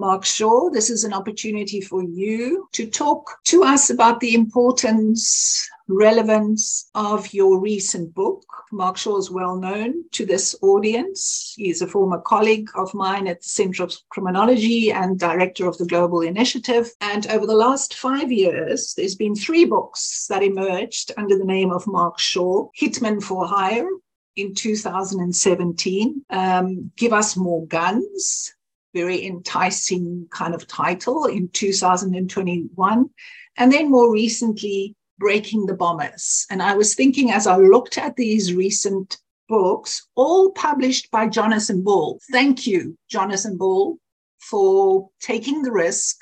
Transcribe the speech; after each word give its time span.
Mark 0.00 0.24
Shaw, 0.24 0.70
this 0.70 0.88
is 0.88 1.04
an 1.04 1.12
opportunity 1.12 1.78
for 1.78 2.02
you 2.02 2.70
to 2.72 2.88
talk 2.88 3.36
to 3.44 3.64
us 3.64 3.90
about 3.90 4.18
the 4.20 4.32
importance, 4.32 5.68
relevance 5.88 6.88
of 6.94 7.34
your 7.34 7.60
recent 7.60 8.14
book. 8.14 8.42
Mark 8.72 8.96
Shaw 8.96 9.18
is 9.18 9.30
well 9.30 9.56
known 9.56 10.08
to 10.12 10.24
this 10.24 10.56
audience. 10.62 11.52
He 11.54 11.68
is 11.68 11.82
a 11.82 11.86
former 11.86 12.18
colleague 12.18 12.70
of 12.76 12.94
mine 12.94 13.26
at 13.26 13.42
the 13.42 13.48
Center 13.50 13.82
of 13.82 13.92
Criminology 14.08 14.90
and 14.90 15.18
director 15.18 15.68
of 15.68 15.76
the 15.76 15.84
Global 15.84 16.22
Initiative. 16.22 16.90
And 17.02 17.26
over 17.26 17.44
the 17.44 17.52
last 17.52 17.92
five 17.92 18.32
years, 18.32 18.94
there's 18.96 19.16
been 19.16 19.34
three 19.34 19.66
books 19.66 20.26
that 20.30 20.42
emerged 20.42 21.12
under 21.18 21.36
the 21.36 21.44
name 21.44 21.70
of 21.70 21.86
Mark 21.86 22.18
Shaw 22.18 22.70
Hitman 22.80 23.22
for 23.22 23.46
Hire, 23.46 23.90
in 24.36 24.54
2017. 24.54 26.24
Um, 26.30 26.90
Give 26.96 27.12
Us 27.12 27.36
More 27.36 27.66
Guns, 27.66 28.54
very 28.94 29.24
enticing 29.24 30.26
kind 30.30 30.54
of 30.54 30.66
title 30.66 31.26
in 31.26 31.48
2021. 31.48 33.10
And 33.56 33.72
then 33.72 33.90
more 33.90 34.12
recently, 34.12 34.96
Breaking 35.18 35.66
the 35.66 35.74
Bombers. 35.74 36.46
And 36.50 36.62
I 36.62 36.74
was 36.74 36.94
thinking 36.94 37.30
as 37.30 37.46
I 37.46 37.56
looked 37.56 37.98
at 37.98 38.16
these 38.16 38.54
recent 38.54 39.18
books, 39.48 40.08
all 40.14 40.50
published 40.52 41.10
by 41.10 41.28
Jonathan 41.28 41.82
Ball. 41.82 42.18
Thank 42.32 42.66
you, 42.66 42.96
Jonathan 43.08 43.56
Ball, 43.56 43.98
for 44.38 45.10
taking 45.20 45.62
the 45.62 45.72
risk. 45.72 46.16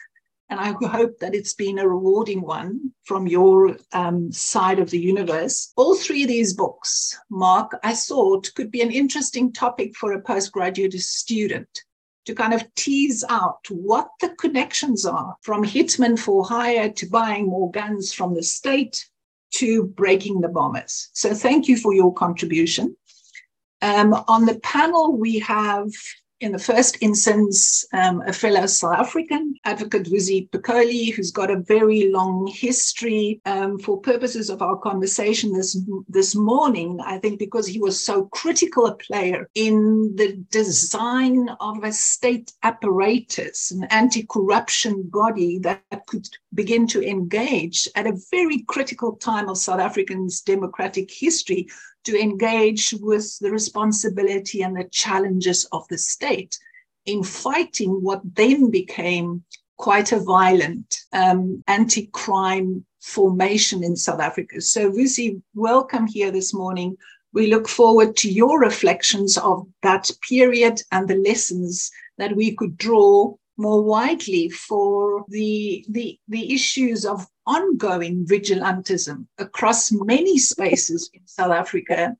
And 0.51 0.59
I 0.59 0.75
hope 0.89 1.19
that 1.19 1.35
it's 1.35 1.53
been 1.53 1.79
a 1.79 1.87
rewarding 1.87 2.41
one 2.41 2.93
from 3.05 3.27
your 3.27 3.77
um, 3.93 4.33
side 4.33 4.79
of 4.79 4.91
the 4.91 4.99
universe. 4.99 5.73
All 5.77 5.95
three 5.95 6.23
of 6.23 6.29
these 6.29 6.55
books, 6.55 7.17
Mark, 7.31 7.79
I 7.85 7.95
thought 7.95 8.53
could 8.55 8.71
be 8.71 8.81
an 8.81 8.91
interesting 8.91 9.53
topic 9.53 9.95
for 9.95 10.13
a 10.13 10.23
postgraduate 10.23 10.95
student 10.95 11.69
to 12.29 12.35
kind 12.35 12.53
of 12.53 12.63
tease 12.75 13.25
out 13.31 13.67
what 13.71 14.11
the 14.21 14.29
connections 14.29 15.07
are 15.07 15.35
from 15.41 15.65
hitman 15.65 16.19
for 16.19 16.45
hire 16.45 16.91
to 16.91 17.07
buying 17.07 17.47
more 17.47 17.71
guns 17.71 18.13
from 18.13 18.35
the 18.35 18.43
state 18.43 19.09
to 19.51 19.85
breaking 19.85 20.43
the 20.43 20.49
bombers. 20.49 21.09
So 21.15 21.33
thank 21.33 21.69
you 21.69 21.79
for 21.79 21.95
your 21.95 22.13
contribution. 22.13 22.95
Um, 23.81 24.13
on 24.29 24.45
the 24.45 24.61
panel, 24.61 25.17
we 25.17 25.39
have 25.39 25.89
in 26.41 26.53
the 26.53 26.59
first 26.59 26.99
instance, 27.01 27.85
um, 27.93 28.23
a 28.27 28.33
fellow 28.33 28.65
South 28.67 28.95
African, 28.95 29.55
Advocate 29.65 30.05
Vusi 30.05 30.49
Pikoli, 30.51 31.13
who's 31.13 31.33
got 31.33 31.51
a 31.51 31.61
very 31.61 32.11
long 32.13 32.47
history. 32.47 33.41
Um, 33.45 33.79
for 33.79 34.01
purposes 34.01 34.49
of 34.49 34.63
our 34.63 34.77
conversation 34.77 35.53
this, 35.53 35.77
this 36.09 36.37
morning, 36.37 37.01
I 37.05 37.19
think 37.19 37.39
because 37.39 37.67
he 37.67 37.81
was 37.81 38.01
so 38.01 38.27
critical 38.27 38.87
a 38.87 38.95
player 38.95 39.49
in 39.55 40.15
the 40.15 40.37
design 40.51 41.49
of 41.61 41.83
a 41.83 41.93
state 41.93 42.53
apparatus, 42.63 43.73
an 43.73 43.85
anti 43.85 44.25
corruption 44.25 45.03
body 45.05 45.59
that 45.61 45.83
could 46.07 46.29
begin 46.55 46.87
to 46.89 47.03
engage 47.03 47.89
at 47.97 48.07
a 48.07 48.19
very 48.31 48.61
critical 48.69 49.17
time 49.17 49.49
of 49.49 49.59
South 49.59 49.81
African's 49.81 50.41
democratic 50.41 51.11
history 51.11 51.67
to 52.09 52.19
engage 52.19 52.95
with 53.03 53.39
the 53.41 53.51
responsibility 53.51 54.63
and 54.63 54.75
the 54.75 54.85
challenges 54.85 55.67
of 55.73 55.87
the 55.89 55.99
state 55.99 56.59
in 57.05 57.23
fighting 57.23 58.03
what 58.03 58.23
then 58.35 58.71
became 58.71 59.45
quite 59.77 60.11
a 60.13 60.19
violent 60.19 61.01
um, 61.13 61.63
anti 61.69 62.07
crime 62.07 62.83
formation 63.03 63.85
in 63.85 63.95
South 63.95 64.21
Africa. 64.21 64.63
So, 64.63 64.91
Vusi, 64.91 65.43
welcome 65.55 66.07
here 66.07 66.31
this 66.31 66.55
morning. 66.55 66.97
We 67.35 67.49
look 67.49 67.69
forward 67.69 68.17
to 68.17 68.33
your 68.33 68.59
reflections 68.59 69.37
of 69.37 69.67
that 69.83 70.11
period 70.27 70.81
and 70.91 71.07
the 71.09 71.17
lessons 71.17 71.91
that 72.17 72.35
we 72.35 72.55
could 72.55 72.79
draw 72.79 73.35
more 73.59 73.83
widely 73.83 74.49
for 74.49 75.25
the, 75.29 75.85
the, 75.89 76.19
the 76.29 76.55
issues 76.55 77.05
of 77.05 77.27
ongoing 77.47 78.25
vigilantism 78.25 79.27
across 79.39 79.91
many 79.93 80.39
spaces 80.39 81.11
in 81.13 81.21
South 81.27 81.53
Africa 81.53 82.17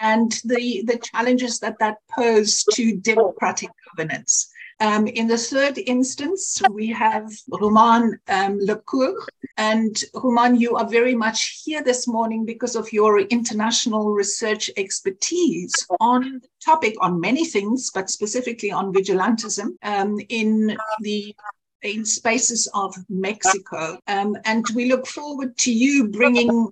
and 0.00 0.40
the, 0.44 0.82
the 0.86 0.98
challenges 0.98 1.60
that 1.60 1.78
that 1.78 1.98
pose 2.10 2.64
to 2.72 2.96
democratic 2.96 3.70
governance. 3.90 4.49
Um, 4.80 5.06
in 5.06 5.26
the 5.26 5.36
third 5.36 5.78
instance, 5.78 6.60
we 6.72 6.88
have 6.88 7.30
Romain 7.48 8.18
um, 8.28 8.58
Le 8.60 8.76
Cour. 8.76 9.14
And 9.58 10.02
Romain, 10.14 10.56
you 10.56 10.76
are 10.76 10.88
very 10.88 11.14
much 11.14 11.62
here 11.64 11.82
this 11.82 12.08
morning 12.08 12.46
because 12.46 12.76
of 12.76 12.90
your 12.92 13.20
international 13.20 14.12
research 14.12 14.70
expertise 14.78 15.74
on 16.00 16.40
the 16.42 16.48
topic, 16.64 16.94
on 17.00 17.20
many 17.20 17.44
things, 17.44 17.90
but 17.92 18.08
specifically 18.08 18.72
on 18.72 18.92
vigilantism 18.92 19.76
um, 19.82 20.18
in 20.30 20.76
the 21.00 21.34
in 21.82 22.04
spaces 22.04 22.68
of 22.74 22.94
Mexico. 23.08 23.98
Um, 24.06 24.36
and 24.44 24.64
we 24.74 24.86
look 24.86 25.06
forward 25.06 25.56
to 25.58 25.72
you 25.72 26.08
bringing 26.08 26.68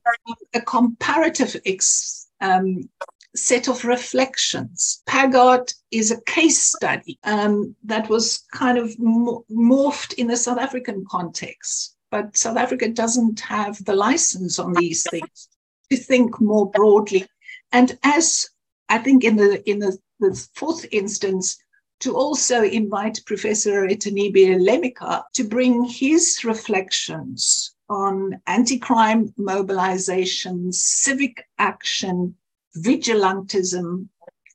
a 0.55 0.61
comparative 0.61 1.57
ex, 1.65 2.29
um, 2.41 2.89
set 3.41 3.69
of 3.69 3.85
reflections. 3.85 5.03
PAGAD 5.07 5.73
is 5.91 6.11
a 6.11 6.21
case 6.23 6.63
study 6.63 7.19
um, 7.25 7.75
that 7.85 8.09
was 8.09 8.45
kind 8.53 8.79
of 8.79 8.97
morphed 8.99 10.15
in 10.15 10.27
the 10.27 10.37
South 10.37 10.59
African 10.59 11.05
context, 11.11 11.97
but 12.11 12.37
South 12.37 12.57
Africa 12.57 12.89
doesn't 12.89 13.41
have 13.41 13.85
the 13.85 13.95
license 13.95 14.59
on 14.59 14.73
these 14.75 15.07
things 15.11 15.49
to 15.91 15.97
think 15.97 16.41
more 16.41 16.71
broadly. 16.71 17.27
And 17.73 17.99
as 18.03 18.49
I 18.89 18.99
think 18.99 19.25
in 19.25 19.37
the 19.37 19.69
in 19.69 19.79
the, 19.79 19.99
the 20.21 20.49
fourth 20.55 20.87
instance, 20.91 21.59
to 22.01 22.17
also 22.17 22.63
invite 22.63 23.21
Professor 23.27 23.87
Etannibi 23.87 24.47
Alemika 24.57 25.23
to 25.35 25.45
bring 25.45 25.85
his 25.85 26.45
reflections 26.45 27.75
on 27.89 28.41
anti-crime 28.47 29.33
mobilization, 29.37 30.73
civic 30.73 31.45
action, 31.59 32.35
vigilantism, 32.83 34.09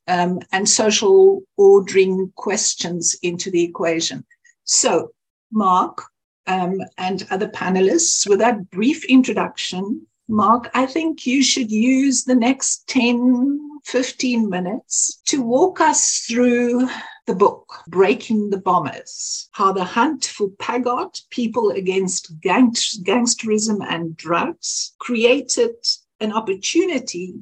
um, 0.08 0.40
and 0.52 0.68
social 0.68 1.44
ordering 1.58 2.32
questions 2.36 3.16
into 3.24 3.50
the 3.50 3.64
equation. 3.64 4.26
So, 4.64 5.14
Mark 5.52 6.04
um, 6.48 6.82
and 6.98 7.26
other 7.32 7.48
panelists, 7.48 8.28
with 8.28 8.40
that 8.40 8.70
brief 8.70 9.06
introduction, 9.06 10.06
Mark, 10.28 10.70
I 10.74 10.86
think 10.86 11.26
you 11.26 11.44
should 11.44 11.72
use 11.72 12.24
the 12.24 12.36
next 12.36 12.88
10, 12.88 13.60
15 13.86 14.50
minutes 14.50 15.22
to 15.26 15.42
walk 15.42 15.82
us 15.82 16.26
through 16.28 16.88
the 17.28 17.36
book, 17.36 17.84
Breaking 17.88 18.50
the 18.50 18.58
Bombers 18.58 19.50
How 19.52 19.72
the 19.72 19.84
Hunt 19.84 20.26
for 20.26 20.50
PAGAD, 20.60 21.22
People 21.30 21.72
Against 21.72 22.40
Gangsterism 22.42 23.86
and 23.88 24.16
Drugs, 24.18 24.94
created 25.00 25.76
an 26.20 26.34
opportunity 26.34 27.36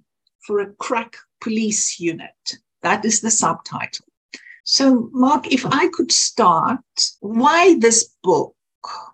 for 0.45 0.59
a 0.59 0.71
crack 0.73 1.17
police 1.39 1.99
unit. 1.99 2.57
That 2.81 3.05
is 3.05 3.21
the 3.21 3.31
subtitle. 3.31 4.05
So, 4.63 5.09
Mark, 5.11 5.51
if 5.51 5.65
I 5.65 5.89
could 5.89 6.11
start, 6.11 6.79
why 7.19 7.77
this 7.79 8.15
book? 8.23 8.55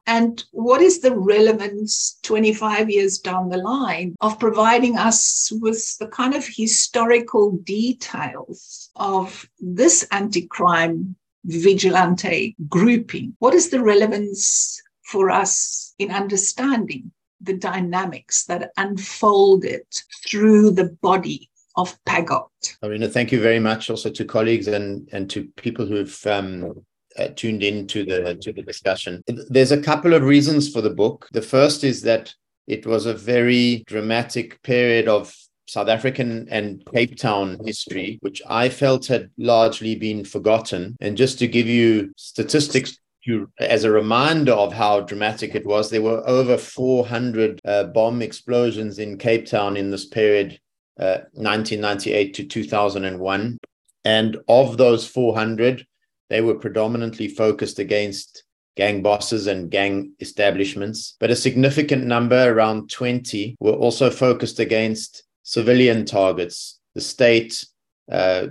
And 0.06 0.44
what 0.52 0.82
is 0.82 1.02
the 1.02 1.16
relevance 1.16 2.18
25 2.24 2.90
years 2.90 3.20
down 3.20 3.50
the 3.50 3.58
line 3.58 4.16
of 4.22 4.40
providing 4.40 4.98
us 4.98 5.52
with 5.62 5.98
the 5.98 6.08
kind 6.08 6.34
of 6.34 6.48
historical 6.48 7.52
details 7.58 8.90
of 8.96 9.50
this 9.60 10.08
anti 10.12 10.48
crime 10.48 11.16
vigilante 11.44 12.56
grouping? 12.70 13.36
What 13.40 13.54
is 13.54 13.70
the 13.70 13.84
relevance 13.84 14.82
for 15.04 15.30
us 15.30 15.94
in 16.00 16.12
understanding 16.12 17.12
the 17.42 17.54
dynamics 17.54 18.46
that 18.46 18.72
unfolded 18.78 19.86
through 20.28 20.72
the 20.72 20.90
body 21.02 21.50
of 21.76 21.98
PAGAD. 22.06 22.48
Arina, 22.84 23.08
thank 23.08 23.32
you 23.32 23.40
very 23.40 23.60
much 23.60 23.90
also 23.90 24.10
to 24.10 24.26
colleagues 24.26 24.68
and, 24.68 25.08
and 25.12 25.30
to 25.30 25.48
people 25.56 25.86
who've 25.86 26.26
um, 26.26 26.84
uh, 27.18 27.28
tuned 27.36 27.64
in 27.64 27.88
to 27.88 28.04
the, 28.04 28.36
to 28.36 28.52
the 28.52 28.64
discussion. 28.64 29.24
There's 29.28 29.72
a 29.72 29.82
couple 29.82 30.14
of 30.14 30.24
reasons 30.24 30.72
for 30.72 30.82
the 30.82 30.90
book. 30.90 31.28
The 31.32 31.42
first 31.42 31.84
is 31.84 32.02
that 32.04 32.34
it 32.66 32.86
was 32.86 33.06
a 33.06 33.14
very 33.14 33.84
dramatic 33.88 34.62
period 34.64 35.08
of 35.08 35.34
South 35.68 35.90
African 35.90 36.48
and 36.50 36.84
Cape 36.94 37.18
Town 37.18 37.60
history, 37.66 38.20
which 38.22 38.42
I 38.48 38.70
felt 38.70 39.08
had 39.08 39.30
largely 39.38 39.96
been 39.96 40.24
forgotten. 40.24 40.96
And 41.02 41.18
just 41.18 41.40
to 41.40 41.48
give 41.48 41.68
you 41.68 42.14
statistics 42.16 42.98
you, 43.28 43.52
as 43.60 43.84
a 43.84 43.92
reminder 43.92 44.54
of 44.54 44.74
how 44.74 45.02
dramatic 45.02 45.54
it 45.56 45.66
was, 45.66 45.90
there 45.90 46.02
were 46.02 46.28
over 46.28 46.58
400 46.58 47.62
uh, 47.66 47.84
bomb 47.86 48.22
explosions 48.22 49.00
in 49.00 49.18
Cape 49.18 49.46
Town 49.46 49.78
in 49.78 49.92
this 49.92 50.06
period, 50.06 50.60
uh, 51.00 51.20
1998 51.34 52.34
to 52.36 52.44
2001. 52.46 53.58
And 54.06 54.38
of 54.48 54.78
those 54.78 55.06
400, 55.06 55.86
they 56.30 56.42
were 56.42 56.56
predominantly 56.56 57.28
focused 57.28 57.80
against 57.80 58.44
gang 58.78 59.02
bosses 59.02 59.48
and 59.48 59.70
gang 59.70 60.14
establishments. 60.20 61.16
But 61.20 61.32
a 61.32 61.36
significant 61.36 62.06
number, 62.06 62.52
around 62.52 62.90
20, 62.90 63.58
were 63.60 63.74
also 63.74 64.10
focused 64.10 64.60
against 64.60 65.24
civilian 65.44 66.06
targets, 66.06 66.80
the 66.96 67.02
state, 67.02 67.66
uh, 68.12 68.48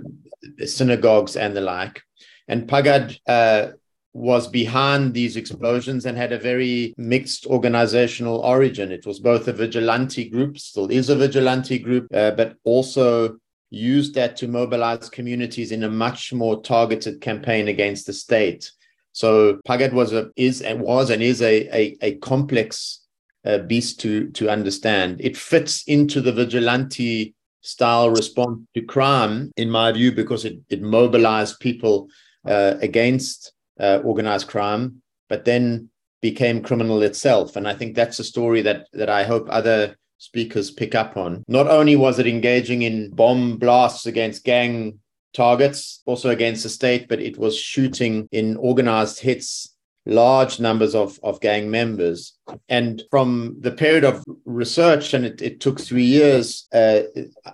synagogues, 0.65 1.35
and 1.35 1.55
the 1.55 1.61
like. 1.61 2.01
And 2.47 2.67
PAGOD 2.67 3.19
uh, 3.27 3.67
was 4.17 4.47
behind 4.47 5.13
these 5.13 5.37
explosions 5.37 6.07
and 6.07 6.17
had 6.17 6.31
a 6.31 6.39
very 6.39 6.95
mixed 6.97 7.45
organizational 7.45 8.39
origin. 8.39 8.91
It 8.91 9.05
was 9.05 9.19
both 9.19 9.47
a 9.47 9.53
vigilante 9.53 10.27
group, 10.27 10.57
still 10.57 10.89
is 10.89 11.09
a 11.09 11.15
vigilante 11.15 11.77
group, 11.77 12.07
uh, 12.11 12.31
but 12.31 12.55
also 12.63 13.37
used 13.69 14.15
that 14.15 14.35
to 14.37 14.47
mobilize 14.47 15.07
communities 15.09 15.71
in 15.71 15.83
a 15.83 15.89
much 15.89 16.33
more 16.33 16.59
targeted 16.63 17.21
campaign 17.21 17.67
against 17.67 18.07
the 18.07 18.13
state. 18.13 18.71
So 19.11 19.59
Pagad 19.67 19.93
was 19.93 20.13
a 20.13 20.31
is 20.35 20.63
and 20.63 20.81
was 20.81 21.11
and 21.11 21.21
is 21.21 21.43
a 21.43 21.67
a, 21.81 21.97
a 22.01 22.15
complex 22.15 23.05
uh, 23.45 23.59
beast 23.59 23.99
to 23.99 24.31
to 24.31 24.49
understand. 24.49 25.21
It 25.21 25.37
fits 25.37 25.83
into 25.87 26.21
the 26.21 26.31
vigilante 26.31 27.35
style 27.61 28.09
response 28.09 28.61
to 28.73 28.81
crime, 28.81 29.51
in 29.57 29.69
my 29.69 29.91
view, 29.91 30.11
because 30.11 30.43
it 30.43 30.57
it 30.69 30.81
mobilized 30.81 31.59
people 31.59 32.07
uh, 32.47 32.75
against 32.81 33.53
uh, 33.79 33.99
organized 34.03 34.47
crime, 34.47 35.01
but 35.29 35.45
then 35.45 35.89
became 36.21 36.63
criminal 36.63 37.01
itself. 37.03 37.55
And 37.55 37.67
I 37.67 37.73
think 37.73 37.95
that's 37.95 38.19
a 38.19 38.23
story 38.23 38.61
that 38.63 38.87
that 38.93 39.09
I 39.09 39.23
hope 39.23 39.47
other 39.49 39.95
speakers 40.17 40.71
pick 40.71 40.95
up 40.95 41.15
on. 41.15 41.43
Not 41.47 41.67
only 41.67 41.95
was 41.95 42.19
it 42.19 42.27
engaging 42.27 42.81
in 42.81 43.11
bomb 43.11 43.57
blasts 43.57 44.05
against 44.05 44.43
gang 44.43 44.99
targets, 45.33 46.01
also 46.05 46.29
against 46.29 46.63
the 46.63 46.69
state, 46.69 47.07
but 47.07 47.19
it 47.19 47.37
was 47.37 47.57
shooting 47.57 48.27
in 48.31 48.57
organized 48.57 49.19
hits 49.19 49.75
large 50.07 50.59
numbers 50.59 50.95
of, 50.95 51.19
of 51.21 51.39
gang 51.41 51.69
members. 51.69 52.37
And 52.69 53.03
from 53.11 53.57
the 53.59 53.71
period 53.71 54.03
of 54.03 54.23
research, 54.45 55.13
and 55.13 55.25
it, 55.25 55.41
it 55.41 55.59
took 55.59 55.79
three 55.79 56.05
years, 56.05 56.67
uh, 56.73 57.01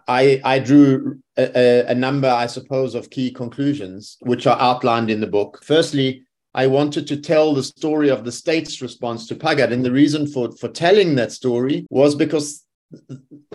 I, 0.08 0.40
I 0.44 0.60
drew 0.60 1.20
a, 1.38 1.86
a, 1.88 1.96
number, 1.96 2.30
I 2.30 2.46
suppose, 2.46 2.96
of 2.96 3.10
key 3.10 3.32
conclusions, 3.32 4.18
which 4.22 4.46
are 4.46 4.60
outlined 4.60 5.10
in 5.10 5.20
the 5.20 5.28
book. 5.28 5.62
Firstly, 5.64 6.24
I 6.54 6.68
wanted 6.68 7.08
to 7.08 7.18
tell 7.18 7.54
the 7.54 7.64
story 7.64 8.10
of 8.10 8.24
the 8.24 8.32
state's 8.32 8.82
response 8.82 9.28
to 9.28 9.36
Pagad. 9.36 9.72
And 9.72 9.84
the 9.84 9.92
reason 9.92 10.28
for, 10.28 10.52
for 10.52 10.70
telling 10.70 11.16
that 11.16 11.32
story 11.32 11.88
was 11.90 12.14
because 12.14 12.64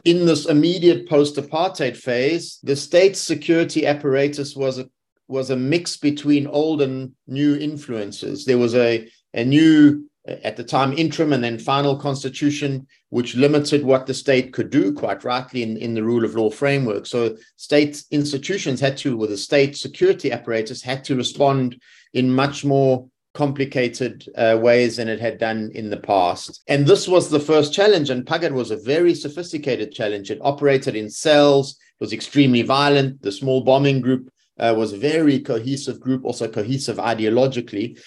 in 0.05 0.27
this 0.27 0.47
immediate 0.47 1.09
post 1.09 1.37
apartheid 1.37 1.97
phase, 1.97 2.59
the 2.65 2.75
state's 2.75 3.21
security 3.21 3.87
apparatus 3.87 4.57
was 4.57 4.83
was 5.29 5.51
a 5.51 5.57
mix 5.57 5.97
between 5.97 6.47
old 6.47 6.83
and 6.83 7.13
new 7.27 7.57
influences. 7.57 8.45
There 8.45 8.59
was 8.59 8.75
a, 8.75 9.09
a 9.35 9.45
new, 9.45 10.09
at 10.27 10.57
the 10.57 10.65
time, 10.65 10.93
interim 10.95 11.33
and 11.33 11.45
then 11.45 11.59
final 11.59 11.97
constitution, 11.97 12.87
which 13.11 13.37
limited 13.37 13.85
what 13.85 14.07
the 14.07 14.15
state 14.15 14.53
could 14.53 14.71
do, 14.71 14.93
quite 14.93 15.25
rightly, 15.25 15.63
in, 15.63 15.77
in 15.77 15.95
the 15.95 16.03
rule 16.03 16.25
of 16.25 16.35
law 16.35 16.51
framework. 16.51 17.07
So 17.07 17.37
state 17.57 18.03
institutions 18.11 18.81
had 18.81 18.97
to, 18.99 19.17
with 19.17 19.31
the 19.31 19.37
state 19.37 19.77
security 19.77 20.33
apparatus, 20.33 20.83
had 20.83 21.05
to 21.05 21.15
respond 21.15 21.81
in 22.15 22.33
much 22.33 22.65
more 22.65 23.07
complicated 23.35 24.27
uh, 24.37 24.59
ways 24.61 24.97
than 24.97 25.09
it 25.09 25.21
had 25.21 25.39
done 25.39 25.71
in 25.75 25.91
the 25.91 25.97
past. 25.97 26.63
And 26.67 26.87
this 26.87 27.07
was 27.07 27.29
the 27.29 27.39
first 27.39 27.73
challenge. 27.73 28.11
And 28.11 28.27
Pagad 28.27 28.53
was 28.53 28.71
a 28.71 28.77
very 28.77 29.15
sophisticated 29.15 29.93
challenge. 29.93 30.31
It 30.31 30.41
operated 30.43 30.97
in 30.97 31.09
cells, 31.11 31.73
it 31.73 32.03
was 32.03 32.13
extremely 32.13 32.63
violent. 32.63 33.23
The 33.23 33.31
small 33.31 33.61
bombing 33.63 34.01
group 34.01 34.31
uh, 34.59 34.75
was 34.77 34.93
a 34.93 34.99
very 34.99 35.41
cohesive 35.41 36.01
group, 36.01 36.25
also 36.25 36.49
cohesive 36.49 36.97
ideologically. 36.97 38.01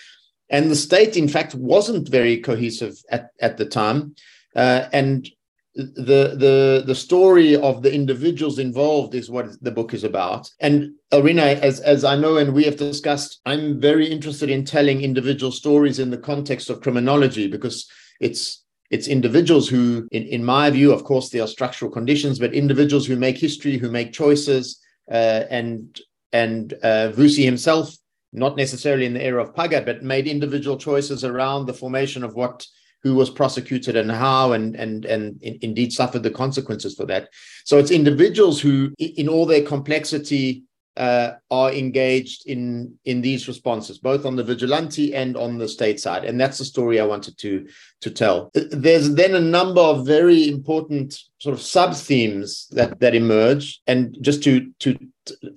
And 0.50 0.70
the 0.70 0.76
state, 0.76 1.16
in 1.16 1.28
fact, 1.28 1.56
wasn't 1.56 2.10
very 2.10 2.38
cohesive 2.38 2.96
at, 3.10 3.30
at 3.40 3.58
the 3.58 3.66
time. 3.66 4.16
Uh, 4.56 4.88
and 4.92 5.30
the 5.76 6.36
the 6.36 6.84
the 6.86 6.96
story 6.96 7.56
of 7.56 7.82
the 7.82 7.94
individuals 7.94 8.60
involved 8.60 9.16
is 9.16 9.30
what 9.30 9.48
the 9.62 9.72
book 9.72 9.94
is 9.94 10.04
about 10.04 10.50
and 10.60 10.92
Elrena 11.14 11.44
as 11.44 11.80
as 11.80 12.04
I 12.04 12.18
know 12.18 12.36
and 12.38 12.54
we 12.54 12.66
have 12.66 12.76
discussed 12.76 13.40
I'm 13.46 13.80
very 13.80 14.06
interested 14.06 14.50
in 14.50 14.66
telling 14.66 15.02
individual 15.02 15.52
stories 15.52 16.00
in 16.00 16.10
the 16.10 16.18
context 16.18 16.70
of 16.70 16.82
criminology 16.82 17.48
because 17.48 17.90
it's 18.20 18.66
it's 18.90 19.08
individuals 19.08 19.70
who 19.70 20.10
in, 20.12 20.24
in 20.24 20.44
my 20.44 20.70
view 20.70 20.92
of 20.92 21.06
course 21.06 21.30
there 21.30 21.44
are 21.44 21.48
structural 21.48 21.90
conditions 21.90 22.38
but 22.38 22.54
individuals 22.54 23.08
who 23.08 23.16
make 23.16 23.38
history 23.38 23.78
who 23.78 23.90
make 23.90 24.12
choices 24.12 24.78
uh, 25.10 25.46
and 25.50 26.02
and 26.34 26.74
uh, 26.84 27.12
Vusi 27.16 27.44
himself 27.44 27.96
not 28.34 28.56
necessarily 28.56 29.06
in 29.06 29.14
the 29.14 29.24
era 29.24 29.44
of 29.44 29.54
Pagad 29.54 29.86
but 29.86 30.04
made 30.04 30.28
individual 30.28 30.78
choices 30.78 31.24
around 31.24 31.66
the 31.66 31.74
formation 31.74 32.24
of 32.24 32.36
what 32.36 32.66
who 33.04 33.16
was 33.16 33.30
prosecuted 33.30 33.96
and 33.98 34.12
how, 34.12 34.52
and 34.54 34.76
and 34.76 35.06
and 35.06 35.42
in, 35.42 35.58
indeed 35.62 35.92
suffered 35.92 36.24
the 36.24 36.32
consequences 36.32 36.96
for 36.96 37.06
that. 37.06 37.30
So 37.66 37.78
it's 37.78 37.92
individuals 37.92 38.62
who, 38.62 38.94
in 39.00 39.28
all 39.28 39.46
their 39.46 39.64
complexity, 39.64 40.64
uh, 40.98 41.34
are 41.50 41.72
engaged 41.72 42.48
in 42.48 42.98
in 43.06 43.22
these 43.22 43.48
responses, 43.48 43.98
both 43.98 44.26
on 44.26 44.36
the 44.36 44.44
vigilante 44.44 45.16
and 45.16 45.38
on 45.38 45.58
the 45.58 45.68
state 45.68 46.00
side, 46.00 46.26
and 46.26 46.40
that's 46.40 46.58
the 46.58 46.66
story 46.66 47.00
I 47.00 47.06
wanted 47.06 47.38
to 47.40 47.68
to 48.02 48.12
tell. 48.12 48.52
There's 48.54 49.16
then 49.16 49.36
a 49.36 49.40
number 49.40 49.82
of 49.82 50.06
very 50.06 50.50
important 50.50 51.18
sort 51.38 51.54
of 51.54 51.62
sub 51.62 51.96
themes 51.96 52.68
that 52.72 53.00
that 53.00 53.16
emerge, 53.16 53.82
and 53.88 54.18
just 54.22 54.44
to 54.44 54.72
to 54.80 54.98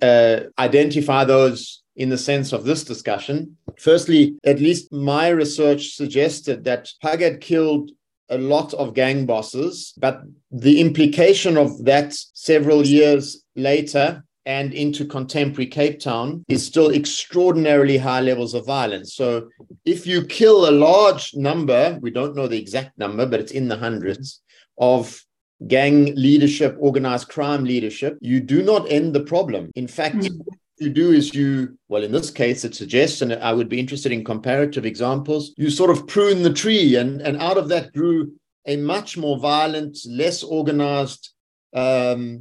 uh, 0.01 0.39
identify 0.57 1.25
those 1.25 1.81
in 1.95 2.09
the 2.09 2.17
sense 2.17 2.53
of 2.53 2.65
this 2.65 2.83
discussion. 2.83 3.57
Firstly, 3.77 4.35
at 4.43 4.59
least 4.59 4.91
my 4.91 5.29
research 5.29 5.95
suggested 5.95 6.63
that 6.63 6.89
Pagad 7.03 7.41
killed 7.41 7.91
a 8.29 8.37
lot 8.37 8.73
of 8.73 8.93
gang 8.93 9.25
bosses, 9.25 9.93
but 9.97 10.21
the 10.51 10.81
implication 10.81 11.57
of 11.57 11.85
that 11.85 12.13
several 12.33 12.85
years 12.85 13.43
later 13.55 14.23
and 14.45 14.73
into 14.73 15.05
contemporary 15.05 15.67
Cape 15.67 15.99
Town 15.99 16.45
is 16.47 16.65
still 16.65 16.91
extraordinarily 16.91 17.97
high 17.97 18.21
levels 18.21 18.53
of 18.53 18.65
violence. 18.65 19.15
So 19.15 19.49
if 19.85 20.05
you 20.05 20.25
kill 20.25 20.69
a 20.69 20.71
large 20.71 21.33
number, 21.35 21.97
we 22.01 22.11
don't 22.11 22.35
know 22.35 22.47
the 22.47 22.59
exact 22.59 22.97
number, 22.97 23.25
but 23.25 23.39
it's 23.39 23.51
in 23.51 23.67
the 23.67 23.77
hundreds 23.77 24.41
of 24.77 25.21
gang 25.67 26.13
leadership, 26.15 26.75
organized 26.79 27.29
crime 27.29 27.63
leadership, 27.63 28.17
you 28.21 28.39
do 28.39 28.61
not 28.61 28.91
end 28.91 29.15
the 29.15 29.23
problem. 29.23 29.71
In 29.75 29.87
fact, 29.87 30.17
mm 30.17 30.41
you 30.77 30.89
do 30.89 31.11
is 31.11 31.33
you, 31.33 31.77
well, 31.87 32.03
in 32.03 32.11
this 32.11 32.29
case, 32.29 32.65
it 32.65 32.75
suggests, 32.75 33.21
and 33.21 33.33
I 33.33 33.53
would 33.53 33.69
be 33.69 33.79
interested 33.79 34.11
in 34.11 34.25
comparative 34.25 34.85
examples, 34.85 35.53
you 35.55 35.69
sort 35.69 35.89
of 35.89 36.05
prune 36.05 36.43
the 36.43 36.51
tree, 36.51 36.97
and, 36.97 37.21
and 37.21 37.37
out 37.37 37.57
of 37.57 37.69
that 37.69 37.93
grew 37.93 38.33
a 38.67 38.75
much 38.77 39.17
more 39.17 39.39
violent, 39.39 39.97
less 40.05 40.43
organized, 40.43 41.29
um, 41.75 42.39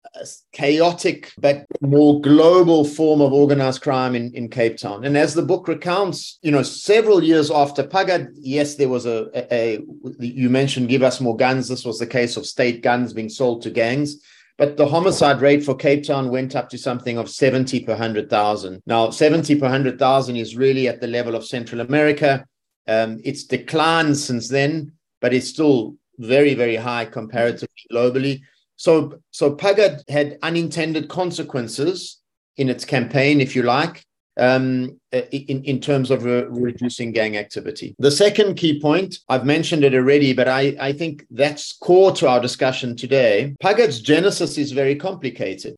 chaotic, 0.53 1.33
but 1.39 1.67
more 1.81 2.21
global 2.21 2.85
form 2.85 3.21
of 3.21 3.33
organized 3.33 3.83
crime 3.83 4.15
in, 4.15 4.33
in 4.33 4.49
Cape 4.49 4.77
Town. 4.77 5.05
And 5.05 5.19
as 5.19 5.35
the 5.35 5.43
book 5.43 5.67
recounts, 5.67 6.39
you 6.43 6.53
know, 6.53 6.63
several 6.63 7.23
years 7.23 7.51
after 7.51 7.83
Pagad, 7.83 8.29
yes, 8.35 8.77
there 8.77 8.89
was 8.89 9.07
a, 9.07 9.29
a, 9.35 9.75
a 9.77 9.85
you 10.21 10.49
mentioned 10.49 10.89
give 10.89 11.03
us 11.03 11.21
more 11.21 11.37
guns. 11.37 11.69
This 11.69 11.85
was 11.85 11.99
the 11.99 12.07
case 12.07 12.37
of 12.37 12.47
state 12.47 12.83
guns 12.83 13.13
being 13.13 13.29
sold 13.29 13.63
to 13.63 13.71
gangs. 13.71 14.23
But 14.57 14.77
the 14.77 14.87
homicide 14.87 15.41
rate 15.41 15.65
for 15.65 15.75
Cape 15.75 16.05
Town 16.05 16.31
went 16.31 16.55
up 16.55 16.69
to 16.69 16.79
something 16.79 17.19
of 17.19 17.29
70 17.29 17.81
per 17.81 17.93
100,000. 17.93 18.83
Now, 18.87 19.11
70 19.11 19.57
per 19.57 19.65
100,000 19.65 20.37
is 20.37 20.57
really 20.57 20.87
at 20.87 21.01
the 21.01 21.09
level 21.09 21.35
of 21.35 21.45
Central 21.45 21.81
America. 21.81 22.47
Um, 22.87 23.21
it's 23.25 23.45
declined 23.45 24.17
since 24.17 24.49
then, 24.49 24.93
but 25.21 25.35
it's 25.35 25.49
still 25.49 25.97
very, 26.19 26.55
very 26.55 26.77
high 26.77 27.07
comparatively 27.07 27.69
globally. 27.91 28.43
So, 28.77 29.19
so 29.31 29.55
Pagad 29.55 30.03
had 30.09 30.39
unintended 30.43 31.09
consequences 31.09 32.21
in 32.57 32.69
its 32.69 32.85
campaign, 32.85 33.41
if 33.41 33.57
you 33.57 33.63
like 33.63 34.05
um, 34.37 35.01
uh, 35.13 35.23
in, 35.31 35.63
in 35.65 35.81
terms 35.81 36.11
of 36.11 36.25
re- 36.25 36.47
reducing 36.49 37.13
gang 37.13 37.37
activity. 37.37 37.95
The 37.99 38.11
second 38.11 38.55
key 38.55 38.81
point, 38.81 39.19
I've 39.29 39.45
mentioned 39.45 39.85
it 39.85 39.95
already, 39.95 40.33
but 40.33 40.49
I, 40.49 40.77
I 40.81 40.93
think 40.93 41.25
that's 41.31 41.73
core 41.73 42.13
to 42.13 42.29
our 42.29 42.41
discussion 42.41 42.97
today. 42.97 43.55
Pagad's 43.63 44.01
genesis 44.01 44.59
is 44.59 44.73
very 44.73 44.97
complicated. 44.97 45.77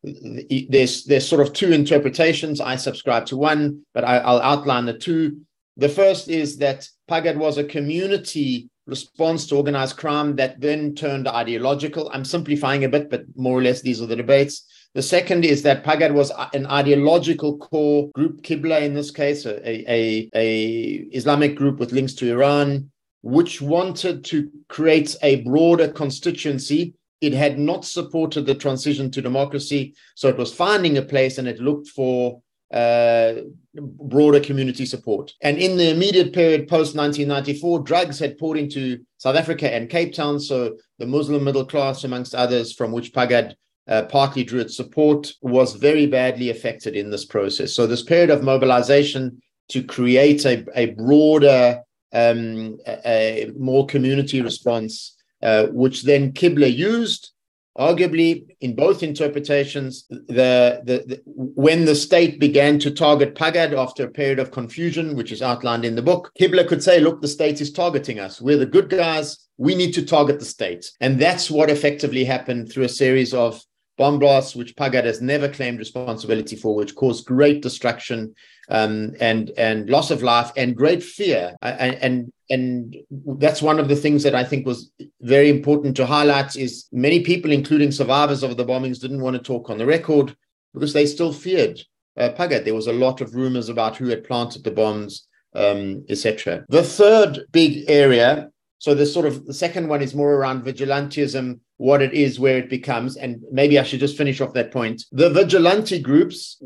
There's, 0.69 1.03
there's 1.05 1.27
sort 1.27 1.45
of 1.45 1.53
two 1.53 1.71
interpretations. 1.71 2.59
I 2.61 2.75
subscribe 2.75 3.25
to 3.27 3.37
one, 3.37 3.85
but 3.93 4.03
I, 4.03 4.17
I'll 4.17 4.41
outline 4.41 4.85
the 4.85 4.97
two. 4.97 5.41
The 5.77 5.89
first 5.89 6.27
is 6.27 6.57
that 6.57 6.87
Pagad 7.09 7.37
was 7.37 7.57
a 7.57 7.63
community 7.63 8.69
response 8.87 9.45
to 9.47 9.57
organized 9.57 9.97
crime 9.97 10.35
that 10.37 10.59
then 10.59 10.95
turned 10.95 11.27
ideological. 11.27 12.09
I'm 12.13 12.25
simplifying 12.25 12.85
a 12.85 12.89
bit, 12.89 13.09
but 13.09 13.25
more 13.35 13.59
or 13.59 13.61
less 13.61 13.81
these 13.81 14.01
are 14.01 14.07
the 14.07 14.15
debates. 14.15 14.65
The 14.95 15.01
second 15.03 15.45
is 15.45 15.61
that 15.63 15.83
Pagad 15.83 16.13
was 16.13 16.31
an 16.53 16.65
ideological 16.65 17.57
core 17.57 18.09
group, 18.15 18.41
Qibla 18.41 18.81
in 18.81 18.95
this 18.95 19.11
case, 19.11 19.45
a, 19.45 19.69
a, 19.69 20.29
a 20.33 20.93
Islamic 21.11 21.55
group 21.55 21.79
with 21.79 21.91
links 21.91 22.13
to 22.15 22.31
Iran, 22.31 22.89
which 23.21 23.61
wanted 23.61 24.23
to 24.25 24.49
create 24.69 25.15
a 25.21 25.43
broader 25.43 25.89
constituency. 25.89 26.95
It 27.19 27.33
had 27.33 27.59
not 27.59 27.83
supported 27.83 28.45
the 28.45 28.55
transition 28.55 29.11
to 29.11 29.21
democracy, 29.21 29.95
so 30.15 30.29
it 30.29 30.37
was 30.37 30.53
finding 30.53 30.97
a 30.97 31.01
place 31.01 31.37
and 31.37 31.47
it 31.47 31.59
looked 31.59 31.89
for 31.89 32.41
uh, 32.73 33.33
broader 33.75 34.39
community 34.39 34.85
support. 34.85 35.33
And 35.41 35.57
in 35.57 35.77
the 35.77 35.89
immediate 35.89 36.33
period 36.33 36.67
post 36.67 36.95
1994, 36.95 37.79
drugs 37.79 38.19
had 38.19 38.37
poured 38.37 38.57
into 38.57 38.99
South 39.17 39.35
Africa 39.35 39.73
and 39.73 39.89
Cape 39.89 40.13
Town. 40.13 40.39
So 40.39 40.77
the 40.99 41.05
Muslim 41.05 41.43
middle 41.43 41.65
class, 41.65 42.03
amongst 42.03 42.35
others, 42.35 42.73
from 42.73 42.91
which 42.91 43.13
Pagad 43.13 43.55
uh, 43.87 44.03
partly 44.03 44.43
drew 44.43 44.59
its 44.59 44.75
support, 44.75 45.33
was 45.41 45.75
very 45.75 46.07
badly 46.07 46.49
affected 46.49 46.95
in 46.95 47.09
this 47.09 47.25
process. 47.25 47.73
So, 47.73 47.87
this 47.87 48.03
period 48.03 48.29
of 48.29 48.43
mobilization 48.43 49.41
to 49.69 49.83
create 49.83 50.45
a, 50.45 50.65
a 50.75 50.87
broader, 50.87 51.81
um, 52.13 52.77
a, 52.85 53.45
a 53.45 53.51
more 53.57 53.85
community 53.85 54.41
response, 54.41 55.15
uh, 55.41 55.67
which 55.67 56.03
then 56.03 56.33
Qibla 56.33 56.73
used 56.73 57.31
arguably 57.77 58.45
in 58.61 58.75
both 58.75 59.03
interpretations 59.03 60.05
the, 60.09 60.81
the, 60.83 61.03
the, 61.05 61.21
when 61.25 61.85
the 61.85 61.95
state 61.95 62.39
began 62.39 62.79
to 62.79 62.89
target 62.89 63.35
pagad 63.35 63.73
after 63.73 64.05
a 64.05 64.09
period 64.09 64.39
of 64.39 64.51
confusion 64.51 65.15
which 65.15 65.31
is 65.31 65.41
outlined 65.41 65.85
in 65.85 65.95
the 65.95 66.01
book 66.01 66.31
Qibla 66.39 66.67
could 66.67 66.83
say 66.83 66.99
look 66.99 67.21
the 67.21 67.27
state 67.27 67.61
is 67.61 67.71
targeting 67.71 68.19
us. 68.19 68.41
We're 68.41 68.57
the 68.57 68.65
good 68.65 68.89
guys. 68.89 69.47
We 69.57 69.75
need 69.75 69.93
to 69.93 70.05
target 70.05 70.39
the 70.39 70.45
state. 70.45 70.91
And 71.01 71.19
that's 71.19 71.49
what 71.49 71.69
effectively 71.69 72.23
happened 72.23 72.71
through 72.71 72.85
a 72.85 72.89
series 72.89 73.33
of 73.33 73.61
bomb 73.97 74.19
blasts 74.19 74.55
which 74.55 74.75
pagad 74.75 75.05
has 75.05 75.21
never 75.21 75.49
claimed 75.49 75.79
responsibility 75.79 76.55
for 76.55 76.75
which 76.75 76.95
caused 76.95 77.25
great 77.25 77.61
destruction 77.61 78.33
um, 78.69 79.15
and 79.19 79.51
and 79.57 79.89
loss 79.89 80.11
of 80.11 80.23
life 80.23 80.51
and 80.57 80.75
great 80.75 81.01
fear 81.01 81.55
and, 81.61 81.95
and 81.95 82.33
and 82.49 82.95
that's 83.39 83.61
one 83.61 83.79
of 83.79 83.87
the 83.87 83.95
things 83.95 84.23
that 84.23 84.35
I 84.35 84.43
think 84.43 84.65
was 84.65 84.91
very 85.21 85.49
important 85.49 85.95
to 85.97 86.05
highlight 86.05 86.55
is 86.55 86.87
many 86.91 87.21
people, 87.21 87.51
including 87.51 87.91
survivors 87.91 88.43
of 88.43 88.55
the 88.55 88.65
bombings, 88.65 89.01
didn't 89.01 89.21
want 89.21 89.35
to 89.35 89.41
talk 89.41 89.69
on 89.69 89.77
the 89.77 89.85
record 89.85 90.35
because 90.73 90.93
they 90.93 91.05
still 91.05 91.33
feared 91.33 91.81
uh, 92.17 92.29
Pagad. 92.29 92.63
There 92.63 92.73
was 92.73 92.87
a 92.87 92.93
lot 92.93 93.21
of 93.21 93.35
rumors 93.35 93.69
about 93.69 93.97
who 93.97 94.07
had 94.07 94.23
planted 94.23 94.63
the 94.63 94.71
bombs, 94.71 95.27
um, 95.55 96.05
etc. 96.09 96.65
The 96.69 96.83
third 96.83 97.41
big 97.51 97.89
area, 97.89 98.49
so 98.79 98.93
the 98.93 99.05
sort 99.05 99.25
of 99.25 99.45
the 99.45 99.53
second 99.53 99.87
one 99.87 100.01
is 100.01 100.15
more 100.15 100.33
around 100.33 100.63
vigilantism, 100.63 101.59
what 101.77 102.01
it 102.01 102.13
is, 102.13 102.39
where 102.39 102.57
it 102.57 102.69
becomes, 102.69 103.17
and 103.17 103.41
maybe 103.51 103.77
I 103.77 103.83
should 103.83 103.99
just 103.99 104.17
finish 104.17 104.39
off 104.39 104.53
that 104.53 104.71
point. 104.71 105.03
The 105.11 105.29
vigilante 105.29 105.99
groups. 105.99 106.61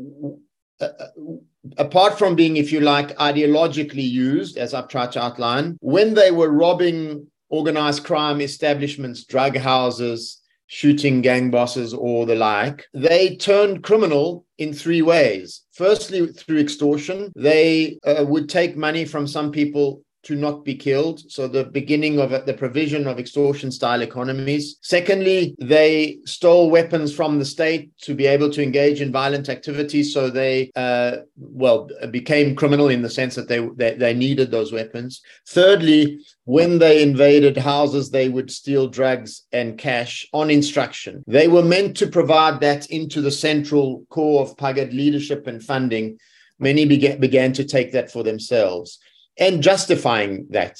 Apart 1.78 2.18
from 2.18 2.34
being, 2.34 2.56
if 2.56 2.72
you 2.72 2.80
like, 2.80 3.16
ideologically 3.18 4.08
used, 4.08 4.58
as 4.58 4.74
I've 4.74 4.88
tried 4.88 5.12
to 5.12 5.22
outline, 5.22 5.76
when 5.80 6.14
they 6.14 6.30
were 6.30 6.50
robbing 6.50 7.26
organized 7.48 8.04
crime 8.04 8.40
establishments, 8.40 9.24
drug 9.24 9.56
houses, 9.56 10.40
shooting 10.66 11.20
gang 11.20 11.50
bosses, 11.50 11.92
or 11.92 12.24
the 12.24 12.34
like, 12.34 12.86
they 12.94 13.36
turned 13.36 13.82
criminal 13.82 14.46
in 14.56 14.72
three 14.72 15.02
ways. 15.02 15.62
Firstly, 15.72 16.28
through 16.28 16.60
extortion, 16.60 17.30
they 17.36 17.98
uh, 18.04 18.24
would 18.26 18.48
take 18.48 18.76
money 18.76 19.04
from 19.04 19.26
some 19.26 19.52
people 19.52 20.02
to 20.24 20.36
not 20.36 20.64
be 20.64 20.74
killed. 20.74 21.30
So 21.30 21.48
the 21.48 21.64
beginning 21.64 22.20
of 22.20 22.30
the 22.46 22.54
provision 22.54 23.06
of 23.06 23.18
extortion 23.18 23.72
style 23.72 24.02
economies. 24.02 24.76
Secondly, 24.80 25.54
they 25.58 26.18
stole 26.24 26.70
weapons 26.70 27.12
from 27.14 27.38
the 27.38 27.44
state 27.44 27.90
to 28.02 28.14
be 28.14 28.26
able 28.26 28.50
to 28.50 28.62
engage 28.62 29.00
in 29.00 29.10
violent 29.10 29.48
activities. 29.48 30.14
So 30.14 30.30
they, 30.30 30.70
uh, 30.76 31.18
well, 31.36 31.88
became 32.10 32.54
criminal 32.54 32.88
in 32.88 33.02
the 33.02 33.10
sense 33.10 33.34
that 33.34 33.48
they, 33.48 33.66
they, 33.76 33.94
they 33.94 34.14
needed 34.14 34.50
those 34.50 34.72
weapons. 34.72 35.22
Thirdly, 35.48 36.20
when 36.44 36.78
they 36.78 37.02
invaded 37.02 37.56
houses, 37.56 38.10
they 38.10 38.28
would 38.28 38.50
steal 38.50 38.88
drugs 38.88 39.42
and 39.52 39.78
cash 39.78 40.28
on 40.32 40.50
instruction. 40.50 41.24
They 41.26 41.48
were 41.48 41.62
meant 41.62 41.96
to 41.98 42.06
provide 42.06 42.60
that 42.60 42.86
into 42.90 43.20
the 43.20 43.30
central 43.30 44.04
core 44.08 44.42
of 44.42 44.56
Pagad 44.56 44.92
leadership 44.92 45.46
and 45.46 45.62
funding. 45.62 46.18
Many 46.58 46.84
began, 46.84 47.18
began 47.18 47.52
to 47.54 47.64
take 47.64 47.92
that 47.92 48.12
for 48.12 48.22
themselves 48.22 48.98
and 49.38 49.62
justifying 49.62 50.46
that. 50.50 50.78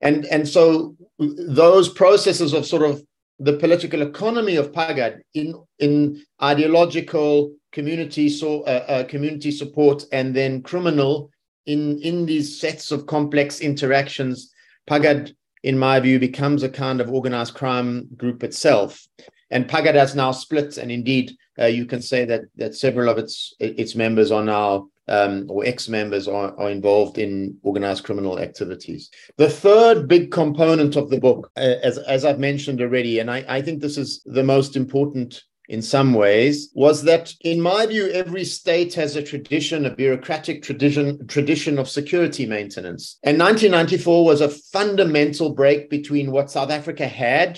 And, 0.00 0.24
and 0.26 0.48
so 0.48 0.96
those 1.18 1.88
processes 1.88 2.52
of 2.52 2.66
sort 2.66 2.82
of 2.82 3.02
the 3.38 3.54
political 3.54 4.02
economy 4.02 4.56
of 4.56 4.72
Pagad 4.72 5.20
in, 5.34 5.54
in 5.78 6.22
ideological 6.42 7.54
community, 7.72 8.28
so, 8.28 8.62
uh, 8.62 8.84
uh, 8.88 9.04
community 9.04 9.50
support 9.50 10.04
and 10.12 10.34
then 10.34 10.62
criminal 10.62 11.30
in, 11.66 11.98
in 12.00 12.26
these 12.26 12.58
sets 12.58 12.90
of 12.90 13.06
complex 13.06 13.60
interactions, 13.60 14.52
Pagad, 14.88 15.34
in 15.62 15.78
my 15.78 16.00
view, 16.00 16.18
becomes 16.18 16.62
a 16.62 16.68
kind 16.68 17.00
of 17.00 17.10
organized 17.10 17.54
crime 17.54 18.08
group 18.16 18.42
itself. 18.42 19.06
And 19.50 19.68
Pagad 19.68 19.94
has 19.94 20.14
now 20.14 20.32
split, 20.32 20.78
and 20.78 20.90
indeed, 20.90 21.32
uh, 21.58 21.66
you 21.66 21.84
can 21.84 22.00
say 22.00 22.24
that 22.24 22.42
that 22.56 22.74
several 22.74 23.08
of 23.08 23.18
its 23.18 23.54
its 23.58 23.94
members 23.94 24.30
are 24.30 24.44
now 24.44 24.88
um, 25.08 25.46
or 25.48 25.64
ex-members 25.64 26.28
are, 26.28 26.58
are 26.58 26.70
involved 26.70 27.18
in 27.18 27.56
organized 27.62 28.04
criminal 28.04 28.38
activities. 28.38 29.10
The 29.36 29.48
third 29.48 30.08
big 30.08 30.30
component 30.30 30.96
of 30.96 31.10
the 31.10 31.18
book, 31.18 31.50
as, 31.56 31.98
as 31.98 32.24
I've 32.24 32.38
mentioned 32.38 32.80
already, 32.80 33.18
and 33.18 33.30
I, 33.30 33.44
I 33.48 33.62
think 33.62 33.80
this 33.80 33.98
is 33.98 34.22
the 34.24 34.44
most 34.44 34.76
important 34.76 35.42
in 35.70 35.80
some 35.80 36.12
ways 36.14 36.70
was 36.74 37.04
that 37.04 37.32
in 37.42 37.60
my 37.60 37.86
view 37.86 38.08
every 38.08 38.44
state 38.44 38.92
has 38.92 39.14
a 39.14 39.22
tradition 39.22 39.86
a 39.86 39.94
bureaucratic 39.94 40.62
tradition 40.64 41.24
tradition 41.28 41.78
of 41.78 41.88
security 41.88 42.44
maintenance 42.44 43.18
and 43.22 43.38
1994 43.38 44.24
was 44.24 44.40
a 44.40 44.48
fundamental 44.48 45.54
break 45.54 45.88
between 45.88 46.32
what 46.32 46.50
south 46.50 46.70
africa 46.70 47.06
had 47.06 47.56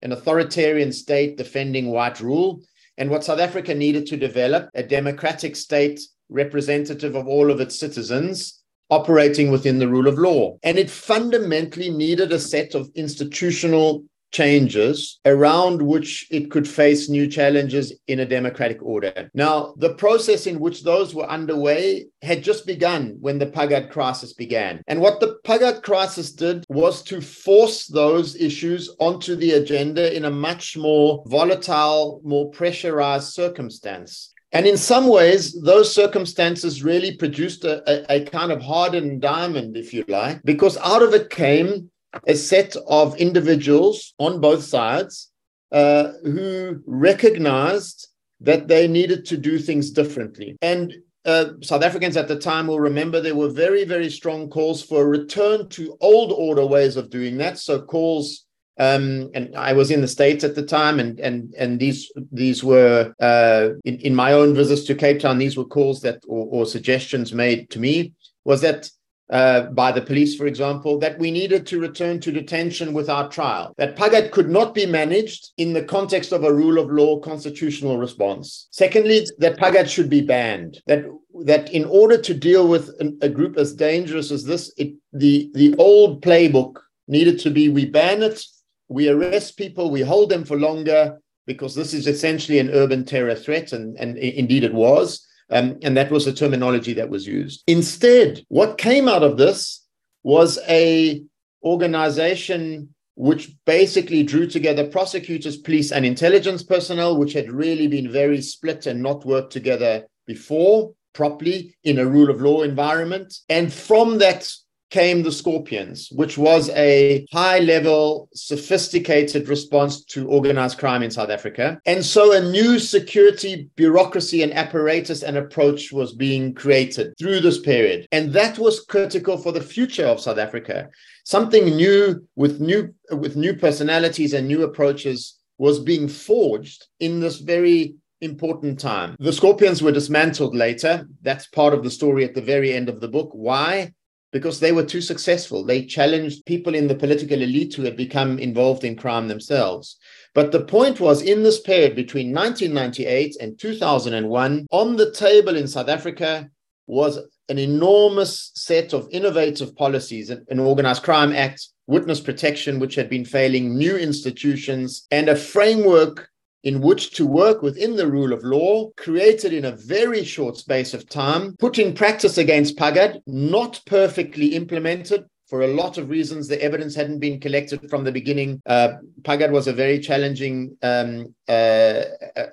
an 0.00 0.10
authoritarian 0.10 0.90
state 0.90 1.36
defending 1.36 1.90
white 1.90 2.18
rule 2.20 2.62
and 2.96 3.10
what 3.10 3.24
south 3.24 3.38
africa 3.38 3.74
needed 3.74 4.06
to 4.06 4.16
develop 4.16 4.70
a 4.74 4.82
democratic 4.82 5.54
state 5.54 6.00
representative 6.30 7.14
of 7.14 7.26
all 7.26 7.50
of 7.50 7.60
its 7.60 7.78
citizens 7.78 8.60
operating 8.88 9.50
within 9.50 9.78
the 9.78 9.88
rule 9.88 10.08
of 10.08 10.18
law. 10.18 10.56
And 10.62 10.78
it 10.78 10.90
fundamentally 10.90 11.90
needed 11.90 12.32
a 12.32 12.38
set 12.38 12.74
of 12.74 12.90
institutional 12.94 14.04
changes 14.32 15.18
around 15.24 15.82
which 15.82 16.26
it 16.30 16.50
could 16.50 16.68
face 16.68 17.08
new 17.08 17.26
challenges 17.26 17.92
in 18.06 18.20
a 18.20 18.26
democratic 18.26 18.82
order. 18.82 19.30
Now, 19.34 19.74
the 19.76 19.94
process 19.94 20.46
in 20.46 20.60
which 20.60 20.82
those 20.82 21.14
were 21.14 21.28
underway 21.28 22.06
had 22.22 22.44
just 22.44 22.66
begun 22.66 23.16
when 23.20 23.38
the 23.38 23.46
Pagad 23.46 23.90
crisis 23.90 24.32
began. 24.32 24.82
And 24.86 25.00
what 25.00 25.20
the 25.20 25.38
Pagad 25.44 25.82
crisis 25.82 26.32
did 26.32 26.64
was 26.68 27.02
to 27.04 27.20
force 27.20 27.86
those 27.86 28.36
issues 28.36 28.94
onto 29.00 29.34
the 29.34 29.52
agenda 29.52 30.14
in 30.14 30.24
a 30.24 30.30
much 30.30 30.76
more 30.76 31.24
volatile, 31.26 32.20
more 32.24 32.50
pressurized 32.50 33.32
circumstance. 33.32 34.32
And 34.52 34.66
in 34.66 34.76
some 34.76 35.06
ways, 35.06 35.60
those 35.62 35.94
circumstances 35.94 36.82
really 36.82 37.16
produced 37.16 37.64
a, 37.64 37.82
a, 37.88 38.16
a, 38.16 38.24
kind 38.24 38.50
of 38.50 38.60
hardened 38.60 39.22
diamond, 39.22 39.76
if 39.76 39.94
you 39.94 40.04
like, 40.08 40.42
because 40.42 40.76
out 40.78 41.02
of 41.02 41.14
it 41.14 41.30
came 41.30 41.90
a 42.26 42.34
set 42.34 42.74
of 42.88 43.16
individuals 43.16 44.14
on 44.18 44.40
both 44.40 44.64
sides 44.64 45.30
uh, 45.70 46.12
who 46.24 46.82
recognized 46.84 48.08
that 48.40 48.66
they 48.66 48.88
needed 48.88 49.24
to 49.26 49.36
do 49.36 49.58
things 49.58 49.90
differently. 49.90 50.56
And 50.62 50.94
uh, 51.24 51.50
South 51.62 51.82
Africans 51.82 52.16
at 52.16 52.26
the 52.26 52.38
time 52.38 52.66
will 52.66 52.80
remember 52.80 53.20
there 53.20 53.34
were 53.34 53.50
very, 53.50 53.84
very 53.84 54.10
strong 54.10 54.48
calls 54.48 54.82
for 54.82 55.02
a 55.02 55.06
return 55.06 55.68
to 55.68 55.96
old 56.00 56.32
order 56.32 56.66
ways 56.66 56.96
of 56.96 57.10
doing 57.10 57.36
that. 57.38 57.58
So 57.58 57.80
calls 57.80 58.46
um, 58.80 59.30
and 59.34 59.54
I 59.54 59.74
was 59.74 59.90
in 59.90 60.00
the 60.00 60.08
States 60.08 60.42
at 60.42 60.54
the 60.54 60.64
time, 60.64 60.98
and 61.00 61.20
and 61.20 61.54
and 61.58 61.78
these 61.78 62.10
these 62.32 62.64
were 62.64 63.12
uh, 63.20 63.68
in 63.84 63.98
in 63.98 64.14
my 64.14 64.32
own 64.32 64.54
visits 64.54 64.84
to 64.84 64.94
Cape 64.94 65.20
Town. 65.20 65.36
These 65.36 65.58
were 65.58 65.66
calls 65.66 66.00
that 66.00 66.24
or, 66.26 66.46
or 66.50 66.66
suggestions 66.66 67.34
made 67.34 67.68
to 67.70 67.78
me 67.78 68.14
was 68.44 68.62
that 68.62 68.90
uh, 69.28 69.66
by 69.82 69.92
the 69.92 70.00
police, 70.00 70.34
for 70.34 70.46
example, 70.46 70.98
that 70.98 71.18
we 71.18 71.30
needed 71.30 71.66
to 71.66 71.78
return 71.78 72.18
to 72.20 72.32
detention 72.32 72.94
without 72.94 73.30
trial, 73.30 73.74
that 73.76 73.96
Pagad 73.96 74.32
could 74.32 74.48
not 74.48 74.74
be 74.74 74.86
managed 74.86 75.52
in 75.58 75.74
the 75.74 75.84
context 75.84 76.32
of 76.32 76.42
a 76.42 76.52
rule 76.52 76.78
of 76.78 76.90
law 76.90 77.20
constitutional 77.20 77.98
response. 77.98 78.66
Secondly, 78.70 79.26
that 79.38 79.58
Pagad 79.58 79.90
should 79.90 80.08
be 80.08 80.22
banned, 80.22 80.80
that 80.86 81.04
that 81.44 81.70
in 81.70 81.84
order 81.84 82.16
to 82.16 82.32
deal 82.32 82.66
with 82.66 82.90
an, 82.98 83.18
a 83.20 83.28
group 83.28 83.58
as 83.58 83.74
dangerous 83.74 84.30
as 84.30 84.44
this, 84.44 84.72
it, 84.78 84.94
the, 85.12 85.50
the 85.54 85.74
old 85.76 86.22
playbook 86.22 86.76
needed 87.08 87.38
to 87.40 87.50
be 87.50 87.68
we 87.68 87.84
ban 87.84 88.22
it 88.22 88.42
we 88.90 89.08
arrest 89.08 89.56
people, 89.56 89.90
we 89.90 90.02
hold 90.02 90.30
them 90.30 90.44
for 90.44 90.58
longer 90.58 91.18
because 91.46 91.74
this 91.74 91.94
is 91.94 92.06
essentially 92.06 92.58
an 92.58 92.70
urban 92.70 93.04
terror 93.04 93.34
threat, 93.34 93.72
and, 93.72 93.96
and 93.98 94.18
indeed 94.18 94.64
it 94.64 94.74
was. 94.74 95.26
Um, 95.50 95.78
and 95.82 95.96
that 95.96 96.10
was 96.10 96.26
the 96.26 96.32
terminology 96.32 96.92
that 96.94 97.08
was 97.08 97.26
used. 97.26 97.64
Instead, 97.66 98.44
what 98.48 98.78
came 98.78 99.08
out 99.08 99.22
of 99.22 99.36
this 99.36 99.84
was 100.22 100.58
a 100.68 101.22
organization 101.64 102.94
which 103.16 103.50
basically 103.66 104.22
drew 104.22 104.46
together 104.46 104.86
prosecutors, 104.86 105.56
police, 105.56 105.92
and 105.92 106.04
intelligence 106.04 106.62
personnel, 106.62 107.16
which 107.16 107.32
had 107.32 107.50
really 107.50 107.86
been 107.86 108.10
very 108.10 108.40
split 108.40 108.86
and 108.86 109.02
not 109.02 109.26
worked 109.26 109.52
together 109.52 110.06
before 110.26 110.92
properly 111.12 111.74
in 111.84 111.98
a 111.98 112.06
rule 112.06 112.30
of 112.30 112.40
law 112.40 112.62
environment. 112.62 113.34
And 113.48 113.72
from 113.72 114.18
that 114.18 114.50
came 114.90 115.22
the 115.22 115.32
Scorpions, 115.32 116.08
which 116.12 116.36
was 116.36 116.68
a 116.70 117.26
high 117.32 117.60
level, 117.60 118.28
sophisticated 118.34 119.48
response 119.48 120.04
to 120.04 120.28
organized 120.28 120.78
crime 120.78 121.02
in 121.02 121.10
South 121.10 121.30
Africa. 121.30 121.80
And 121.86 122.04
so 122.04 122.32
a 122.32 122.50
new 122.50 122.78
security 122.78 123.70
bureaucracy 123.76 124.42
and 124.42 124.52
apparatus 124.52 125.22
and 125.22 125.36
approach 125.36 125.92
was 125.92 126.14
being 126.14 126.54
created 126.54 127.14
through 127.18 127.40
this 127.40 127.60
period. 127.60 128.06
And 128.12 128.32
that 128.32 128.58
was 128.58 128.84
critical 128.84 129.38
for 129.38 129.52
the 129.52 129.60
future 129.60 130.06
of 130.06 130.20
South 130.20 130.38
Africa. 130.38 130.88
Something 131.24 131.76
new 131.76 132.26
with 132.34 132.60
new 132.60 132.94
with 133.10 133.36
new 133.36 133.54
personalities 133.54 134.34
and 134.34 134.48
new 134.48 134.64
approaches 134.64 135.38
was 135.58 135.78
being 135.78 136.08
forged 136.08 136.86
in 137.00 137.20
this 137.20 137.38
very 137.38 137.94
important 138.20 138.78
time. 138.78 139.16
The 139.18 139.32
Scorpions 139.32 139.82
were 139.82 139.92
dismantled 139.92 140.54
later. 140.54 141.06
That's 141.22 141.46
part 141.46 141.74
of 141.74 141.82
the 141.82 141.90
story 141.90 142.24
at 142.24 142.34
the 142.34 142.42
very 142.42 142.72
end 142.72 142.88
of 142.88 143.00
the 143.00 143.08
book. 143.08 143.30
Why? 143.32 143.92
Because 144.32 144.60
they 144.60 144.72
were 144.72 144.84
too 144.84 145.00
successful. 145.00 145.64
They 145.64 145.84
challenged 145.84 146.46
people 146.46 146.74
in 146.74 146.86
the 146.86 146.94
political 146.94 147.42
elite 147.42 147.74
who 147.74 147.82
had 147.82 147.96
become 147.96 148.38
involved 148.38 148.84
in 148.84 148.94
crime 148.96 149.26
themselves. 149.26 149.96
But 150.34 150.52
the 150.52 150.64
point 150.64 151.00
was 151.00 151.22
in 151.22 151.42
this 151.42 151.60
period 151.60 151.96
between 151.96 152.32
1998 152.32 153.36
and 153.40 153.58
2001, 153.58 154.66
on 154.70 154.96
the 154.96 155.10
table 155.12 155.56
in 155.56 155.66
South 155.66 155.88
Africa 155.88 156.48
was 156.86 157.18
an 157.48 157.58
enormous 157.58 158.52
set 158.54 158.92
of 158.92 159.08
innovative 159.10 159.74
policies, 159.74 160.30
an 160.30 160.58
organized 160.58 161.02
crime 161.02 161.32
act, 161.32 161.68
witness 161.88 162.20
protection, 162.20 162.78
which 162.78 162.94
had 162.94 163.10
been 163.10 163.24
failing, 163.24 163.76
new 163.76 163.96
institutions, 163.96 165.06
and 165.10 165.28
a 165.28 165.34
framework 165.34 166.28
in 166.62 166.80
which 166.80 167.12
to 167.12 167.26
work 167.26 167.62
within 167.62 167.96
the 167.96 168.06
rule 168.06 168.32
of 168.32 168.44
law, 168.44 168.90
created 168.96 169.52
in 169.52 169.64
a 169.64 169.76
very 169.76 170.24
short 170.24 170.56
space 170.56 170.94
of 170.94 171.08
time, 171.08 171.56
put 171.58 171.78
in 171.78 171.94
practice 171.94 172.38
against 172.38 172.76
Pagad, 172.76 173.20
not 173.26 173.80
perfectly 173.86 174.54
implemented, 174.54 175.24
for 175.50 175.62
a 175.62 175.66
lot 175.66 175.98
of 175.98 176.08
reasons, 176.08 176.46
the 176.46 176.62
evidence 176.62 176.94
hadn't 176.94 177.18
been 177.18 177.40
collected 177.40 177.90
from 177.90 178.04
the 178.04 178.12
beginning. 178.12 178.62
Uh, 178.66 178.92
Pagad 179.22 179.50
was 179.50 179.66
a 179.66 179.72
very 179.72 179.98
challenging 179.98 180.76
um, 180.82 181.34
uh, 181.48 182.02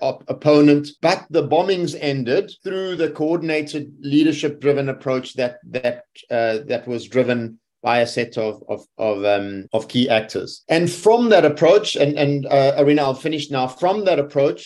op- 0.01 0.27
opponent, 0.27 0.87
but 0.99 1.27
the 1.29 1.47
bombings 1.47 1.95
ended 2.01 2.51
through 2.63 2.95
the 2.95 3.11
coordinated, 3.11 3.93
leadership-driven 3.99 4.89
approach 4.89 5.35
that 5.35 5.59
that 5.65 6.05
uh, 6.31 6.65
that 6.65 6.87
was 6.87 7.07
driven 7.07 7.59
by 7.89 7.97
a 7.99 8.07
set 8.17 8.37
of 8.37 8.53
of 8.73 8.79
of, 9.09 9.15
um, 9.35 9.49
of 9.77 9.87
key 9.93 10.05
actors. 10.19 10.49
And 10.77 10.85
from 11.03 11.21
that 11.33 11.45
approach, 11.51 11.87
and 12.03 12.11
and 12.23 12.45
uh, 12.57 12.73
Arina, 12.81 13.01
I'll 13.03 13.23
finish 13.27 13.45
now. 13.57 13.65
From 13.83 13.97
that 14.07 14.19
approach, 14.25 14.61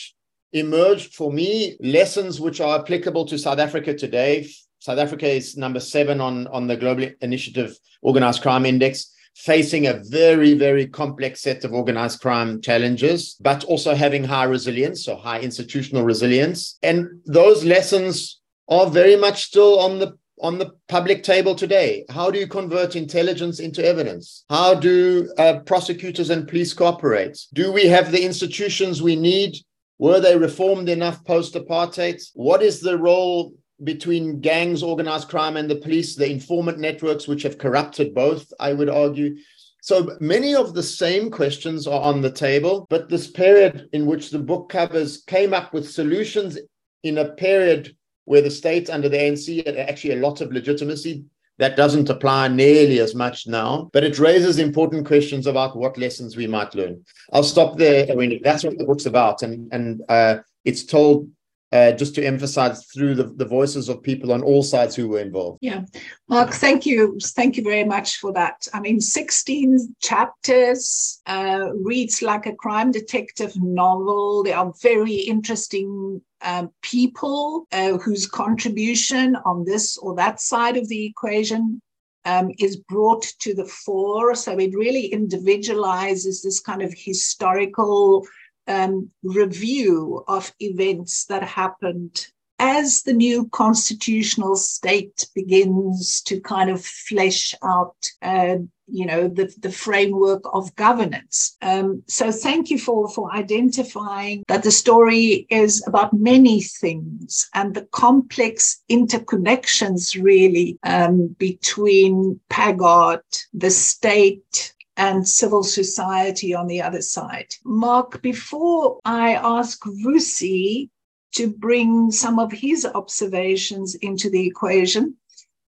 emerged 0.64 1.10
for 1.20 1.30
me 1.40 1.50
lessons 1.98 2.34
which 2.46 2.60
are 2.66 2.76
applicable 2.82 3.26
to 3.28 3.36
South 3.46 3.60
Africa 3.68 3.92
today 4.06 4.34
South 4.82 4.98
Africa 4.98 5.28
is 5.28 5.58
number 5.58 5.80
seven 5.80 6.20
on, 6.20 6.48
on 6.48 6.66
the 6.66 6.76
Global 6.76 7.08
Initiative 7.22 7.78
Organized 8.02 8.42
Crime 8.42 8.66
Index, 8.66 9.14
facing 9.36 9.86
a 9.86 10.02
very, 10.10 10.56
very 10.56 10.88
complex 10.88 11.42
set 11.42 11.64
of 11.64 11.72
organized 11.72 12.20
crime 12.20 12.60
challenges, 12.62 13.36
but 13.40 13.64
also 13.66 13.94
having 13.94 14.24
high 14.24 14.46
resilience, 14.46 15.06
so 15.06 15.16
high 15.16 15.40
institutional 15.40 16.04
resilience. 16.04 16.80
And 16.82 17.08
those 17.28 17.64
lessons 17.64 18.42
are 18.70 18.90
very 18.90 19.16
much 19.16 19.44
still 19.44 19.80
on 19.80 20.00
the 20.00 20.18
on 20.42 20.58
the 20.58 20.72
public 20.90 21.24
table 21.24 21.56
today. 21.56 22.04
How 22.10 22.32
do 22.32 22.40
you 22.40 22.48
convert 22.48 22.96
intelligence 22.96 23.60
into 23.60 23.86
evidence? 23.86 24.44
How 24.50 24.74
do 24.74 25.32
uh, 25.38 25.60
prosecutors 25.60 26.30
and 26.30 26.48
police 26.48 26.74
cooperate? 26.74 27.40
Do 27.54 27.72
we 27.72 27.86
have 27.88 28.12
the 28.12 28.26
institutions 28.26 29.02
we 29.02 29.16
need? 29.16 29.56
Were 30.00 30.20
they 30.20 30.36
reformed 30.36 30.90
enough 30.90 31.24
post 31.26 31.54
apartheid? 31.54 32.22
What 32.34 32.64
is 32.64 32.80
the 32.80 32.98
role 32.98 33.54
between 33.84 34.42
gangs, 34.42 34.84
organized 34.84 35.30
crime, 35.30 35.58
and 35.58 35.70
the 35.70 35.76
police, 35.76 36.16
the 36.16 36.30
informant 36.30 36.80
networks, 36.80 37.28
which 37.28 37.44
have 37.44 37.58
corrupted 37.58 38.14
both, 38.14 38.52
I 38.60 38.74
would 38.74 38.90
argue. 38.90 39.38
So 39.82 40.16
many 40.20 40.54
of 40.54 40.74
the 40.74 40.84
same 40.84 41.32
questions 41.32 41.88
are 41.88 42.02
on 42.02 42.22
the 42.22 42.32
table, 42.32 42.86
but 42.90 43.10
this 43.10 43.28
period 43.28 43.90
in 43.94 44.06
which 44.06 44.30
the 44.30 44.40
book 44.40 44.70
covers 44.70 45.24
came 45.24 45.54
up 45.54 45.74
with 45.74 45.90
solutions 45.90 46.60
in 47.04 47.18
a 47.18 47.30
period 47.34 47.96
where 48.32 48.42
the 48.42 48.50
state 48.50 48.90
under 48.90 49.10
the 49.10 49.18
ANC 49.18 49.66
had 49.66 49.76
actually 49.76 50.14
a 50.14 50.26
lot 50.26 50.40
of 50.40 50.54
legitimacy. 50.54 51.26
That 51.58 51.76
doesn't 51.76 52.10
apply 52.10 52.48
nearly 52.48 53.00
as 53.02 53.14
much 53.14 53.46
now, 53.46 53.90
but 53.92 54.06
it 54.06 54.20
raises 54.20 54.58
important 54.58 55.06
questions 55.06 55.48
about 55.48 55.76
what 55.76 55.98
lessons 55.98 56.38
we 56.38 56.48
might 56.48 56.74
learn. 56.74 57.04
I'll 57.34 57.44
stop 57.44 57.78
there. 57.78 58.08
I 58.10 58.16
mean, 58.16 58.40
that's 58.42 58.64
what 58.64 58.78
the 58.78 58.86
book's 58.86 59.06
about, 59.06 59.44
and 59.44 59.68
and 59.74 60.02
uh, 60.08 60.38
it's 60.64 60.86
told 60.86 61.30
uh, 61.72 61.92
just 61.94 62.16
to 62.16 62.26
emphasize 62.26 62.86
through 62.88 63.16
the, 63.16 63.24
the 63.24 63.46
voices 63.46 63.88
of 63.88 64.04
people 64.04 64.34
on 64.34 64.42
all 64.44 64.62
sides 64.62 64.96
who 64.96 65.08
were 65.08 65.20
involved. 65.20 65.60
Yeah. 65.62 65.84
Mark, 66.28 66.52
thank 66.52 66.86
you. 66.86 67.18
Thank 67.22 67.56
you 67.56 67.64
very 67.64 67.86
much 67.86 68.18
for 68.18 68.34
that. 68.34 68.68
I 68.74 68.82
mean, 68.82 69.00
16 69.00 69.96
chapters, 70.02 71.22
uh, 71.26 71.70
reads 71.74 72.22
like 72.22 72.46
a 72.46 72.56
crime 72.56 72.92
detective 72.92 73.54
novel. 73.56 74.44
They 74.44 74.54
are 74.54 74.74
very 74.82 75.14
interesting 75.16 76.22
um, 76.42 76.72
people 76.82 77.68
uh, 77.72 77.98
whose 78.00 78.28
contribution 78.28 79.38
on 79.46 79.64
this 79.64 79.98
or 79.98 80.16
that 80.16 80.42
side 80.42 80.76
of 80.76 80.90
the 80.90 81.06
equation 81.06 81.82
um, 82.26 82.52
is 82.60 82.78
brought 82.78 83.24
to 83.40 83.54
the 83.54 83.66
fore. 83.66 84.36
So 84.36 84.58
it 84.58 84.76
really 84.76 85.08
individualizes 85.08 86.42
this 86.42 86.60
kind 86.60 86.82
of 86.82 86.94
historical 86.96 88.28
um, 88.68 89.10
review 89.24 90.24
of 90.28 90.54
events 90.60 91.26
that 91.26 91.44
happened 91.44 92.28
as 92.62 93.02
the 93.02 93.14
new 93.14 93.50
constitutional 93.50 94.56
state 94.56 95.28
begins 95.34 96.22
to 96.22 96.40
kind 96.42 96.70
of 96.70 96.86
flesh 96.86 97.56
out, 97.64 97.96
uh, 98.22 98.58
you 98.88 99.04
know, 99.04 99.28
the, 99.28 99.52
the 99.62 99.72
framework 99.72 100.44
of 100.54 100.76
governance. 100.76 101.58
Um, 101.64 102.04
so 102.08 102.32
thank 102.32 102.70
you 102.70 102.78
for, 102.78 103.10
for 103.10 103.34
identifying 103.34 104.44
that 104.48 104.62
the 104.62 104.70
story 104.70 105.48
is 105.50 105.84
about 105.88 106.14
many 106.14 106.62
things 106.62 107.50
and 107.56 107.74
the 107.74 107.86
complex 107.86 108.84
interconnections 108.92 110.22
really 110.22 110.78
um, 110.84 111.36
between 111.40 112.40
PAGAD, 112.52 113.22
the 113.56 113.72
state, 113.72 114.76
and 114.98 115.28
civil 115.28 115.64
society 115.64 116.54
on 116.54 116.68
the 116.68 116.82
other 116.82 117.02
side. 117.02 117.54
Mark, 117.64 118.22
before 118.22 119.00
I 119.06 119.34
ask 119.36 119.84
Vusi 119.84 120.90
to 121.34 121.50
bring 121.50 122.12
some 122.12 122.40
of 122.40 122.52
his 122.52 122.86
observations 122.86 123.96
into 123.96 124.30
the 124.30 124.46
equation, 124.46 125.16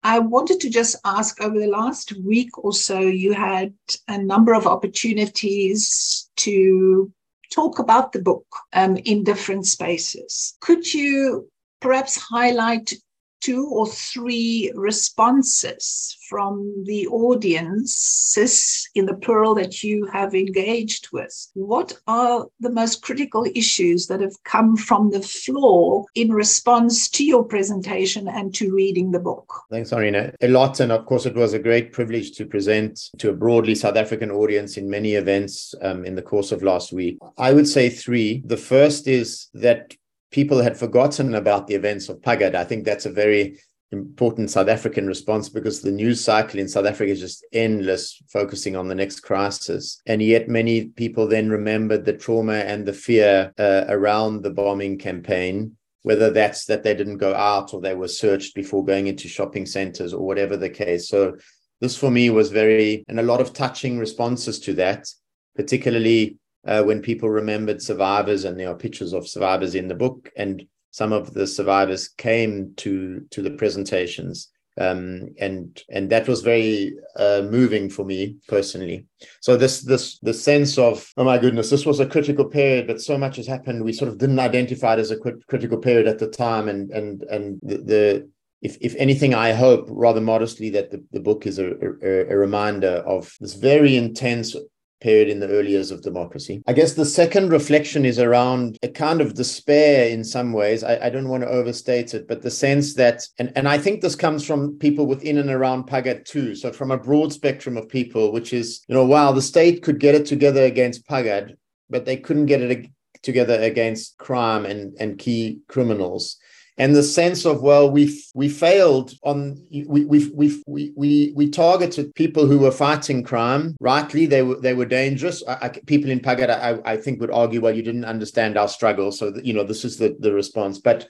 I 0.02 0.18
wanted 0.18 0.60
to 0.60 0.70
just 0.70 0.96
ask 1.04 1.40
over 1.40 1.58
the 1.58 1.68
last 1.68 2.12
week 2.24 2.58
or 2.58 2.72
so, 2.72 2.98
you 2.98 3.32
had 3.32 3.74
a 4.08 4.18
number 4.18 4.54
of 4.54 4.66
opportunities 4.66 6.30
to 6.38 7.12
talk 7.52 7.78
about 7.78 8.12
the 8.12 8.22
book 8.22 8.46
um, 8.72 8.96
in 9.04 9.22
different 9.22 9.66
spaces. 9.66 10.56
Could 10.60 10.92
you 10.92 11.48
perhaps 11.80 12.16
highlight 12.16 12.94
two 13.42 13.66
or 13.66 13.86
three 13.86 14.72
responses 14.74 16.16
from 16.28 16.84
the 16.86 17.06
audiences 17.08 18.88
in 18.94 19.06
the 19.06 19.14
plural 19.14 19.54
that 19.54 19.82
you 19.82 20.06
have 20.12 20.34
engaged 20.34 21.08
with. 21.12 21.48
What 21.54 21.98
are 22.06 22.46
the 22.60 22.70
most 22.70 23.02
critical 23.02 23.44
issues 23.54 24.06
that 24.06 24.20
have 24.20 24.42
come 24.44 24.76
from 24.76 25.10
the 25.10 25.20
floor 25.20 26.06
in 26.14 26.32
response 26.32 27.08
to 27.10 27.24
your 27.24 27.44
presentation 27.44 28.28
and 28.28 28.54
to 28.54 28.72
reading 28.72 29.10
the 29.10 29.18
book? 29.18 29.52
Thanks, 29.70 29.92
Arina. 29.92 30.32
A 30.40 30.48
lot. 30.48 30.80
And 30.80 30.92
of 30.92 31.04
course, 31.06 31.26
it 31.26 31.34
was 31.34 31.52
a 31.52 31.58
great 31.58 31.92
privilege 31.92 32.32
to 32.36 32.46
present 32.46 33.10
to 33.18 33.30
a 33.30 33.34
broadly 33.34 33.74
South 33.74 33.96
African 33.96 34.30
audience 34.30 34.76
in 34.76 34.88
many 34.88 35.14
events 35.14 35.74
um, 35.82 36.04
in 36.04 36.14
the 36.14 36.22
course 36.22 36.52
of 36.52 36.62
last 36.62 36.92
week. 36.92 37.18
I 37.36 37.52
would 37.52 37.68
say 37.68 37.90
three. 37.90 38.42
The 38.46 38.56
first 38.56 39.08
is 39.08 39.48
that 39.54 39.94
people 40.32 40.60
had 40.60 40.76
forgotten 40.76 41.34
about 41.34 41.66
the 41.66 41.74
events 41.74 42.08
of 42.08 42.20
Pagad. 42.20 42.54
I 42.54 42.64
think 42.64 42.84
that's 42.84 43.06
a 43.06 43.12
very 43.12 43.58
important 43.92 44.50
South 44.50 44.68
African 44.68 45.06
response 45.06 45.50
because 45.50 45.82
the 45.82 45.92
news 45.92 46.24
cycle 46.24 46.58
in 46.58 46.66
South 46.66 46.86
Africa 46.86 47.12
is 47.12 47.20
just 47.20 47.44
endless, 47.52 48.20
focusing 48.32 48.74
on 48.74 48.88
the 48.88 48.94
next 48.94 49.20
crisis. 49.20 50.00
And 50.06 50.22
yet, 50.22 50.48
many 50.48 50.86
people 50.86 51.28
then 51.28 51.50
remembered 51.50 52.04
the 52.04 52.14
trauma 52.14 52.54
and 52.54 52.86
the 52.86 52.94
fear 52.94 53.52
uh, 53.58 53.84
around 53.88 54.42
the 54.42 54.50
bombing 54.50 54.98
campaign, 54.98 55.76
whether 56.02 56.30
that's 56.30 56.64
that 56.66 56.82
they 56.82 56.94
didn't 56.94 57.18
go 57.18 57.34
out 57.34 57.74
or 57.74 57.80
they 57.80 57.94
were 57.94 58.08
searched 58.08 58.54
before 58.54 58.84
going 58.84 59.06
into 59.06 59.28
shopping 59.28 59.66
centers 59.66 60.14
or 60.14 60.26
whatever 60.26 60.56
the 60.56 60.70
case. 60.70 61.08
So, 61.08 61.36
this 61.80 61.96
for 61.96 62.10
me 62.10 62.30
was 62.30 62.50
very, 62.50 63.04
and 63.08 63.18
a 63.18 63.24
lot 63.24 63.40
of 63.40 63.52
touching 63.52 63.98
responses 63.98 64.60
to 64.60 64.74
that, 64.74 65.08
particularly 65.56 66.38
uh, 66.66 66.82
when 66.82 67.02
people 67.02 67.28
remembered 67.28 67.82
survivors, 67.82 68.44
and 68.44 68.58
there 68.58 68.68
are 68.68 68.74
pictures 68.74 69.12
of 69.12 69.28
survivors 69.28 69.74
in 69.74 69.88
the 69.88 69.94
book, 69.94 70.30
and 70.36 70.64
some 70.90 71.12
of 71.12 71.32
the 71.34 71.46
survivors 71.46 72.08
came 72.08 72.74
to 72.76 73.24
to 73.30 73.42
the 73.42 73.50
presentations, 73.50 74.48
um, 74.80 75.28
and 75.38 75.82
and 75.90 76.10
that 76.10 76.28
was 76.28 76.42
very 76.42 76.94
uh, 77.16 77.42
moving 77.50 77.90
for 77.90 78.04
me 78.04 78.36
personally. 78.48 79.06
So 79.40 79.56
this 79.56 79.80
this 79.82 80.18
the 80.20 80.34
sense 80.34 80.78
of 80.78 81.10
oh 81.16 81.24
my 81.24 81.38
goodness, 81.38 81.70
this 81.70 81.86
was 81.86 82.00
a 82.00 82.06
critical 82.06 82.44
period, 82.44 82.86
but 82.86 83.00
so 83.00 83.18
much 83.18 83.36
has 83.36 83.46
happened. 83.46 83.84
We 83.84 83.92
sort 83.92 84.10
of 84.10 84.18
didn't 84.18 84.38
identify 84.38 84.94
it 84.94 85.00
as 85.00 85.10
a 85.10 85.18
critical 85.48 85.78
period 85.78 86.06
at 86.06 86.18
the 86.18 86.28
time, 86.28 86.68
and 86.68 86.90
and 86.90 87.22
and 87.24 87.60
the, 87.62 87.76
the 87.78 88.28
if, 88.62 88.78
if 88.80 88.94
anything, 88.96 89.34
I 89.34 89.52
hope 89.52 89.86
rather 89.90 90.20
modestly 90.20 90.70
that 90.70 90.92
the, 90.92 91.04
the 91.10 91.20
book 91.20 91.46
is 91.46 91.58
a, 91.58 91.72
a, 92.00 92.32
a, 92.32 92.36
reminder 92.36 93.02
of 93.04 93.34
this 93.40 93.54
very 93.54 93.96
intense 93.96 94.54
period 95.02 95.28
in 95.28 95.40
the 95.40 95.48
early 95.48 95.70
years 95.70 95.90
of 95.90 96.00
democracy. 96.00 96.62
I 96.66 96.72
guess 96.72 96.94
the 96.94 97.04
second 97.04 97.50
reflection 97.50 98.04
is 98.04 98.18
around 98.18 98.78
a 98.82 98.88
kind 98.88 99.20
of 99.20 99.34
despair 99.34 100.08
in 100.08 100.22
some 100.22 100.52
ways. 100.52 100.84
I, 100.84 101.06
I, 101.06 101.10
don't 101.10 101.28
want 101.28 101.42
to 101.42 101.48
overstate 101.48 102.14
it, 102.14 102.28
but 102.28 102.40
the 102.40 102.50
sense 102.50 102.94
that, 102.94 103.26
and, 103.38 103.52
and 103.56 103.68
I 103.68 103.78
think 103.78 104.00
this 104.00 104.14
comes 104.14 104.46
from 104.46 104.78
people 104.78 105.06
within 105.06 105.38
and 105.38 105.50
around 105.50 105.88
Pagad 105.88 106.24
too. 106.24 106.54
So 106.54 106.72
from 106.72 106.92
a 106.92 106.96
broad 106.96 107.32
spectrum 107.32 107.76
of 107.76 107.88
people, 107.88 108.32
which 108.32 108.52
is, 108.52 108.84
you 108.88 108.94
know, 108.94 109.04
wow, 109.04 109.32
the 109.32 109.42
state 109.42 109.82
could 109.82 109.98
get 109.98 110.14
it 110.14 110.26
together 110.26 110.62
against 110.62 111.06
Pagad, 111.08 111.56
but 111.90 112.04
they 112.04 112.16
couldn't 112.16 112.46
get 112.46 112.62
it 112.62 112.86
together 113.22 113.60
against 113.60 114.16
crime 114.18 114.64
and, 114.64 114.96
and 114.98 115.18
key 115.18 115.60
criminals 115.68 116.38
and 116.78 116.96
the 116.96 117.02
sense 117.02 117.44
of 117.44 117.62
well 117.62 117.90
we 117.90 118.22
we 118.34 118.48
failed 118.48 119.12
on 119.22 119.64
we 119.70 120.04
we 120.04 120.30
we 120.66 120.92
we 120.96 121.32
we 121.34 121.50
targeted 121.50 122.14
people 122.14 122.46
who 122.46 122.58
were 122.58 122.70
fighting 122.70 123.22
crime. 123.22 123.76
Rightly 123.80 124.26
they 124.26 124.42
were 124.42 124.56
they 124.56 124.74
were 124.74 124.86
dangerous. 124.86 125.42
I, 125.46 125.58
I, 125.62 125.68
people 125.86 126.10
in 126.10 126.20
Pagad 126.20 126.50
I, 126.50 126.78
I 126.84 126.96
think 126.96 127.20
would 127.20 127.30
argue 127.30 127.60
well 127.60 127.76
you 127.76 127.82
didn't 127.82 128.04
understand 128.04 128.56
our 128.56 128.68
struggle. 128.68 129.12
So 129.12 129.30
that, 129.30 129.44
you 129.44 129.52
know 129.52 129.64
this 129.64 129.84
is 129.84 129.98
the 129.98 130.16
the 130.18 130.32
response. 130.32 130.78
But 130.78 131.06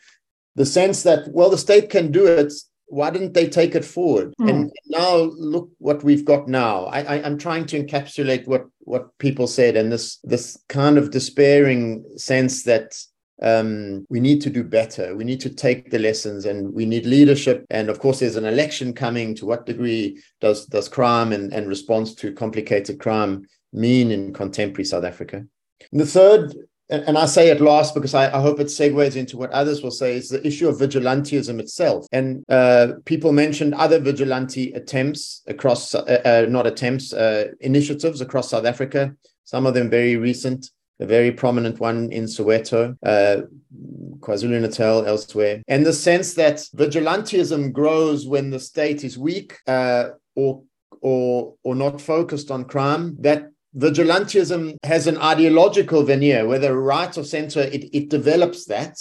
the 0.57 0.67
sense 0.67 1.03
that 1.05 1.29
well 1.33 1.51
the 1.51 1.59
state 1.59 1.91
can 1.91 2.11
do 2.11 2.27
it. 2.27 2.53
Why 2.87 3.09
didn't 3.09 3.33
they 3.33 3.49
take 3.49 3.75
it 3.75 3.87
forward? 3.87 4.35
Mm. 4.39 4.51
and 4.51 4.73
now 4.89 5.17
look 5.17 5.71
what 5.79 6.05
we've 6.05 6.27
got 6.27 6.47
now. 6.47 6.85
I, 6.87 7.01
I 7.01 7.23
i'm 7.25 7.39
trying 7.39 7.67
to 7.67 7.83
encapsulate 7.83 8.47
what 8.47 8.67
what 8.81 9.17
people 9.19 9.47
said. 9.47 9.77
And 9.77 9.93
this 9.93 10.19
this 10.25 10.59
kind 10.69 10.99
of 10.99 11.13
despairing 11.13 12.05
sense 12.17 12.65
that 12.65 12.99
um, 13.43 14.07
we 14.09 14.21
need 14.21 14.41
to 14.43 14.51
do 14.51 14.63
better. 14.63 15.17
We 15.17 15.25
need 15.25 15.41
to 15.41 15.51
take 15.51 15.91
the 15.91 15.99
lessons, 15.99 16.47
and 16.47 16.73
we 16.73 16.87
need 16.87 17.07
leadership. 17.07 17.67
And 17.71 17.89
of 17.89 17.99
course, 17.99 18.21
there's 18.21 18.37
an 18.37 18.45
election 18.45 18.95
coming. 18.95 19.35
To 19.37 19.47
what 19.47 19.67
degree 19.67 20.23
does 20.41 20.67
does 20.67 20.89
crime 20.89 21.33
and, 21.33 21.53
and 21.53 21.69
response 21.69 22.15
to 22.17 22.33
complicated 22.33 23.01
crime 23.01 23.47
mean 23.73 24.11
in 24.11 24.33
contemporary 24.33 24.85
South 24.85 25.05
Africa? 25.05 25.45
And 25.91 26.01
the 26.01 26.07
third, 26.07 26.55
and 26.89 27.19
I 27.19 27.27
say 27.27 27.49
it 27.49 27.61
last 27.61 27.95
because 27.95 28.15
I, 28.15 28.27
I, 28.27 28.41
hope 28.41 28.61
it 28.61 28.69
segues 28.69 29.17
into 29.17 29.37
what 29.37 29.51
others 29.51 29.83
will 29.83 29.91
say, 29.91 30.17
is 30.17 30.29
the 30.29 30.47
issue 30.47 30.69
of 30.69 30.79
vigilantism 30.79 31.59
itself. 31.59 32.07
And 32.13 32.45
uh, 32.49 32.95
people 33.07 33.33
mentioned 33.33 33.75
other 33.75 33.99
vigilante 33.99 34.73
attempts 34.73 35.43
across, 35.49 35.95
uh, 35.95 36.23
uh, 36.25 36.47
not 36.49 36.67
attempts, 36.67 37.13
uh, 37.13 37.49
initiatives 37.61 38.21
across 38.21 38.51
South 38.51 38.67
Africa. 38.67 39.17
Some 39.45 39.67
of 39.67 39.75
them 39.75 39.91
very 39.91 40.17
recent 40.17 40.71
a 41.03 41.07
very 41.07 41.33
prominent 41.33 41.81
one 41.81 42.11
in 42.13 42.25
Soweto, 42.25 42.97
uh, 43.05 43.43
KwaZulu 44.21 44.61
Natal, 44.61 45.05
elsewhere. 45.05 45.63
And 45.67 45.85
the 45.85 45.93
sense 45.93 46.35
that 46.35 46.57
vigilantism 46.77 47.73
grows 47.73 48.27
when 48.27 48.51
the 48.51 48.61
state 48.61 49.03
is 49.03 49.19
weak 49.19 49.59
uh, 49.67 50.11
or, 50.37 50.63
or, 51.01 51.55
or 51.65 51.75
not 51.75 52.01
focused 52.01 52.51
on 52.51 52.65
crime, 52.65 53.17
that 53.21 53.51
vigilantism 53.77 54.77
has 54.85 55.07
an 55.07 55.19
ideological 55.19 56.05
veneer, 56.05 56.47
whether 56.47 56.81
right 56.81 57.17
or 57.19 57.25
center, 57.25 57.63
it, 57.63 57.85
it 57.93 58.09
develops 58.09 58.67
that 58.67 58.97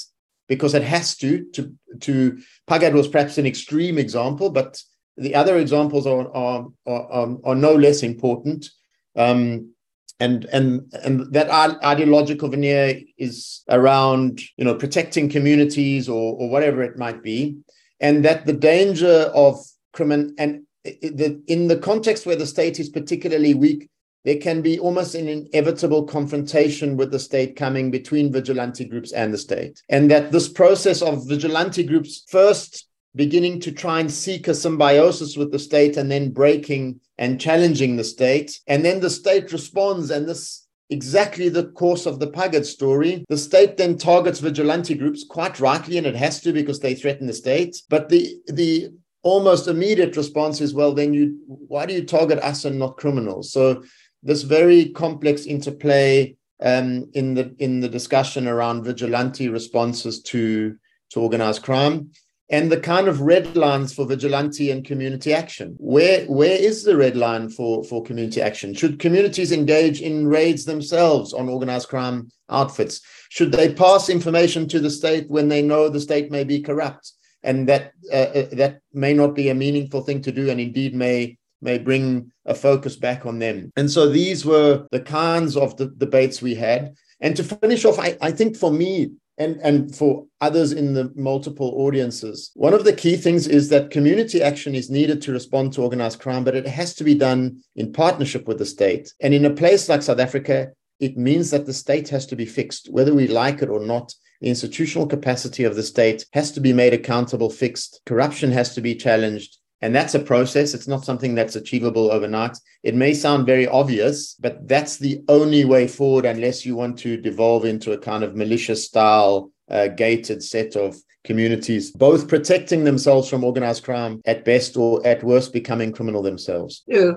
because 0.47 0.73
it 0.73 0.83
has 0.83 1.15
to. 1.17 1.45
To, 1.53 1.73
to 1.99 2.39
Pagad 2.67 2.93
was 2.93 3.07
perhaps 3.07 3.37
an 3.37 3.45
extreme 3.45 3.99
example, 3.99 4.49
but 4.49 4.81
the 5.17 5.35
other 5.35 5.57
examples 5.57 6.07
are, 6.07 6.33
are, 6.33 6.67
are, 6.87 7.37
are 7.43 7.55
no 7.55 7.75
less 7.75 8.01
important. 8.01 8.69
Um, 9.15 9.73
and 10.21 10.45
and 10.45 10.93
and 11.03 11.33
that 11.33 11.49
ideological 11.83 12.47
veneer 12.49 13.01
is 13.17 13.63
around 13.69 14.39
you 14.57 14.63
know 14.63 14.75
protecting 14.75 15.27
communities 15.29 16.07
or 16.07 16.35
or 16.39 16.49
whatever 16.49 16.83
it 16.83 16.97
might 16.97 17.21
be. 17.21 17.57
And 17.99 18.25
that 18.25 18.45
the 18.45 18.53
danger 18.53 19.31
of 19.33 19.59
criminal 19.93 20.31
and 20.37 20.63
in 20.83 21.67
the 21.67 21.77
context 21.77 22.25
where 22.25 22.35
the 22.35 22.47
state 22.47 22.79
is 22.79 22.89
particularly 22.89 23.53
weak 23.53 23.89
there 24.23 24.37
can 24.37 24.61
be 24.61 24.77
almost 24.79 25.15
an 25.15 25.27
inevitable 25.27 26.03
confrontation 26.03 26.95
with 26.95 27.11
the 27.11 27.19
state 27.19 27.55
coming 27.55 27.89
between 27.89 28.31
vigilante 28.31 28.85
groups 28.85 29.11
and 29.13 29.33
the 29.33 29.37
state. 29.37 29.81
And 29.89 30.11
that 30.11 30.31
this 30.31 30.47
process 30.47 31.01
of 31.01 31.27
vigilante 31.27 31.83
groups 31.83 32.23
first 32.29 32.87
beginning 33.15 33.59
to 33.61 33.71
try 33.71 33.99
and 33.99 34.11
seek 34.11 34.47
a 34.47 34.55
symbiosis 34.55 35.35
with 35.35 35.51
the 35.51 35.59
state 35.59 35.97
and 35.97 36.09
then 36.09 36.31
breaking 36.31 36.99
and 37.17 37.41
challenging 37.41 37.95
the 37.95 38.03
state. 38.03 38.59
And 38.67 38.85
then 38.85 38.99
the 38.99 39.09
state 39.09 39.51
responds, 39.51 40.11
and 40.11 40.27
this 40.27 40.67
exactly 40.89 41.49
the 41.49 41.67
course 41.71 42.05
of 42.05 42.19
the 42.19 42.27
Pagad 42.27 42.65
story. 42.65 43.23
The 43.29 43.37
state 43.37 43.77
then 43.77 43.97
targets 43.97 44.39
vigilante 44.39 44.93
groups 44.93 45.25
quite 45.27 45.59
rightly, 45.59 45.97
and 45.97 46.07
it 46.07 46.15
has 46.15 46.41
to 46.41 46.53
because 46.53 46.79
they 46.79 46.95
threaten 46.95 47.27
the 47.27 47.33
state. 47.33 47.81
But 47.89 48.09
the 48.09 48.35
the 48.47 48.89
almost 49.23 49.67
immediate 49.67 50.17
response 50.17 50.61
is, 50.61 50.73
well, 50.73 50.93
then 50.93 51.13
you 51.13 51.39
why 51.47 51.85
do 51.85 51.93
you 51.93 52.05
target 52.05 52.39
us 52.39 52.65
and 52.65 52.79
not 52.79 52.97
criminals? 52.97 53.51
So 53.51 53.83
this 54.23 54.43
very 54.43 54.89
complex 54.89 55.45
interplay 55.45 56.35
um, 56.61 57.09
in 57.13 57.33
the 57.33 57.55
in 57.57 57.79
the 57.79 57.89
discussion 57.89 58.47
around 58.47 58.83
vigilante 58.83 59.49
responses 59.49 60.21
to 60.23 60.77
to 61.11 61.19
organized 61.19 61.63
crime 61.63 62.11
and 62.51 62.69
the 62.69 62.79
kind 62.79 63.07
of 63.07 63.21
red 63.21 63.55
lines 63.55 63.93
for 63.93 64.05
vigilante 64.05 64.71
and 64.71 64.85
community 64.85 65.33
action. 65.33 65.73
Where 65.79 66.25
where 66.25 66.57
is 66.57 66.83
the 66.83 66.97
red 66.97 67.15
line 67.15 67.49
for, 67.49 67.83
for 67.85 68.03
community 68.03 68.41
action? 68.41 68.73
Should 68.73 68.99
communities 68.99 69.53
engage 69.53 70.01
in 70.01 70.27
raids 70.27 70.65
themselves 70.65 71.33
on 71.33 71.49
organized 71.49 71.87
crime 71.87 72.29
outfits? 72.49 73.01
Should 73.29 73.53
they 73.53 73.73
pass 73.73 74.09
information 74.09 74.67
to 74.67 74.79
the 74.79 74.89
state 74.89 75.29
when 75.29 75.47
they 75.47 75.61
know 75.61 75.87
the 75.87 76.01
state 76.01 76.29
may 76.29 76.43
be 76.43 76.61
corrupt? 76.61 77.13
And 77.41 77.67
that 77.69 77.93
uh, 78.11 78.15
uh 78.15 78.47
that 78.51 78.81
may 78.93 79.13
not 79.13 79.33
be 79.33 79.49
a 79.49 79.55
meaningful 79.55 80.01
thing 80.01 80.21
to 80.23 80.31
do, 80.31 80.49
and 80.49 80.59
indeed 80.59 80.93
may 80.93 81.37
may 81.61 81.77
bring 81.77 82.31
a 82.45 82.53
focus 82.53 82.95
back 82.97 83.25
on 83.25 83.39
them. 83.39 83.71
And 83.77 83.89
so 83.89 84.09
these 84.09 84.45
were 84.45 84.87
the 84.91 84.99
kinds 84.99 85.55
of 85.55 85.77
the 85.77 85.87
debates 85.87 86.41
we 86.41 86.55
had. 86.55 86.95
And 87.19 87.35
to 87.35 87.43
finish 87.43 87.85
off, 87.85 87.99
I, 87.99 88.17
I 88.19 88.31
think 88.31 88.57
for 88.57 88.71
me, 88.71 89.11
and, 89.41 89.59
and 89.61 89.95
for 89.95 90.27
others 90.39 90.71
in 90.71 90.93
the 90.93 91.11
multiple 91.15 91.73
audiences. 91.77 92.51
One 92.53 92.75
of 92.75 92.83
the 92.83 92.93
key 92.93 93.15
things 93.15 93.47
is 93.47 93.69
that 93.69 93.89
community 93.89 94.41
action 94.41 94.75
is 94.75 94.89
needed 94.89 95.21
to 95.23 95.31
respond 95.31 95.73
to 95.73 95.81
organized 95.81 96.19
crime, 96.19 96.43
but 96.43 96.55
it 96.55 96.67
has 96.67 96.93
to 96.95 97.03
be 97.03 97.15
done 97.15 97.61
in 97.75 97.91
partnership 97.91 98.47
with 98.47 98.59
the 98.59 98.65
state. 98.65 99.11
And 99.19 99.33
in 99.33 99.45
a 99.45 99.49
place 99.61 99.89
like 99.89 100.03
South 100.03 100.19
Africa, 100.19 100.69
it 100.99 101.17
means 101.17 101.49
that 101.49 101.65
the 101.65 101.73
state 101.73 102.09
has 102.09 102.27
to 102.27 102.35
be 102.35 102.45
fixed, 102.45 102.89
whether 102.91 103.13
we 103.13 103.27
like 103.27 103.63
it 103.63 103.69
or 103.69 103.83
not. 103.83 104.13
The 104.41 104.49
institutional 104.49 105.07
capacity 105.07 105.63
of 105.63 105.75
the 105.75 105.83
state 105.83 106.25
has 106.33 106.51
to 106.51 106.59
be 106.59 106.73
made 106.73 106.93
accountable, 106.93 107.49
fixed. 107.49 108.01
Corruption 108.05 108.51
has 108.51 108.75
to 108.75 108.81
be 108.81 108.95
challenged. 108.95 109.57
And 109.81 109.95
that's 109.95 110.13
a 110.13 110.19
process. 110.19 110.73
It's 110.73 110.87
not 110.87 111.05
something 111.05 111.33
that's 111.33 111.55
achievable 111.55 112.11
overnight. 112.11 112.57
It 112.83 112.95
may 112.95 113.13
sound 113.13 113.45
very 113.45 113.67
obvious, 113.67 114.35
but 114.35 114.67
that's 114.67 114.97
the 114.97 115.23
only 115.27 115.65
way 115.65 115.87
forward 115.87 116.25
unless 116.25 116.65
you 116.65 116.75
want 116.75 116.99
to 116.99 117.17
devolve 117.17 117.65
into 117.65 117.91
a 117.91 117.97
kind 117.97 118.23
of 118.23 118.35
militia 118.35 118.75
style, 118.75 119.51
uh, 119.69 119.87
gated 119.87 120.43
set 120.43 120.75
of 120.75 120.95
communities, 121.23 121.91
both 121.91 122.27
protecting 122.27 122.83
themselves 122.83 123.29
from 123.29 123.43
organized 123.43 123.83
crime 123.83 124.21
at 124.25 124.45
best 124.45 124.77
or 124.77 125.05
at 125.05 125.23
worst 125.23 125.53
becoming 125.53 125.91
criminal 125.91 126.21
themselves. 126.21 126.83
Yeah. 126.87 127.11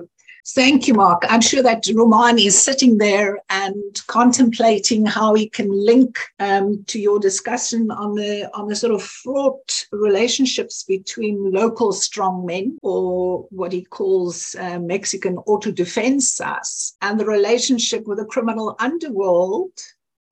Thank 0.49 0.87
you, 0.87 0.93
Mark. 0.93 1.23
I'm 1.27 1.41
sure 1.41 1.63
that 1.63 1.87
Romain 1.91 2.37
is 2.37 2.61
sitting 2.61 2.99
there 2.99 3.39
and 3.49 3.99
contemplating 4.05 5.03
how 5.03 5.33
he 5.33 5.49
can 5.49 5.71
link 5.71 6.19
um, 6.39 6.83
to 6.85 6.99
your 6.99 7.19
discussion 7.19 7.89
on 7.89 8.13
the 8.13 8.47
on 8.53 8.67
the 8.67 8.75
sort 8.75 8.93
of 8.93 9.01
fraught 9.01 9.87
relationships 9.91 10.83
between 10.83 11.51
local 11.51 11.91
strong 11.91 12.45
men, 12.45 12.77
or 12.83 13.47
what 13.49 13.71
he 13.71 13.85
calls 13.85 14.55
uh, 14.59 14.77
Mexican 14.77 15.37
autodefensas, 15.47 16.93
and 17.01 17.19
the 17.19 17.25
relationship 17.25 18.05
with 18.05 18.19
the 18.19 18.25
criminal 18.25 18.75
underworld 18.79 19.71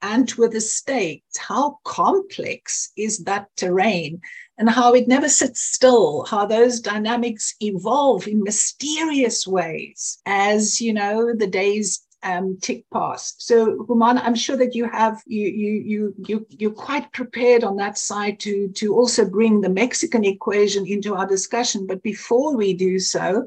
and 0.03 0.31
with 0.33 0.51
the 0.51 0.61
state. 0.61 1.23
How 1.39 1.79
complex 1.85 2.91
is 2.95 3.23
that 3.23 3.47
terrain? 3.57 4.21
And 4.57 4.69
how 4.69 4.93
it 4.93 5.07
never 5.07 5.29
sits 5.29 5.59
still, 5.59 6.25
how 6.25 6.45
those 6.45 6.79
dynamics 6.79 7.55
evolve 7.59 8.27
in 8.27 8.43
mysterious 8.43 9.47
ways 9.47 10.19
as, 10.25 10.79
you 10.79 10.93
know, 10.93 11.33
the 11.35 11.47
days 11.47 12.05
um, 12.23 12.57
tick 12.61 12.85
past. 12.91 13.45
So, 13.45 13.85
Human, 13.87 14.17
I'm 14.17 14.35
sure 14.35 14.55
that 14.57 14.75
you 14.75 14.89
have 14.89 15.21
you 15.25 15.47
you 15.47 15.83
you 15.85 16.15
you 16.25 16.47
you're 16.49 16.71
quite 16.71 17.11
prepared 17.11 17.63
on 17.63 17.75
that 17.77 17.97
side 17.97 18.39
to 18.41 18.69
to 18.69 18.95
also 18.95 19.25
bring 19.25 19.59
the 19.59 19.69
Mexican 19.69 20.23
equation 20.23 20.87
into 20.87 21.15
our 21.15 21.27
discussion. 21.27 21.85
But 21.85 22.01
before 22.01 22.55
we 22.55 22.73
do 22.73 22.97
so, 22.97 23.45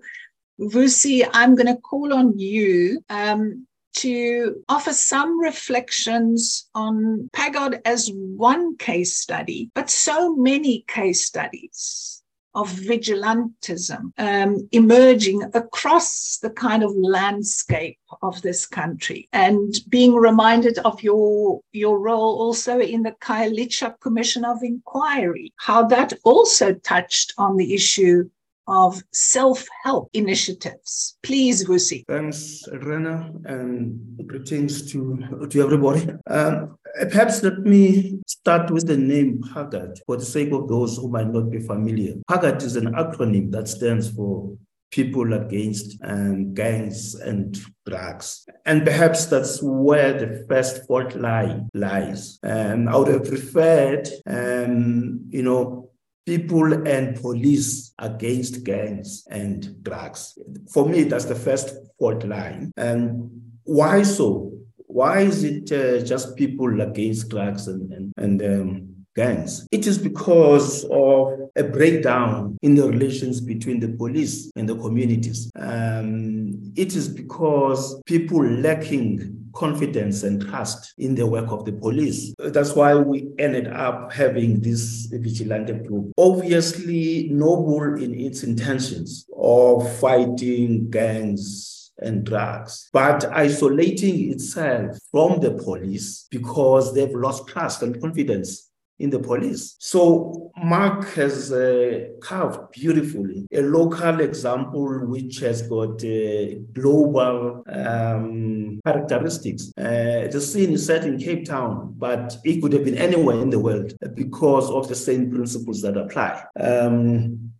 Vusi, 0.61 1.27
I'm 1.33 1.55
going 1.55 1.75
to 1.75 1.81
call 1.81 2.13
on 2.13 2.39
you 2.39 3.03
um, 3.09 3.67
to 3.97 4.63
offer 4.69 4.93
some 4.93 5.41
reflections 5.41 6.69
on 6.75 7.31
Pagad 7.33 7.81
as 7.85 8.11
one 8.13 8.77
case 8.77 9.17
study, 9.17 9.71
but 9.75 9.91
so 9.91 10.35
many 10.37 10.85
case 10.87 11.25
studies 11.25 12.23
of 12.57 12.73
vigilantism 12.73 14.13
um, 14.17 14.67
emerging 14.73 15.43
across 15.53 16.39
the 16.39 16.51
kind 16.51 16.83
of 16.83 16.91
landscape 16.97 17.99
of 18.23 18.41
this 18.41 18.67
country 18.67 19.29
and 19.33 19.75
being 19.91 20.15
reminded 20.15 20.79
of 20.79 21.03
your 21.03 21.61
your 21.73 21.99
role 22.01 22.39
also 22.41 22.81
in 22.81 23.03
the 23.03 23.13
Khayelitsha 23.21 24.01
Commission 24.01 24.45
of 24.45 24.63
Inquiry, 24.63 25.53
how 25.57 25.87
that 25.89 26.15
also 26.25 26.73
touched 26.73 27.35
on 27.37 27.59
the 27.59 27.75
issue 27.75 28.25
of 28.69 29.03
self-help 29.13 30.11
initiatives. 30.13 31.19
Please, 31.23 31.65
Vusi. 31.65 32.05
Thanks, 32.09 32.65
Rena, 32.73 33.33
and 33.45 34.01
greetings 34.27 34.91
to, 34.93 35.47
to 35.49 35.61
everybody. 35.61 36.09
Um, 36.27 36.77
perhaps 37.11 37.43
let 37.43 37.59
me 37.61 38.21
start 38.27 38.71
with 38.71 38.87
the 38.87 38.97
name 38.97 39.41
Pagad 39.43 39.99
for 40.07 40.17
the 40.17 40.25
sake 40.25 40.53
of 40.53 40.69
those 40.69 40.97
who 40.97 41.09
might 41.09 41.29
not 41.29 41.51
be 41.51 41.61
familiar. 41.61 42.15
Pagad 42.31 42.63
is 42.63 42.77
an 42.77 42.93
acronym 42.95 43.51
that 43.53 43.69
stands 43.69 44.11
for 44.11 44.57
people 44.91 45.35
against 45.35 45.99
um, 46.05 46.55
gangs 46.55 47.15
and 47.17 47.59
drugs. 47.85 48.47
And 48.65 48.85
perhaps 48.85 49.27
that's 49.27 49.61
where 49.63 50.13
the 50.15 50.47
first 50.49 50.87
fault 50.87 51.15
line 51.17 51.69
lies. 51.75 52.39
Um, 52.43 52.89
I 52.89 52.97
would 52.97 53.09
have 53.09 53.29
preferred, 53.29 54.09
um, 54.27 55.21
you 55.29 55.43
know, 55.43 55.91
people 56.27 56.87
and 56.87 57.17
police 57.21 57.95
against 57.99 58.65
gangs 58.65 59.27
and 59.31 59.83
drugs. 59.83 60.37
For 60.73 60.87
me, 60.87 61.05
that's 61.05 61.27
the 61.27 61.37
first 61.37 61.75
fault 61.99 62.25
line. 62.25 62.73
And 62.77 63.31
why 63.63 64.03
so? 64.03 64.53
Why 64.89 65.21
is 65.21 65.45
it 65.45 65.71
uh, 65.73 66.05
just 66.05 66.37
people 66.37 66.81
against 66.81 67.29
drugs 67.29 67.69
and, 67.69 67.93
and, 67.93 68.13
and 68.17 68.43
um, 68.43 68.96
gangs. 69.17 69.67
It 69.73 69.87
is 69.87 69.99
because 69.99 70.85
of 70.85 71.51
a 71.57 71.65
breakdown 71.65 72.57
in 72.63 72.75
the 72.75 72.87
relations 72.87 73.41
between 73.41 73.81
the 73.81 73.89
police 73.89 74.53
and 74.55 74.69
the 74.69 74.77
communities. 74.77 75.51
Um, 75.57 76.73
it 76.77 76.95
is 76.95 77.09
because 77.09 78.01
people 78.05 78.45
lacking 78.45 79.47
confidence 79.55 80.23
and 80.23 80.43
trust 80.43 80.93
in 80.99 81.15
the 81.15 81.27
work 81.27 81.51
of 81.51 81.65
the 81.65 81.73
police. 81.73 82.35
That's 82.39 82.75
why 82.75 82.95
we 82.95 83.31
ended 83.39 83.69
up 83.69 84.13
having 84.13 84.61
this 84.61 85.07
vigilante 85.11 85.73
group. 85.73 86.13
Obviously, 86.19 87.31
noble 87.33 87.95
in 87.95 88.15
its 88.15 88.43
intentions 88.43 89.27
of 89.35 89.91
fighting 89.99 90.91
gangs 90.91 91.91
and 91.99 92.25
drugs, 92.25 92.91
but 92.93 93.25
isolating 93.33 94.31
itself 94.31 94.99
from 95.11 95.41
the 95.41 95.53
police 95.53 96.27
because 96.31 96.95
they've 96.95 97.15
lost 97.15 97.49
trust 97.49 97.83
and 97.83 97.99
confidence 98.01 98.66
in 98.99 99.11
the 99.11 99.19
police. 99.19 99.77
So 99.79 100.51
Mark 100.57 101.09
has 101.15 101.53
uh, 101.53 102.09
carved 102.21 102.73
beautifully 102.73 103.47
a 103.53 103.61
local 103.61 104.21
example 104.21 105.07
which 105.07 105.39
has 105.41 105.63
got 105.63 106.03
uh, 106.05 106.59
global 106.73 107.63
um, 107.69 108.81
characteristics. 108.85 109.73
Uh, 109.77 110.29
the 110.31 110.41
scene 110.41 110.73
is 110.73 110.87
set 110.87 111.05
in 111.05 111.19
Cape 111.19 111.45
Town, 111.45 111.95
but 111.97 112.39
it 112.45 112.61
could 112.63 112.73
have 112.73 112.85
been 112.85 112.99
anywhere 112.99 113.41
in 113.41 113.51
the 113.51 113.59
world 113.59 113.93
because 114.15 114.71
of 114.71 114.89
the 114.89 114.95
same 114.95 115.31
principles 115.31 115.83
that 115.83 115.97
apply. 115.97 116.45
Um, 116.59 117.53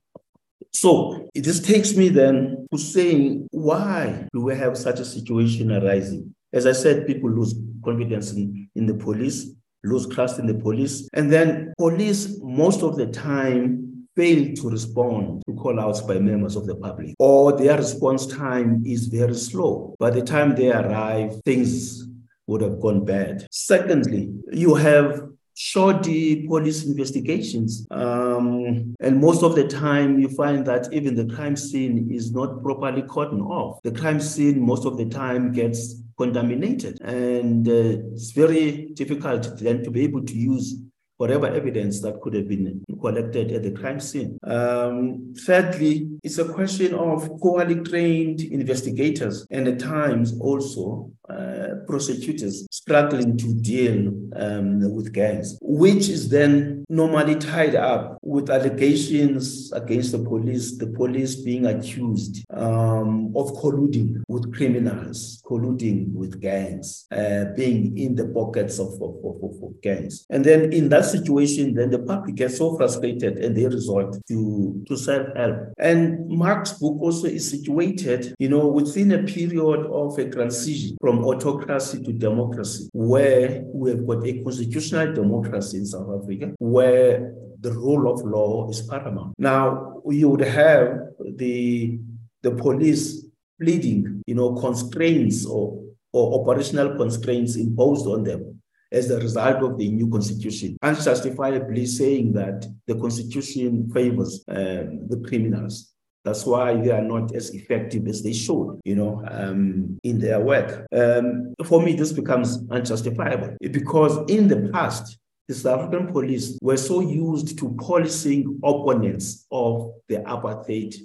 so 0.73 1.29
this 1.35 1.61
takes 1.61 1.97
me 1.97 2.09
then 2.11 2.67
to 2.71 2.79
saying, 2.79 3.49
why 3.51 4.29
do 4.33 4.43
we 4.43 4.55
have 4.57 4.77
such 4.77 5.01
a 5.01 5.05
situation 5.05 5.73
arising? 5.73 6.35
As 6.53 6.67
I 6.67 6.73
said, 6.73 7.07
people 7.07 7.31
lose 7.31 7.55
confidence 7.83 8.33
in, 8.33 8.69
in 8.75 8.87
the 8.87 8.95
police 8.95 9.51
lose 9.85 10.07
trust 10.09 10.39
in 10.39 10.47
the 10.47 10.55
police. 10.55 11.09
And 11.13 11.33
then 11.33 11.73
police, 11.79 12.39
most 12.43 12.83
of 12.83 12.97
the 12.97 13.07
time, 13.07 14.07
fail 14.17 14.55
to 14.55 14.71
respond 14.71 15.43
to 15.47 15.55
call 15.55 15.79
outs 15.79 16.01
by 16.01 16.19
members 16.19 16.57
of 16.57 16.67
the 16.67 16.75
public, 16.75 17.15
or 17.19 17.53
their 17.57 17.77
response 17.77 18.27
time 18.27 18.83
is 18.87 19.07
very 19.07 19.35
slow. 19.35 19.95
By 19.99 20.11
the 20.11 20.23
time 20.23 20.55
they 20.55 20.73
arrive, 20.73 21.41
things 21.45 22.09
would 22.47 22.63
have 22.63 22.81
gone 22.81 23.05
bad. 23.05 23.47
Secondly, 23.51 24.33
you 24.53 24.75
have 24.75 25.29
shoddy 25.57 26.47
police 26.47 26.85
investigations. 26.85 27.87
Um, 27.91 28.95
and 29.01 29.21
most 29.21 29.43
of 29.43 29.55
the 29.55 29.67
time, 29.67 30.19
you 30.19 30.29
find 30.29 30.67
that 30.67 30.93
even 30.93 31.15
the 31.15 31.35
crime 31.35 31.57
scene 31.57 32.09
is 32.11 32.33
not 32.33 32.63
properly 32.63 33.03
cordoned 33.03 33.49
off. 33.49 33.83
The 33.83 33.93
crime 33.93 34.21
scene, 34.21 34.61
most 34.61 34.85
of 34.85 34.97
the 34.97 35.07
time, 35.07 35.53
gets 35.53 36.03
contaminated. 36.19 37.01
And 37.03 37.69
uh, 37.69 38.13
it's 38.13 38.33
very 38.33 38.89
difficult 38.95 39.59
then 39.59 39.83
to 39.85 39.91
be 39.91 40.03
able 40.03 40.25
to 40.25 40.35
use 40.35 40.75
whatever 41.19 41.47
evidence 41.47 42.01
that 42.03 42.21
could 42.21 42.35
have 42.35 42.49
been 42.49 42.85
collected 43.01 43.51
at 43.51 43.63
the 43.63 43.71
crime 43.71 44.01
scene. 44.01 44.39
Um, 44.45 45.35
thirdly, 45.47 46.09
it's 46.23 46.39
a 46.39 46.45
question 46.45 46.95
of 46.95 47.29
poorly 47.41 47.77
trained 47.77 48.43
investigators 48.43 49.47
and 49.51 49.67
at 49.67 49.79
times 49.79 50.39
also 50.41 51.11
uh, 51.29 51.77
prosecutors 51.87 52.67
struggling 52.71 53.37
to 53.37 53.55
deal 53.55 54.09
um, 54.37 54.95
with 54.95 55.13
gangs, 55.13 55.59
which 55.61 56.09
is 56.09 56.29
then 56.29 56.85
normally 56.89 57.35
tied 57.35 57.75
up 57.75 58.19
with 58.23 58.51
allegations 58.51 59.73
against 59.73 60.13
the 60.13 60.19
police, 60.19 60.77
the 60.79 60.87
police 60.87 61.37
being 61.37 61.67
accused 61.67 62.45
um, 62.51 63.33
of 63.37 63.53
colluding 63.55 64.23
with 64.29 64.55
criminals, 64.55 65.43
colluding 65.45 66.13
with 66.13 66.41
gangs, 66.41 67.07
uh, 67.11 67.47
being 67.57 67.97
in 67.99 68.15
the 68.15 68.27
pockets 68.29 68.79
of, 68.79 68.93
of, 69.03 69.17
of, 69.25 69.63
of, 69.63 69.81
gangs. 69.83 70.27
And 70.31 70.45
then 70.45 70.73
in 70.73 70.89
that 70.91 71.05
situation, 71.05 71.75
then 71.75 71.91
the 71.91 71.99
public 71.99 72.37
gets 72.37 72.59
so 72.59 72.77
frustrated 72.77 73.39
and 73.39 73.57
they 73.57 73.67
resort 73.67 74.17
to, 74.29 74.85
to 74.87 74.97
self-help. 74.97 75.73
And 75.79 76.29
Mark's 76.29 76.73
book 76.73 77.01
also 77.01 77.27
is 77.27 77.51
situated, 77.51 78.35
you 78.39 78.49
know, 78.49 78.67
within 78.67 79.13
a 79.13 79.23
period 79.23 79.87
of 79.87 80.19
a 80.19 80.31
transition 80.31 80.97
from 81.01 81.16
autocracy 81.25 82.03
to 82.03 82.13
democracy, 82.13 82.89
where 82.93 83.63
we 83.73 83.91
have 83.91 84.07
got 84.07 84.27
a 84.27 84.43
constitutional 84.43 85.13
democracy 85.13 85.79
in 85.79 85.87
South 85.87 86.23
Africa, 86.23 86.53
where 86.59 87.35
the 87.61 87.73
rule 87.73 88.13
of 88.13 88.25
law 88.25 88.69
is 88.71 88.83
paramount. 88.83 89.35
Now, 89.39 90.03
you 90.09 90.29
would 90.29 90.43
have 90.43 90.99
the, 91.37 91.99
the 92.43 92.51
police 92.53 93.27
pleading, 93.61 94.23
you 94.27 94.35
know, 94.35 94.55
constraints 94.55 95.47
or, 95.47 95.83
or 96.13 96.41
operational 96.41 96.97
constraints 96.97 97.57
imposed 97.57 98.07
on 98.07 98.25
them 98.25 98.61
as 98.93 99.11
a 99.11 99.19
result 99.19 99.63
of 99.63 99.79
the 99.79 99.89
new 99.91 100.09
constitution, 100.09 100.77
unjustifiably 100.83 101.87
saying 101.87 102.33
that 102.33 102.67
the 102.87 102.95
constitution 102.95 103.91
favors 103.93 104.45
um, 104.49 105.09
the 105.09 105.23
criminals. 105.27 105.93
That's 106.27 106.45
why 106.45 106.75
they 106.75 106.91
are 106.91 107.05
not 107.05 107.37
as 107.37 107.55
effective 107.55 108.09
as 108.09 108.21
they 108.21 108.33
should, 108.33 108.81
you 108.85 108.97
know, 108.97 109.23
um, 109.31 109.97
in 110.03 110.19
their 110.19 110.41
work. 110.41 110.85
Um, 110.93 111.55
for 111.65 111.81
me, 111.81 111.95
this 111.95 112.11
becomes 112.13 112.65
unjustifiable 112.69 113.57
because 113.61 114.29
in 114.29 114.49
the 114.49 114.69
past, 114.73 115.19
the 115.47 115.55
South 115.55 115.83
African 115.83 116.09
police 116.13 116.59
were 116.61 116.77
so 116.77 117.01
used 117.01 117.57
to 117.61 117.77
policing 117.79 118.59
opponents 118.65 119.47
of 119.53 119.93
the 120.09 120.17
apartheid 120.17 120.97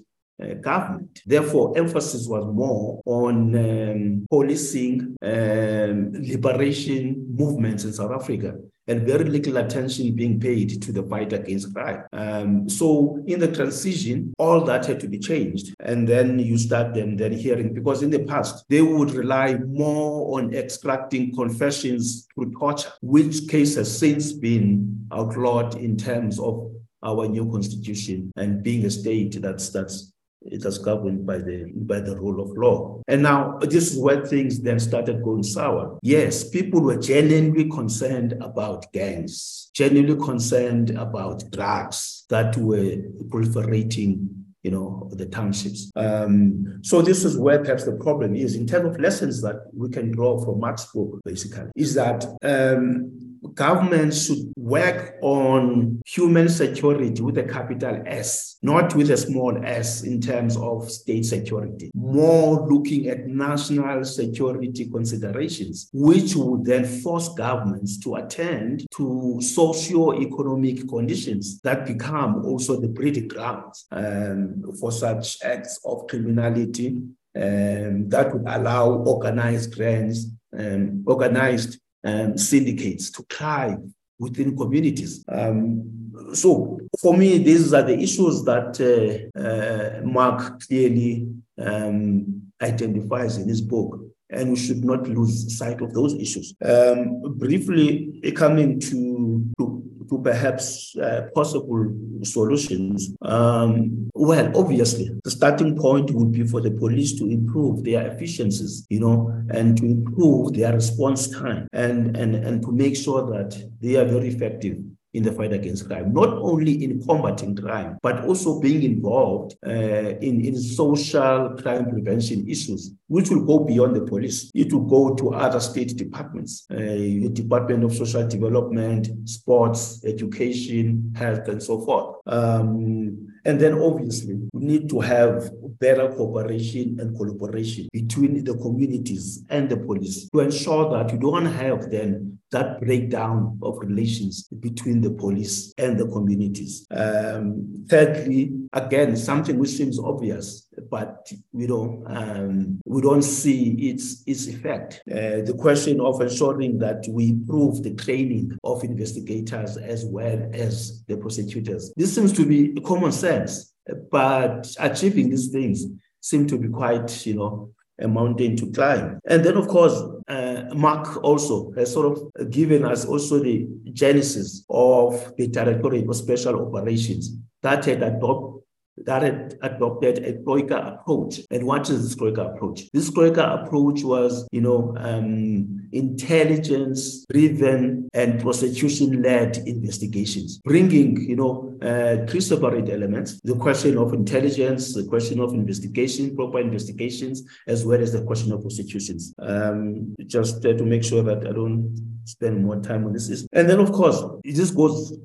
uh, 0.41 0.55
government. 0.55 1.21
Therefore, 1.23 1.77
emphasis 1.77 2.27
was 2.27 2.43
more 2.51 2.99
on 3.05 3.55
um, 3.55 4.25
policing 4.27 5.15
um, 5.21 6.13
liberation 6.13 7.27
movements 7.29 7.83
in 7.83 7.93
South 7.93 8.11
Africa 8.11 8.55
and 8.87 9.07
very 9.07 9.25
little 9.25 9.57
attention 9.57 10.15
being 10.15 10.39
paid 10.39 10.81
to 10.81 10.91
the 10.91 11.03
fight 11.03 11.33
against 11.33 11.73
crime. 11.73 12.03
Um, 12.13 12.67
so 12.69 13.23
in 13.27 13.39
the 13.39 13.51
transition, 13.51 14.33
all 14.37 14.61
that 14.65 14.85
had 14.85 14.99
to 15.01 15.07
be 15.07 15.19
changed. 15.19 15.73
And 15.79 16.07
then 16.07 16.39
you 16.39 16.57
start 16.57 16.93
them 16.93 17.17
then 17.17 17.31
hearing, 17.31 17.73
because 17.73 18.03
in 18.03 18.09
the 18.09 18.23
past, 18.25 18.65
they 18.69 18.81
would 18.81 19.11
rely 19.11 19.55
more 19.55 20.37
on 20.39 20.53
extracting 20.53 21.35
confessions 21.35 22.27
through 22.33 22.51
torture, 22.53 22.91
which 23.01 23.47
case 23.47 23.75
has 23.75 23.95
since 23.97 24.33
been 24.33 25.07
outlawed 25.11 25.75
in 25.75 25.97
terms 25.97 26.39
of 26.39 26.71
our 27.03 27.27
new 27.27 27.49
constitution 27.51 28.31
and 28.37 28.61
being 28.61 28.85
a 28.85 28.89
state 28.89 29.41
that's 29.41 29.69
that's 29.69 30.10
it 30.41 30.65
was 30.65 30.77
governed 30.77 31.25
by 31.25 31.37
the 31.37 31.71
by 31.75 31.99
the 31.99 32.15
rule 32.17 32.41
of 32.41 32.57
law. 32.57 33.01
And 33.07 33.23
now 33.23 33.57
this 33.59 33.91
is 33.91 33.99
where 33.99 34.25
things 34.25 34.61
then 34.61 34.79
started 34.79 35.23
going 35.23 35.43
sour. 35.43 35.99
Yes, 36.01 36.47
people 36.47 36.81
were 36.81 36.97
genuinely 36.97 37.69
concerned 37.69 38.33
about 38.41 38.91
gangs, 38.93 39.69
genuinely 39.73 40.23
concerned 40.23 40.91
about 40.91 41.43
drugs 41.51 42.25
that 42.29 42.57
were 42.57 42.97
proliferating 43.27 44.27
you 44.63 44.69
know, 44.69 45.09
the 45.13 45.25
townships. 45.25 45.91
Um, 45.95 46.81
so 46.83 47.01
this 47.01 47.25
is 47.25 47.37
where 47.37 47.59
perhaps 47.59 47.83
the 47.83 47.93
problem 47.93 48.35
is 48.35 48.55
in 48.55 48.67
terms 48.67 48.93
of 48.93 49.01
lessons 49.01 49.41
that 49.41 49.55
we 49.73 49.89
can 49.89 50.11
draw 50.11 50.39
from 50.43 50.59
Mark's 50.59 50.85
book, 50.85 51.19
basically, 51.25 51.71
is 51.75 51.95
that 51.95 52.25
um, 52.43 53.39
governments 53.53 54.25
should 54.25 54.53
work 54.55 55.15
on 55.21 56.01
human 56.05 56.47
security 56.49 57.21
with 57.21 57.37
a 57.37 57.43
capital 57.43 58.01
S, 58.05 58.57
not 58.61 58.95
with 58.95 59.09
a 59.11 59.17
small 59.17 59.57
s 59.65 60.03
in 60.03 60.21
terms 60.21 60.57
of 60.57 60.89
state 60.89 61.25
security, 61.25 61.91
more 61.93 62.67
looking 62.69 63.07
at 63.07 63.27
national 63.27 64.05
security 64.05 64.89
considerations, 64.89 65.89
which 65.93 66.35
would 66.35 66.65
then 66.65 66.85
force 66.85 67.29
governments 67.29 67.97
to 67.99 68.15
attend 68.15 68.85
to 68.95 69.39
socio-economic 69.41 70.87
conditions 70.87 71.59
that 71.61 71.85
become 71.85 72.45
also 72.45 72.79
the 72.79 72.87
breeding 72.87 73.27
grounds 73.27 73.85
um, 73.91 74.63
for 74.79 74.91
such 74.91 75.37
acts 75.43 75.79
of 75.85 76.07
criminality 76.07 76.97
um, 77.35 78.09
that 78.09 78.33
would 78.33 78.43
allow 78.47 78.89
organized 78.91 79.75
gangs, 79.77 80.27
um, 80.57 81.03
organized 81.07 81.79
um, 82.03 82.37
syndicates 82.37 83.11
to 83.11 83.23
thrive 83.23 83.79
within 84.19 84.55
communities. 84.55 85.23
Um, 85.27 86.11
so 86.33 86.79
for 87.01 87.17
me, 87.17 87.37
these 87.39 87.73
are 87.73 87.83
the 87.83 87.97
issues 87.97 88.43
that 88.43 88.79
uh, 88.79 89.39
uh, 89.39 90.01
Mark 90.03 90.61
clearly 90.67 91.27
um, 91.57 92.43
identifies 92.61 93.37
in 93.37 93.47
his 93.47 93.61
book 93.61 93.99
and 94.31 94.51
we 94.51 94.55
should 94.55 94.83
not 94.83 95.07
lose 95.07 95.57
sight 95.57 95.81
of 95.81 95.93
those 95.93 96.13
issues. 96.13 96.55
Um, 96.63 97.37
briefly, 97.37 98.21
coming 98.35 98.79
to, 98.79 99.45
to, 99.59 99.83
to 100.09 100.19
perhaps 100.19 100.95
uh, 100.97 101.27
possible 101.33 101.91
solutions, 102.23 103.13
um, 103.21 104.09
well, 104.13 104.51
obviously, 104.55 105.09
the 105.23 105.31
starting 105.31 105.75
point 105.77 106.11
would 106.11 106.31
be 106.31 106.45
for 106.45 106.61
the 106.61 106.71
police 106.71 107.17
to 107.19 107.25
improve 107.25 107.83
their 107.83 108.07
efficiencies, 108.07 108.85
you 108.89 108.99
know, 108.99 109.33
and 109.49 109.77
to 109.77 109.85
improve 109.85 110.53
their 110.53 110.73
response 110.73 111.27
time 111.27 111.67
and, 111.73 112.15
and, 112.17 112.35
and 112.35 112.61
to 112.63 112.71
make 112.71 112.95
sure 112.95 113.29
that 113.31 113.57
they 113.81 113.95
are 113.95 114.05
very 114.05 114.27
effective 114.27 114.77
in 115.13 115.23
the 115.23 115.31
fight 115.31 115.51
against 115.51 115.87
crime, 115.87 116.13
not 116.13 116.29
only 116.29 116.83
in 116.83 117.01
combating 117.03 117.55
crime, 117.55 117.97
but 118.01 118.23
also 118.23 118.59
being 118.61 118.83
involved 118.83 119.55
uh, 119.65 119.69
in, 119.69 120.45
in 120.45 120.55
social 120.57 121.55
crime 121.61 121.89
prevention 121.89 122.47
issues, 122.47 122.93
which 123.11 123.29
will 123.29 123.43
go 123.43 123.59
beyond 123.59 123.93
the 123.93 124.01
police. 124.01 124.49
It 124.55 124.71
will 124.71 124.87
go 124.87 125.13
to 125.15 125.33
other 125.33 125.59
state 125.59 125.97
departments, 125.97 126.65
uh, 126.71 126.77
the 126.77 127.29
Department 127.33 127.83
of 127.83 127.93
Social 127.93 128.25
Development, 128.25 129.05
Sports, 129.27 130.01
Education, 130.05 131.11
Health, 131.13 131.45
and 131.49 131.61
so 131.61 131.81
forth. 131.81 132.21
Um, 132.25 133.27
and 133.43 133.59
then 133.59 133.73
obviously, 133.81 134.39
we 134.53 134.65
need 134.65 134.89
to 134.89 135.01
have 135.01 135.51
better 135.79 136.07
cooperation 136.09 136.99
and 137.01 137.17
collaboration 137.17 137.89
between 137.91 138.45
the 138.45 138.55
communities 138.55 139.43
and 139.49 139.67
the 139.67 139.77
police 139.77 140.29
to 140.29 140.39
ensure 140.39 140.89
that 140.91 141.11
you 141.11 141.19
don't 141.19 141.47
have 141.47 141.89
then 141.91 142.39
that 142.51 142.81
breakdown 142.81 143.57
of 143.63 143.79
relations 143.79 144.47
between 144.59 145.01
the 145.01 145.09
police 145.09 145.73
and 145.77 145.97
the 145.97 146.05
communities. 146.07 146.85
Um, 146.91 147.85
thirdly, 147.87 148.51
again, 148.73 149.15
something 149.15 149.57
which 149.57 149.71
seems 149.71 149.97
obvious, 149.97 150.67
but 150.91 151.31
we 151.53 151.65
don't 151.65 152.03
um, 152.05 152.81
we 152.85 153.01
don't 153.01 153.23
see 153.23 153.89
its 153.89 154.23
its 154.27 154.47
effect. 154.47 155.01
Uh, 155.09 155.41
the 155.49 155.55
question 155.57 155.99
of 156.01 156.21
ensuring 156.21 156.77
that 156.79 157.03
we 157.09 157.29
improve 157.29 157.81
the 157.81 157.95
training 157.95 158.51
of 158.63 158.83
investigators 158.83 159.77
as 159.77 160.05
well 160.05 160.39
as 160.53 161.03
the 161.07 161.15
prosecutors. 161.17 161.93
This 161.95 162.13
seems 162.13 162.33
to 162.33 162.45
be 162.45 162.73
common 162.81 163.13
sense, 163.13 163.73
but 164.11 164.75
achieving 164.79 165.29
these 165.29 165.47
things 165.47 165.85
seem 166.19 166.45
to 166.47 166.57
be 166.57 166.67
quite, 166.67 167.25
you 167.25 167.35
know, 167.35 167.71
a 167.99 168.07
mountain 168.07 168.55
to 168.57 168.71
climb. 168.71 169.19
And 169.25 169.43
then, 169.45 169.55
of 169.55 169.67
course, 169.67 169.97
uh, 170.27 170.65
Mark 170.75 171.23
also 171.23 171.71
has 171.77 171.91
sort 171.93 172.17
of 172.17 172.51
given 172.51 172.83
us 172.83 173.05
also 173.05 173.39
the 173.39 173.67
genesis 173.93 174.65
of 174.69 175.33
the 175.37 175.47
Directorate 175.47 176.07
of 176.07 176.15
Special 176.15 176.67
Operations 176.67 177.37
that 177.63 177.85
had 177.85 178.03
adopted 178.03 178.60
that 179.05 179.21
had 179.21 179.57
adopted 179.61 180.19
a 180.19 180.41
Troika 180.43 180.77
approach. 180.77 181.41
And 181.51 181.65
what 181.65 181.89
is 181.89 182.03
this 182.03 182.15
Troika 182.15 182.43
approach? 182.45 182.89
This 182.91 183.11
Troika 183.11 183.61
approach 183.61 184.03
was, 184.03 184.47
you 184.51 184.61
know, 184.61 184.95
um, 184.97 185.89
intelligence 185.91 187.25
driven 187.25 188.09
and 188.13 188.39
prosecution 188.41 189.21
led 189.21 189.57
investigations, 189.67 190.59
bringing, 190.59 191.21
you 191.21 191.35
know, 191.35 191.77
uh, 191.81 192.25
three 192.27 192.41
separate 192.41 192.89
elements 192.89 193.39
the 193.43 193.55
question 193.55 193.97
of 193.97 194.13
intelligence, 194.13 194.93
the 194.93 195.03
question 195.05 195.39
of 195.39 195.53
investigation, 195.53 196.35
proper 196.35 196.59
investigations, 196.59 197.43
as 197.67 197.85
well 197.85 198.01
as 198.01 198.13
the 198.13 198.23
question 198.23 198.51
of 198.51 198.61
prosecutions. 198.61 199.33
Um, 199.39 200.15
just 200.27 200.65
uh, 200.65 200.73
to 200.73 200.85
make 200.85 201.03
sure 201.03 201.23
that 201.23 201.47
I 201.47 201.51
don't 201.51 202.10
spend 202.31 202.63
more 202.63 202.79
time 202.81 203.05
on 203.05 203.13
this. 203.13 203.45
And 203.53 203.69
then, 203.69 203.79
of 203.79 203.91
course, 203.91 204.23
it 204.43 204.55
just 204.55 204.75
goes 204.75 205.17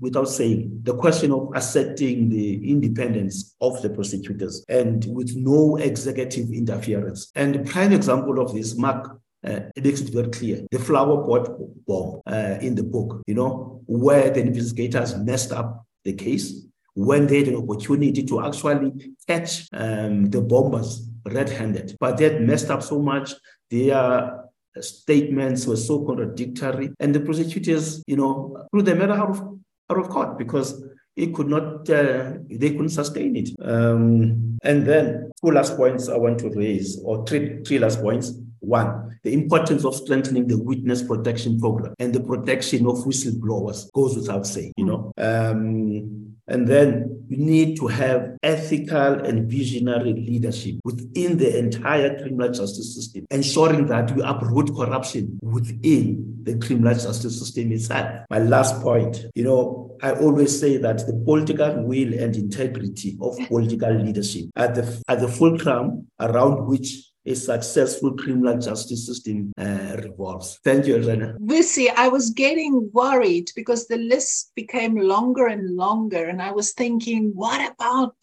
without 0.00 0.28
saying 0.28 0.80
the 0.82 0.94
question 0.94 1.32
of 1.32 1.50
asserting 1.54 2.28
the 2.28 2.70
independence 2.70 3.54
of 3.60 3.80
the 3.82 3.90
prosecutors 3.90 4.64
and 4.68 5.04
with 5.06 5.34
no 5.36 5.76
executive 5.76 6.50
interference. 6.50 7.30
And 7.34 7.54
the 7.54 7.70
prime 7.70 7.92
example 7.92 8.40
of 8.40 8.54
this, 8.54 8.76
Mark 8.76 9.20
uh, 9.46 9.60
it 9.74 9.84
makes 9.84 10.00
it 10.00 10.12
very 10.12 10.28
clear. 10.28 10.66
The 10.70 10.78
flower 10.78 11.26
pot 11.26 11.48
bomb 11.86 12.20
uh, 12.26 12.58
in 12.60 12.74
the 12.74 12.82
book, 12.82 13.22
you 13.26 13.34
know, 13.34 13.82
where 13.86 14.30
the 14.30 14.40
investigators 14.40 15.16
messed 15.16 15.52
up 15.52 15.86
the 16.04 16.12
case 16.12 16.66
when 16.94 17.26
they 17.26 17.38
had 17.38 17.48
an 17.48 17.56
opportunity 17.56 18.22
to 18.24 18.44
actually 18.44 19.14
catch 19.26 19.66
um, 19.72 20.26
the 20.26 20.40
bombers 20.40 21.08
red-handed, 21.24 21.96
but 22.00 22.16
they 22.16 22.24
had 22.24 22.42
messed 22.42 22.70
up 22.70 22.82
so 22.82 23.00
much. 23.00 23.32
they 23.70 23.88
Their 23.88 24.39
statements 24.80 25.66
were 25.66 25.76
so 25.76 26.04
contradictory, 26.04 26.90
and 27.00 27.14
the 27.14 27.20
prosecutors, 27.20 28.02
you 28.06 28.16
know, 28.16 28.66
threw 28.70 28.82
the 28.82 28.94
matter 28.94 29.12
out 29.12 29.30
of 29.30 29.58
out 29.90 29.98
of 29.98 30.08
court 30.08 30.38
because 30.38 30.84
it 31.16 31.34
could 31.34 31.48
not, 31.48 31.90
uh, 31.90 32.34
they 32.48 32.70
couldn't 32.70 32.90
sustain 32.90 33.36
it. 33.36 33.50
Um, 33.60 34.58
and 34.62 34.86
then 34.86 35.30
two 35.44 35.50
last 35.50 35.76
points 35.76 36.08
I 36.08 36.16
want 36.16 36.38
to 36.40 36.50
raise, 36.50 37.00
or 37.04 37.26
three, 37.26 37.62
three 37.64 37.78
last 37.78 38.00
points. 38.00 38.32
One, 38.60 39.18
the 39.22 39.32
importance 39.32 39.84
of 39.84 39.94
strengthening 39.94 40.46
the 40.46 40.58
witness 40.58 41.02
protection 41.02 41.58
program 41.58 41.94
and 41.98 42.14
the 42.14 42.20
protection 42.20 42.86
of 42.86 42.96
whistleblowers 42.98 43.90
goes 43.92 44.16
without 44.16 44.46
saying, 44.46 44.72
you 44.76 44.84
know. 44.84 45.12
Um, 45.18 46.30
and 46.50 46.66
then 46.66 47.24
you 47.28 47.36
need 47.36 47.76
to 47.76 47.86
have 47.86 48.36
ethical 48.42 49.24
and 49.24 49.48
visionary 49.48 50.12
leadership 50.14 50.74
within 50.84 51.38
the 51.38 51.56
entire 51.56 52.18
criminal 52.18 52.48
justice 52.48 52.94
system, 52.94 53.24
ensuring 53.30 53.86
that 53.86 54.10
we 54.10 54.22
uproot 54.22 54.74
corruption 54.74 55.38
within 55.42 56.40
the 56.42 56.58
criminal 56.58 56.94
justice 56.94 57.38
system 57.38 57.70
itself. 57.70 58.24
My 58.30 58.40
last 58.40 58.82
point, 58.82 59.26
you 59.36 59.44
know, 59.44 59.96
I 60.02 60.12
always 60.12 60.58
say 60.58 60.76
that 60.78 61.06
the 61.06 61.22
political 61.24 61.84
will 61.84 62.14
and 62.14 62.34
integrity 62.34 63.16
of 63.20 63.36
political 63.46 63.92
leadership 63.92 64.46
are 64.56 64.68
the, 64.68 65.02
are 65.08 65.16
the 65.16 65.28
fulcrum 65.28 66.08
around 66.18 66.66
which 66.66 67.09
a 67.26 67.34
successful 67.34 68.14
criminal 68.14 68.58
justice 68.58 69.06
system 69.06 69.52
uh, 69.58 69.96
revolves. 70.02 70.58
Thank 70.64 70.86
you, 70.86 70.96
Elrena. 70.96 71.36
Vusi, 71.40 71.88
I 71.94 72.08
was 72.08 72.30
getting 72.30 72.90
worried 72.92 73.50
because 73.54 73.86
the 73.86 73.98
list 73.98 74.52
became 74.54 74.96
longer 74.96 75.46
and 75.46 75.76
longer. 75.76 76.28
And 76.28 76.40
I 76.40 76.52
was 76.52 76.72
thinking, 76.72 77.32
what 77.34 77.72
about 77.72 78.14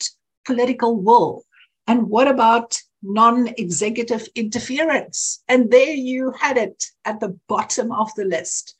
political 0.46 1.00
will? 1.00 1.44
And 1.88 2.10
what 2.10 2.28
about 2.28 2.80
non 3.04 3.50
executive 3.58 4.28
interference? 4.36 5.44
And 5.48 5.72
there 5.72 5.94
you 5.94 6.32
had 6.32 6.58
it 6.58 6.86
at 7.06 7.20
the 7.20 7.38
bottom 7.48 7.92
of 7.92 8.10
the 8.16 8.26
list. 8.26 8.76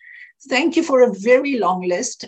Thank 0.50 0.76
you 0.76 0.84
for 0.84 1.02
a 1.02 1.14
very 1.14 1.58
long 1.58 1.82
list. 1.82 2.26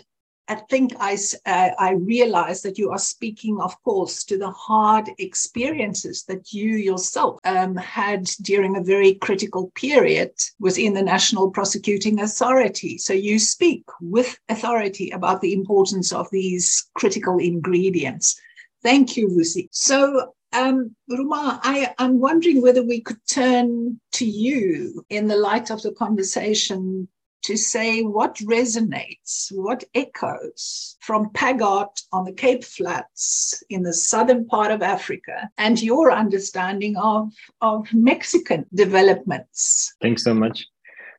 I 0.50 0.56
think 0.56 0.94
I, 0.98 1.16
uh, 1.46 1.70
I 1.78 1.92
realized 1.92 2.64
that 2.64 2.76
you 2.76 2.90
are 2.90 2.98
speaking, 2.98 3.60
of 3.60 3.80
course, 3.84 4.24
to 4.24 4.36
the 4.36 4.50
hard 4.50 5.08
experiences 5.18 6.24
that 6.24 6.52
you 6.52 6.70
yourself 6.70 7.38
um, 7.44 7.76
had 7.76 8.24
during 8.42 8.76
a 8.76 8.82
very 8.82 9.14
critical 9.14 9.70
period 9.76 10.32
within 10.58 10.94
the 10.94 11.02
National 11.02 11.52
Prosecuting 11.52 12.18
Authority. 12.18 12.98
So 12.98 13.12
you 13.12 13.38
speak 13.38 13.84
with 14.00 14.36
authority 14.48 15.10
about 15.10 15.40
the 15.40 15.52
importance 15.52 16.12
of 16.12 16.26
these 16.32 16.90
critical 16.94 17.38
ingredients. 17.38 18.36
Thank 18.82 19.16
you, 19.16 19.28
Vusi. 19.28 19.68
So 19.70 20.32
um, 20.52 20.96
Romain, 21.08 21.60
I, 21.62 21.94
am 22.00 22.18
wondering 22.18 22.60
whether 22.60 22.82
we 22.82 23.02
could 23.02 23.24
turn 23.28 24.00
to 24.14 24.24
you 24.26 25.04
in 25.10 25.28
the 25.28 25.36
light 25.36 25.70
of 25.70 25.80
the 25.82 25.92
conversation 25.92 27.06
to 27.42 27.56
say 27.56 28.02
what 28.02 28.36
resonates, 28.36 29.50
what 29.52 29.84
echoes 29.94 30.96
from 31.00 31.30
PAGAD 31.30 31.88
on 32.12 32.24
the 32.24 32.32
Cape 32.32 32.64
Flats 32.64 33.62
in 33.70 33.82
the 33.82 33.92
southern 33.92 34.46
part 34.46 34.70
of 34.70 34.82
Africa 34.82 35.50
and 35.58 35.82
your 35.82 36.12
understanding 36.12 36.96
of, 36.96 37.32
of 37.60 37.92
Mexican 37.92 38.66
developments. 38.74 39.94
Thanks 40.02 40.24
so 40.24 40.34
much. 40.34 40.66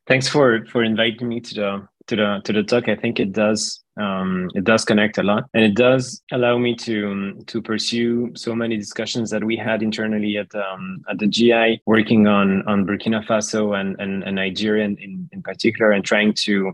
Thanks 0.06 0.28
for, 0.28 0.64
for 0.66 0.82
inviting 0.82 1.28
me 1.28 1.40
to 1.40 1.54
the 1.54 1.88
to 2.08 2.16
the 2.16 2.40
to 2.44 2.52
the 2.52 2.62
talk. 2.62 2.88
I 2.88 2.96
think 2.96 3.20
it 3.20 3.32
does 3.32 3.81
um, 4.00 4.50
it 4.54 4.64
does 4.64 4.84
connect 4.84 5.18
a 5.18 5.22
lot, 5.22 5.44
and 5.54 5.64
it 5.64 5.74
does 5.74 6.22
allow 6.32 6.56
me 6.58 6.74
to 6.76 7.10
um, 7.10 7.38
to 7.46 7.60
pursue 7.60 8.32
so 8.34 8.54
many 8.54 8.76
discussions 8.76 9.30
that 9.30 9.44
we 9.44 9.56
had 9.56 9.82
internally 9.82 10.38
at 10.38 10.54
um, 10.54 11.02
at 11.10 11.18
the 11.18 11.26
GI, 11.26 11.82
working 11.86 12.26
on 12.26 12.66
on 12.66 12.86
Burkina 12.86 13.24
Faso 13.26 13.78
and 13.78 13.96
and, 14.00 14.22
and 14.24 14.36
Nigeria 14.36 14.84
in, 14.84 15.28
in 15.32 15.42
particular, 15.42 15.92
and 15.92 16.04
trying 16.04 16.32
to 16.44 16.72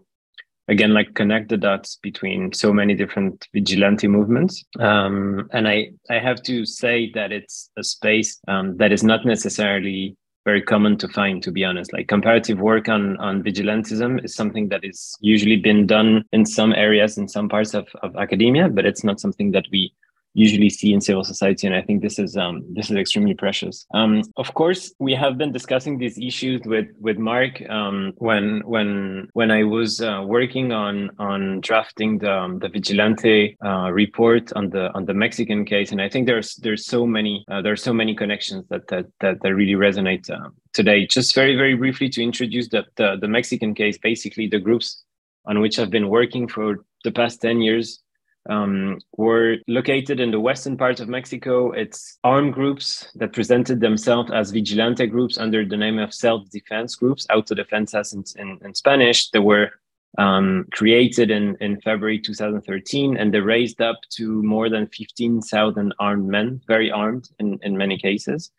again 0.68 0.94
like 0.94 1.14
connect 1.14 1.48
the 1.48 1.57
dots 1.57 1.98
between 2.02 2.52
so 2.52 2.72
many 2.72 2.94
different 2.94 3.48
vigilante 3.52 4.07
movements. 4.07 4.64
Um, 4.78 5.48
and 5.52 5.66
i 5.66 5.90
i 6.11 6.18
have 6.18 6.42
to 6.44 6.64
say 6.64 7.11
that 7.14 7.33
it's 7.33 7.70
a 7.76 7.83
space 7.83 8.38
um, 8.46 8.76
that 8.76 8.92
is 8.92 9.02
not 9.02 9.24
necessarily 9.24 10.16
very 10.50 10.62
common 10.62 10.96
to 11.02 11.08
find 11.08 11.42
to 11.42 11.50
be 11.52 11.64
honest. 11.68 11.92
Like 11.92 12.08
comparative 12.08 12.58
work 12.70 12.88
on 12.88 13.02
on 13.28 13.42
vigilantism 13.48 14.24
is 14.24 14.34
something 14.40 14.68
that 14.72 14.82
is 14.90 14.98
usually 15.20 15.58
been 15.68 15.87
done 15.87 16.11
in 16.37 16.42
some 16.58 16.72
areas 16.87 17.18
in 17.20 17.26
some 17.37 17.48
parts 17.54 17.75
of, 17.75 17.87
of 18.04 18.16
academia 18.16 18.68
but 18.68 18.87
it's 18.87 19.04
not 19.08 19.20
something 19.20 19.52
that 19.52 19.66
we 19.73 19.92
usually 20.38 20.70
see 20.70 20.92
in 20.92 21.00
civil 21.00 21.24
society. 21.24 21.66
And 21.66 21.74
I 21.74 21.82
think 21.82 22.02
this 22.02 22.18
is 22.18 22.36
um, 22.36 22.64
this 22.72 22.90
is 22.90 22.96
extremely 22.96 23.34
precious. 23.34 23.86
Um, 23.92 24.22
of 24.36 24.54
course, 24.54 24.94
we 24.98 25.12
have 25.14 25.36
been 25.36 25.52
discussing 25.52 25.98
these 25.98 26.16
issues 26.18 26.60
with 26.64 26.86
with 27.00 27.18
Mark 27.18 27.62
um, 27.68 28.12
when 28.18 28.60
when 28.64 29.28
when 29.32 29.50
I 29.50 29.64
was 29.64 30.00
uh, 30.00 30.22
working 30.24 30.72
on 30.72 31.10
on 31.18 31.60
drafting 31.60 32.18
the 32.18 32.32
um, 32.32 32.58
the 32.60 32.68
Vigilante 32.68 33.56
uh, 33.64 33.90
report 33.90 34.52
on 34.52 34.70
the 34.70 34.92
on 34.94 35.04
the 35.06 35.14
Mexican 35.14 35.64
case. 35.64 35.90
And 35.92 36.00
I 36.00 36.08
think 36.08 36.26
there's 36.26 36.54
there's 36.56 36.86
so 36.86 37.06
many 37.06 37.44
uh, 37.50 37.60
there 37.62 37.72
are 37.72 37.84
so 37.88 37.92
many 37.92 38.14
connections 38.14 38.64
that 38.70 38.86
that 38.88 39.06
that, 39.20 39.42
that 39.42 39.54
really 39.54 39.74
resonate 39.74 40.30
uh, 40.30 40.50
today. 40.72 41.06
Just 41.06 41.34
very 41.34 41.56
very 41.56 41.74
briefly 41.74 42.08
to 42.10 42.22
introduce 42.22 42.68
the, 42.68 42.84
the 42.96 43.16
the 43.20 43.28
Mexican 43.28 43.74
case, 43.74 43.98
basically 43.98 44.46
the 44.46 44.60
groups 44.60 45.04
on 45.46 45.60
which 45.60 45.78
I've 45.78 45.90
been 45.90 46.08
working 46.08 46.46
for 46.46 46.84
the 47.04 47.10
past 47.10 47.40
10 47.40 47.62
years 47.62 48.02
um, 48.49 48.99
were 49.17 49.57
located 49.67 50.21
in 50.21 50.31
the 50.31 50.40
western 50.40 50.77
part 50.77 51.01
of 51.01 51.09
Mexico. 51.09 51.71
It's 51.73 52.19
armed 52.25 52.55
groups 52.55 53.11
that 53.17 53.33
presented 53.33 53.81
themselves 53.81 54.31
as 54.31 54.51
vigilante 54.51 55.07
groups 55.07 55.38
under 55.38 55.65
the 55.65 55.77
name 55.77 55.99
of 55.99 56.15
self-defense 56.15 56.94
groups, 56.94 57.27
autodefensas 57.31 58.15
in, 58.15 58.25
in, 58.40 58.59
in 58.65 58.75
Spanish. 58.75 59.31
They 59.31 59.38
were 59.38 59.71
um, 60.17 60.67
created 60.73 61.31
in, 61.31 61.57
in 61.61 61.81
February 61.81 62.19
2013, 62.19 63.17
and 63.17 63.33
they 63.33 63.40
raised 63.40 63.81
up 63.81 63.96
to 64.11 64.42
more 64.42 64.71
than 64.71 64.87
15,000 64.88 65.94
armed 65.99 66.29
men, 66.29 66.61
very 66.67 66.90
armed 66.90 67.29
in, 67.38 67.59
in 67.63 67.77
many 67.77 67.99
cases. 67.99 68.51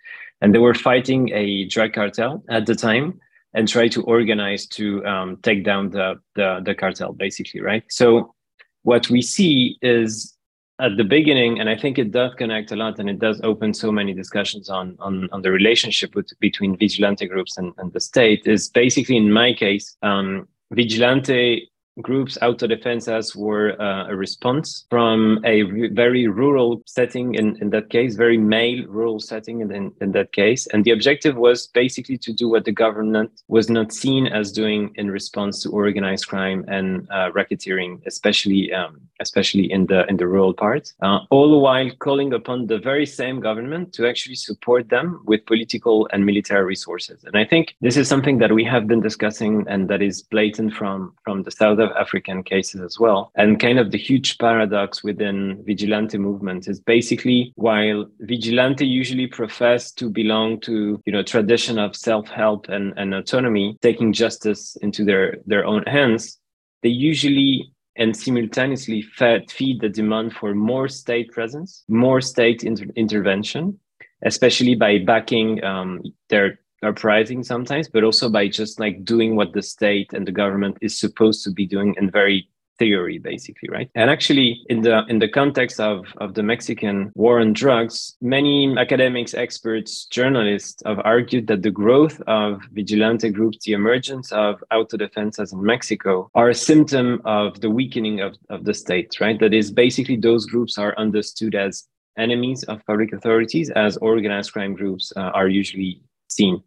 And 0.42 0.54
they 0.54 0.60
were 0.60 0.76
fighting 0.76 1.32
a 1.34 1.66
drug 1.66 1.94
cartel 1.94 2.44
at 2.50 2.66
the 2.66 2.76
time 2.76 3.20
and 3.54 3.68
try 3.68 3.88
to 3.88 4.04
organize 4.04 4.68
to 4.68 5.04
um, 5.06 5.38
take 5.38 5.66
down 5.66 5.90
the, 5.90 6.20
the, 6.36 6.62
the 6.64 6.76
cartel, 6.76 7.14
basically, 7.14 7.62
right? 7.62 7.84
So 7.90 8.36
what 8.84 9.10
we 9.10 9.22
see 9.22 9.78
is 9.82 10.36
at 10.80 10.96
the 10.96 11.04
beginning, 11.04 11.60
and 11.60 11.70
I 11.70 11.78
think 11.78 12.00
it 12.00 12.12
does 12.12 12.34
connect 12.36 12.72
a 12.72 12.76
lot, 12.76 13.00
and 13.00 13.10
it 13.10 13.20
does 13.20 13.42
open 13.44 13.74
so 13.74 13.92
many 13.92 14.14
discussions 14.14 14.70
on 14.70 14.96
on, 15.00 15.30
on 15.32 15.42
the 15.42 15.52
relationship 15.52 16.16
with, 16.16 16.32
between 16.40 16.78
vigilante 16.78 17.28
groups 17.28 17.58
and, 17.58 17.74
and 17.78 17.92
the 17.92 18.00
state. 18.00 18.44
Is 18.46 18.70
basically 18.70 19.18
in 19.18 19.32
my 19.32 19.54
case, 19.54 19.98
um, 20.02 20.48
vigilante 20.72 21.70
groups 22.02 22.38
autodefensas 22.42 23.36
were 23.36 23.80
uh, 23.82 24.08
a 24.08 24.16
response 24.16 24.86
from 24.90 25.40
a 25.46 25.64
very 25.92 26.28
rural 26.28 26.82
setting 26.86 27.36
in, 27.36 27.58
in 27.62 27.70
that 27.72 27.90
case 27.90 28.16
very 28.16 28.38
male 28.38 28.86
rural 28.88 29.20
setting 29.20 29.62
in, 29.62 29.72
in, 29.72 29.92
in, 30.02 30.12
that 30.12 30.32
case. 30.32 30.68
And 30.68 30.84
the 30.84 30.92
objective 30.92 31.36
was 31.36 31.68
basically 31.68 32.18
to 32.20 32.34
do 32.34 32.50
what 32.50 32.66
the 32.66 32.72
government 32.72 33.32
was 33.48 33.70
not 33.70 33.92
seen 33.92 34.28
as 34.28 34.52
doing 34.52 34.92
in 34.96 35.12
response 35.12 35.64
to 35.64 35.70
organized 35.70 36.28
crime 36.28 36.66
and 36.68 37.08
uh, 37.12 37.32
racketeering 37.32 38.02
especially 38.06 38.74
um, 38.74 39.02
especially 39.22 39.72
in 39.72 39.86
the 39.88 40.06
in 40.08 40.18
the 40.18 40.28
rural 40.28 40.54
parts 40.54 40.94
uh, 41.02 41.20
all 41.30 41.50
the 41.52 41.58
while 41.58 41.90
calling 42.00 42.34
upon 42.34 42.68
the 42.68 42.78
very 42.78 43.06
same 43.06 43.40
government 43.40 43.94
to 43.94 44.08
actually 44.08 44.36
support 44.36 44.90
them 44.90 45.22
with 45.26 45.46
political 45.46 46.08
and 46.12 46.26
military 46.26 46.66
resources. 46.66 47.24
And 47.24 47.36
i 47.38 47.46
think 47.46 47.76
this 47.82 47.98
is 47.98 48.08
something 48.08 48.38
that 48.40 48.52
we 48.52 48.64
have 48.64 48.88
been 48.88 49.02
discussing 49.02 49.66
and 49.68 49.90
that 49.90 50.02
is 50.02 50.22
blatant 50.22 50.74
from 50.74 51.14
from 51.24 51.44
the 51.44 51.52
south 51.52 51.80
of 51.80 51.89
African 51.98 52.44
cases 52.44 52.82
as 52.82 53.00
well. 53.00 53.32
And 53.36 53.60
kind 53.60 53.80
of 53.80 53.92
the 53.92 53.98
huge 53.98 54.38
paradox 54.38 55.04
within 55.04 55.64
vigilante 55.66 56.18
movement 56.18 56.68
is 56.68 56.80
basically 56.80 57.54
while 57.56 58.06
vigilante 58.20 58.86
usually 58.86 59.28
profess 59.28 59.92
to 59.94 60.10
belong 60.10 60.60
to, 60.62 61.02
you 61.06 61.14
know, 61.14 61.24
tradition 61.24 61.80
of 61.80 61.96
self-help 61.96 62.70
and, 62.70 62.94
and 62.98 63.14
autonomy, 63.14 63.78
taking 63.82 64.14
justice 64.14 64.76
into 64.82 65.04
their, 65.04 65.38
their 65.46 65.66
own 65.66 65.84
hands, 65.84 66.38
they 66.84 66.90
usually 66.90 67.72
and 67.96 68.16
simultaneously 68.16 69.02
fed, 69.02 69.52
feed 69.52 69.82
the 69.82 69.90
demand 69.90 70.34
for 70.34 70.56
more 70.56 70.88
state 70.88 71.30
presence, 71.32 71.84
more 71.90 72.22
state 72.22 72.64
inter- 72.64 72.86
intervention, 72.96 73.78
especially 74.24 74.74
by 74.74 75.00
backing 75.00 75.62
um, 75.64 76.02
their 76.30 76.60
uprising 76.84 77.44
sometimes, 77.44 77.88
but 77.88 78.04
also 78.04 78.30
by 78.30 78.48
just 78.48 78.80
like 78.80 79.04
doing 79.04 79.36
what 79.36 79.54
the 79.54 79.62
state 79.62 80.14
and 80.14 80.28
the 80.28 80.32
government 80.32 80.78
is 80.82 81.00
supposed 81.00 81.44
to 81.44 81.52
be 81.52 81.66
doing 81.66 81.96
in 81.98 82.10
very 82.10 82.50
theory 82.80 83.20
basically 83.20 83.70
right? 83.70 83.90
And 83.94 84.10
actually 84.10 84.64
in 84.70 84.82
the 84.82 85.06
in 85.10 85.20
the 85.20 85.28
context 85.28 85.80
of 85.80 86.06
of 86.18 86.34
the 86.34 86.42
mexican 86.42 87.12
war 87.14 87.42
on 87.42 87.52
drugs 87.54 88.16
many 88.22 88.74
academics 88.78 89.34
experts 89.34 90.06
journalists 90.06 90.82
have 90.86 91.02
argued 91.04 91.46
that 91.48 91.62
the 91.62 91.72
growth 91.72 92.22
of 92.26 92.62
vigilante 92.72 93.30
groups 93.30 93.58
the 93.66 93.74
emergence 93.74 94.32
of 94.32 94.64
autodefensas 94.72 95.52
in 95.52 95.62
mexico 95.62 96.32
are 96.34 96.50
a 96.50 96.56
symptom 96.56 97.22
of 97.26 97.60
the 97.60 97.70
weakening 97.70 98.22
of, 98.22 98.36
of 98.50 98.64
the 98.64 98.74
state 98.74 99.20
right? 99.20 99.40
That 99.40 99.54
is 99.54 99.70
basically 99.72 100.16
those 100.16 100.46
groups 100.46 100.78
are 100.78 100.98
understood 100.98 101.56
as 101.56 101.84
enemies 102.18 102.64
of 102.64 102.86
public 102.86 103.12
authorities 103.14 103.70
as 103.72 103.98
organized 103.98 104.54
crime 104.54 104.74
groups 104.74 105.12
uh, 105.16 105.32
are 105.40 105.50
usually 105.50 106.02
seen 106.30 106.64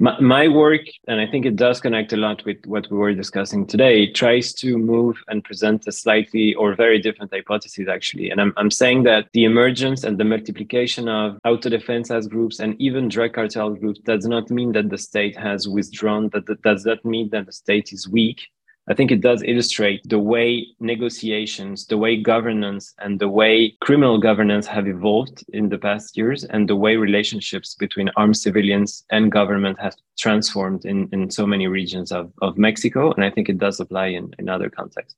my, 0.00 0.20
my 0.20 0.48
work, 0.48 0.82
and 1.08 1.20
I 1.20 1.26
think 1.26 1.44
it 1.44 1.56
does 1.56 1.80
connect 1.80 2.12
a 2.12 2.16
lot 2.16 2.44
with 2.44 2.58
what 2.66 2.88
we 2.90 2.96
were 2.96 3.14
discussing 3.14 3.66
today, 3.66 4.10
tries 4.10 4.52
to 4.54 4.78
move 4.78 5.16
and 5.28 5.42
present 5.42 5.86
a 5.88 5.92
slightly 5.92 6.54
or 6.54 6.74
very 6.74 7.00
different 7.00 7.32
hypothesis, 7.32 7.88
actually. 7.88 8.30
And 8.30 8.40
I'm, 8.40 8.52
I'm 8.56 8.70
saying 8.70 9.02
that 9.04 9.28
the 9.32 9.44
emergence 9.44 10.04
and 10.04 10.16
the 10.16 10.24
multiplication 10.24 11.08
of 11.08 11.38
autodefensas 11.44 12.28
groups 12.28 12.60
and 12.60 12.80
even 12.80 13.08
drug 13.08 13.32
cartel 13.32 13.70
groups 13.70 13.98
does 14.00 14.26
not 14.26 14.50
mean 14.50 14.72
that 14.72 14.88
the 14.88 14.98
state 14.98 15.36
has 15.36 15.68
withdrawn, 15.68 16.28
that, 16.28 16.46
that 16.46 16.62
does 16.62 16.84
not 16.84 17.04
mean 17.04 17.30
that 17.30 17.46
the 17.46 17.52
state 17.52 17.92
is 17.92 18.08
weak 18.08 18.42
I 18.90 18.94
think 18.94 19.10
it 19.10 19.20
does 19.20 19.42
illustrate 19.44 20.00
the 20.08 20.18
way 20.18 20.66
negotiations, 20.80 21.86
the 21.86 21.98
way 21.98 22.16
governance, 22.16 22.94
and 22.98 23.20
the 23.20 23.28
way 23.28 23.76
criminal 23.80 24.18
governance 24.18 24.66
have 24.66 24.88
evolved 24.88 25.44
in 25.52 25.68
the 25.68 25.78
past 25.78 26.16
years, 26.16 26.44
and 26.44 26.68
the 26.68 26.76
way 26.76 26.96
relationships 26.96 27.74
between 27.74 28.10
armed 28.16 28.38
civilians 28.38 29.04
and 29.10 29.30
government 29.30 29.78
have 29.78 29.94
transformed 30.18 30.86
in, 30.86 31.08
in 31.12 31.30
so 31.30 31.46
many 31.46 31.66
regions 31.66 32.10
of, 32.12 32.32
of 32.40 32.56
Mexico. 32.56 33.12
And 33.12 33.24
I 33.24 33.30
think 33.30 33.48
it 33.48 33.58
does 33.58 33.78
apply 33.78 34.06
in, 34.06 34.34
in 34.38 34.48
other 34.48 34.70
contexts 34.70 35.16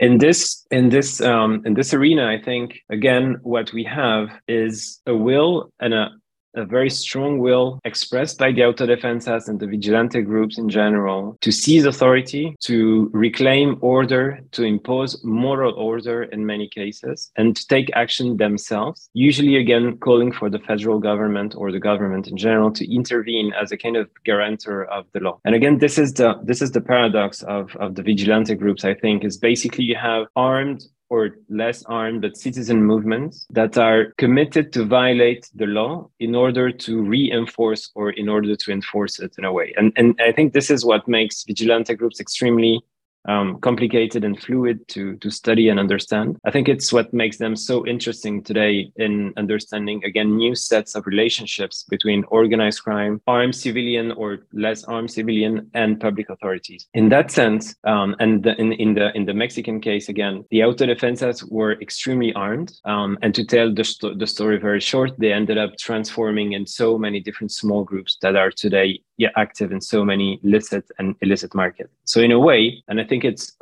in 0.00 0.18
this 0.18 0.64
in 0.70 0.90
this 0.90 1.20
um, 1.20 1.62
in 1.66 1.74
this 1.74 1.92
arena 1.92 2.26
i 2.28 2.40
think 2.40 2.80
again 2.88 3.36
what 3.42 3.72
we 3.72 3.82
have 3.82 4.28
is 4.46 5.00
a 5.06 5.14
will 5.14 5.72
and 5.80 5.92
a 5.92 6.10
a 6.54 6.64
very 6.64 6.90
strong 6.90 7.38
will 7.38 7.78
expressed 7.84 8.38
by 8.38 8.52
the 8.52 8.64
auto 8.64 8.78
autodefensas 8.88 9.48
and 9.48 9.60
the 9.60 9.66
vigilante 9.66 10.22
groups 10.22 10.58
in 10.58 10.68
general 10.68 11.36
to 11.40 11.52
seize 11.52 11.84
authority, 11.84 12.54
to 12.60 13.10
reclaim 13.12 13.76
order, 13.80 14.40
to 14.52 14.62
impose 14.64 15.22
moral 15.24 15.74
order 15.74 16.24
in 16.24 16.46
many 16.46 16.68
cases, 16.68 17.30
and 17.36 17.56
to 17.56 17.66
take 17.66 17.90
action 17.94 18.36
themselves, 18.36 19.10
usually 19.14 19.56
again 19.56 19.96
calling 19.98 20.32
for 20.32 20.48
the 20.48 20.58
federal 20.60 20.98
government 20.98 21.54
or 21.56 21.70
the 21.72 21.80
government 21.80 22.28
in 22.28 22.36
general 22.36 22.70
to 22.72 22.92
intervene 22.92 23.52
as 23.60 23.72
a 23.72 23.76
kind 23.76 23.96
of 23.96 24.08
guarantor 24.24 24.84
of 24.84 25.06
the 25.12 25.20
law. 25.20 25.38
And 25.44 25.54
again, 25.54 25.78
this 25.78 25.98
is 25.98 26.14
the 26.14 26.40
this 26.44 26.62
is 26.62 26.72
the 26.72 26.80
paradox 26.80 27.42
of, 27.42 27.74
of 27.76 27.94
the 27.94 28.02
vigilante 28.02 28.54
groups, 28.54 28.84
I 28.84 28.94
think, 28.94 29.24
is 29.24 29.36
basically 29.36 29.84
you 29.84 29.96
have 29.96 30.26
armed 30.36 30.84
or 31.10 31.36
less 31.48 31.82
armed 31.84 32.22
but 32.22 32.36
citizen 32.36 32.82
movements 32.82 33.46
that 33.50 33.78
are 33.78 34.12
committed 34.18 34.72
to 34.72 34.84
violate 34.84 35.48
the 35.54 35.66
law 35.66 36.08
in 36.20 36.34
order 36.34 36.70
to 36.70 37.02
reinforce 37.02 37.90
or 37.94 38.10
in 38.10 38.28
order 38.28 38.54
to 38.54 38.72
enforce 38.72 39.18
it 39.18 39.34
in 39.38 39.44
a 39.44 39.52
way. 39.52 39.72
And, 39.76 39.92
and 39.96 40.18
I 40.20 40.32
think 40.32 40.52
this 40.52 40.70
is 40.70 40.84
what 40.84 41.08
makes 41.08 41.44
vigilante 41.44 41.94
groups 41.94 42.20
extremely 42.20 42.82
um, 43.26 43.60
complicated 43.60 44.24
and 44.24 44.40
fluid 44.40 44.86
to 44.88 45.16
to 45.18 45.30
study 45.30 45.68
and 45.68 45.78
understand. 45.78 46.38
I 46.44 46.50
think 46.50 46.68
it's 46.68 46.92
what 46.92 47.12
makes 47.12 47.38
them 47.38 47.56
so 47.56 47.86
interesting 47.86 48.42
today 48.42 48.90
in 48.96 49.32
understanding 49.36 50.04
again 50.04 50.36
new 50.36 50.54
sets 50.54 50.94
of 50.94 51.06
relationships 51.06 51.84
between 51.88 52.24
organized 52.28 52.82
crime, 52.82 53.20
armed 53.26 53.54
civilian 53.54 54.12
or 54.12 54.38
less 54.52 54.84
armed 54.84 55.10
civilian, 55.10 55.70
and 55.74 56.00
public 56.00 56.30
authorities. 56.30 56.86
In 56.94 57.08
that 57.10 57.30
sense, 57.30 57.74
um, 57.84 58.16
and 58.18 58.42
the, 58.42 58.58
in 58.60 58.72
in 58.72 58.94
the 58.94 59.14
in 59.16 59.26
the 59.26 59.34
Mexican 59.34 59.80
case 59.80 60.08
again, 60.08 60.44
the 60.50 60.64
auto 60.64 60.78
autodefensas 60.78 61.50
were 61.50 61.80
extremely 61.80 62.32
armed. 62.34 62.72
Um, 62.84 63.18
and 63.22 63.34
to 63.34 63.44
tell 63.44 63.72
the 63.72 64.14
the 64.16 64.26
story 64.26 64.58
very 64.58 64.80
short, 64.80 65.12
they 65.18 65.32
ended 65.32 65.58
up 65.58 65.76
transforming 65.78 66.52
in 66.52 66.66
so 66.66 66.98
many 66.98 67.20
different 67.20 67.52
small 67.52 67.84
groups 67.84 68.16
that 68.22 68.36
are 68.36 68.50
today 68.50 69.00
yeah, 69.18 69.30
active 69.36 69.72
in 69.72 69.80
so 69.80 70.04
many 70.04 70.40
licit 70.42 70.90
and 70.98 71.14
illicit 71.20 71.54
markets. 71.54 71.92
So 72.04 72.20
in 72.20 72.32
a 72.32 72.38
way, 72.38 72.82
and 72.88 73.00
I 73.00 73.04
think 73.04 73.24
it's 73.24 73.52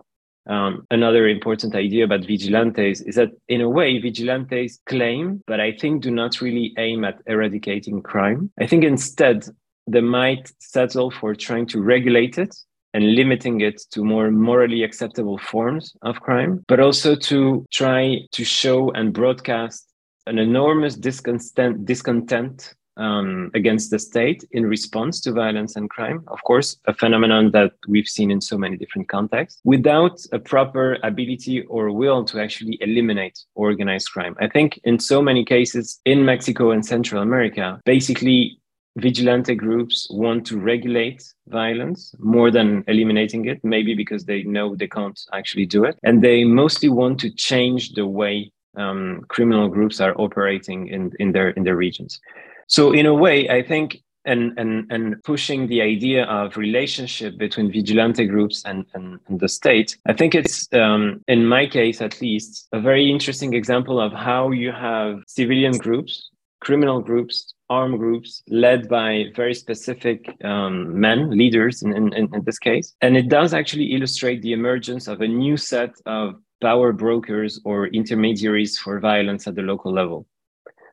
um, 0.47 0.87
another 0.91 1.27
important 1.27 1.75
idea 1.75 2.05
about 2.05 2.25
vigilantes 2.25 3.01
is 3.01 3.17
that 3.17 3.31
in 3.49 3.61
a 3.61 3.69
way 3.69 3.99
vigilantes 3.99 4.79
claim 4.87 5.43
but 5.47 5.61
i 5.61 5.73
think 5.73 6.03
do 6.03 6.11
not 6.11 6.41
really 6.41 6.73
aim 6.79 7.05
at 7.05 7.21
eradicating 7.27 8.01
crime 8.01 8.51
i 8.61 8.67
think 8.67 8.85
instead 8.85 9.45
they 9.89 10.01
might 10.01 10.53
settle 10.61 11.11
for 11.11 11.35
trying 11.35 11.67
to 11.67 11.83
regulate 11.83 12.39
it 12.39 12.55
and 12.95 13.15
limiting 13.15 13.61
it 13.61 13.83
to 13.91 14.05
more 14.05 14.31
morally 14.31 14.83
acceptable 14.83 15.39
forms 15.39 15.97
of 16.03 16.21
crime 16.21 16.65
but 16.69 16.81
also 16.81 17.17
to 17.17 17.67
try 17.73 18.21
to 18.31 18.45
show 18.45 18.91
and 18.93 19.13
broadcast 19.13 19.93
an 20.27 20.39
enormous 20.39 20.95
discontent 20.95 21.85
discontent 21.85 22.75
um, 22.97 23.51
against 23.55 23.91
the 23.91 23.99
state 23.99 24.45
in 24.53 24.67
response 24.67 25.21
to 25.21 25.33
violence 25.33 25.77
and 25.77 25.91
crime. 25.91 26.23
Of 26.29 26.43
course, 26.45 26.77
a 26.87 26.95
phenomenon 26.95 27.51
that 27.53 27.73
we've 27.89 28.09
seen 28.09 28.31
in 28.31 28.41
so 28.41 28.57
many 28.57 28.77
different 28.77 29.09
contexts 29.09 29.61
without 29.65 30.21
a 30.33 30.39
proper 30.39 30.99
ability 31.03 31.63
or 31.63 31.93
will 31.93 32.25
to 32.25 32.41
actually 32.41 32.79
eliminate 32.81 33.39
organized 33.55 34.11
crime. 34.11 34.37
I 34.41 34.49
think 34.49 34.81
in 34.85 34.99
so 34.99 35.21
many 35.23 35.45
cases 35.45 36.01
in 36.05 36.25
Mexico 36.25 36.71
and 36.71 36.85
Central 36.85 37.23
America, 37.23 37.81
basically 37.85 38.59
vigilante 38.97 39.55
groups 39.55 40.09
want 40.11 40.47
to 40.47 40.59
regulate 40.59 41.23
violence 41.49 42.15
more 42.19 42.51
than 42.51 42.83
eliminating 42.89 43.45
it, 43.45 43.63
maybe 43.63 43.95
because 43.95 44.25
they 44.25 44.43
know 44.45 44.75
they 44.75 44.89
can't 44.89 45.21
actually 45.35 45.67
do 45.67 45.85
it. 45.85 45.99
And 46.03 46.23
they 46.23 46.45
mostly 46.45 46.89
want 46.89 47.21
to 47.21 47.31
change 47.31 47.93
the 47.93 48.07
way 48.07 48.51
um, 48.77 49.23
criminal 49.29 49.69
groups 49.69 50.01
are 50.01 50.15
operating 50.19 50.89
in, 50.89 51.13
in 51.19 51.33
their 51.33 51.51
in 51.51 51.65
their 51.65 51.77
regions. 51.77 52.21
So 52.67 52.93
in 52.93 53.07
a 53.07 53.15
way, 53.15 53.49
I 53.49 53.63
think 53.63 54.03
and 54.25 54.59
and 54.59 54.87
and 54.91 55.23
pushing 55.23 55.69
the 55.69 55.81
idea 55.81 56.25
of 56.25 56.57
relationship 56.57 57.39
between 57.39 57.71
vigilante 57.71 58.27
groups 58.27 58.65
and, 58.65 58.85
and, 58.95 59.21
and 59.29 59.39
the 59.39 59.49
state 59.49 59.97
i 60.07 60.13
think 60.13 60.35
it's 60.35 60.67
um, 60.73 61.21
in 61.29 61.47
my 61.47 61.65
case 61.65 62.01
at 62.01 62.21
least 62.21 62.67
a 62.73 62.81
very 62.81 63.09
interesting 63.09 63.55
example 63.55 64.01
of 64.01 64.13
how 64.13 64.51
you 64.51 64.73
have 64.73 65.21
civilian 65.29 65.77
groups 65.79 66.31
criminal 66.61 67.01
groups 67.01 67.55
armed 67.69 67.99
groups 67.99 68.43
led 68.49 68.89
by 68.89 69.25
very 69.35 69.55
specific 69.55 70.29
um, 70.45 70.99
men 70.99 71.31
leaders 71.31 71.83
in, 71.83 71.97
in, 71.97 72.13
in 72.13 72.43
this 72.45 72.59
case. 72.59 72.95
And 73.01 73.17
it 73.17 73.29
does 73.29 73.53
actually 73.55 73.95
illustrate 73.95 74.43
the 74.43 74.53
emergence 74.53 75.09
of 75.09 75.21
a 75.21 75.29
new 75.29 75.57
set 75.57 75.91
of 76.07 76.35
power 76.63 76.93
brokers 76.93 77.61
or 77.65 77.89
intermediaries 77.89 78.79
for 78.79 79.01
violence 79.01 79.47
at 79.47 79.57
the 79.57 79.63
local 79.63 79.93
level 79.93 80.27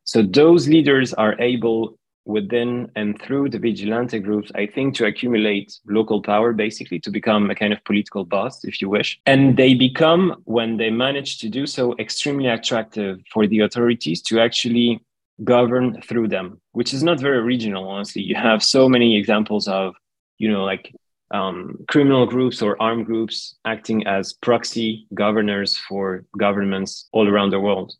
so 0.03 0.21
those 0.21 0.67
leaders 0.67 1.13
are 1.13 1.39
able 1.39 1.97
within 2.25 2.89
and 2.95 3.21
through 3.21 3.49
the 3.49 3.59
vigilante 3.59 4.19
groups, 4.19 4.51
I 4.55 4.65
think, 4.65 4.95
to 4.95 5.05
accumulate 5.05 5.77
local 5.87 6.21
power, 6.21 6.53
basically, 6.53 6.99
to 7.01 7.11
become 7.11 7.49
a 7.49 7.55
kind 7.55 7.73
of 7.73 7.83
political 7.83 8.23
boss, 8.23 8.63
if 8.63 8.81
you 8.81 8.89
wish. 8.89 9.19
And 9.25 9.57
they 9.57 9.73
become, 9.73 10.41
when 10.45 10.77
they 10.77 10.89
manage 10.89 11.39
to 11.39 11.49
do 11.49 11.67
so, 11.67 11.95
extremely 11.99 12.47
attractive 12.47 13.19
for 13.31 13.45
the 13.47 13.59
authorities 13.59 14.21
to 14.23 14.39
actually 14.39 15.01
govern 15.43 16.01
through 16.01 16.29
them, 16.29 16.61
which 16.71 16.93
is 16.93 17.03
not 17.03 17.19
very 17.19 17.37
original, 17.37 17.87
honestly. 17.87 18.21
You 18.21 18.35
have 18.35 18.63
so 18.63 18.87
many 18.87 19.17
examples 19.17 19.67
of, 19.67 19.95
you 20.37 20.49
know, 20.49 20.63
like 20.63 20.93
um, 21.31 21.83
criminal 21.87 22.25
groups 22.25 22.61
or 22.61 22.81
armed 22.81 23.05
groups 23.05 23.55
acting 23.65 24.05
as 24.05 24.33
proxy 24.33 25.07
governors 25.13 25.75
for 25.75 26.23
governments 26.37 27.09
all 27.11 27.27
around 27.27 27.49
the 27.49 27.59
world. 27.59 27.93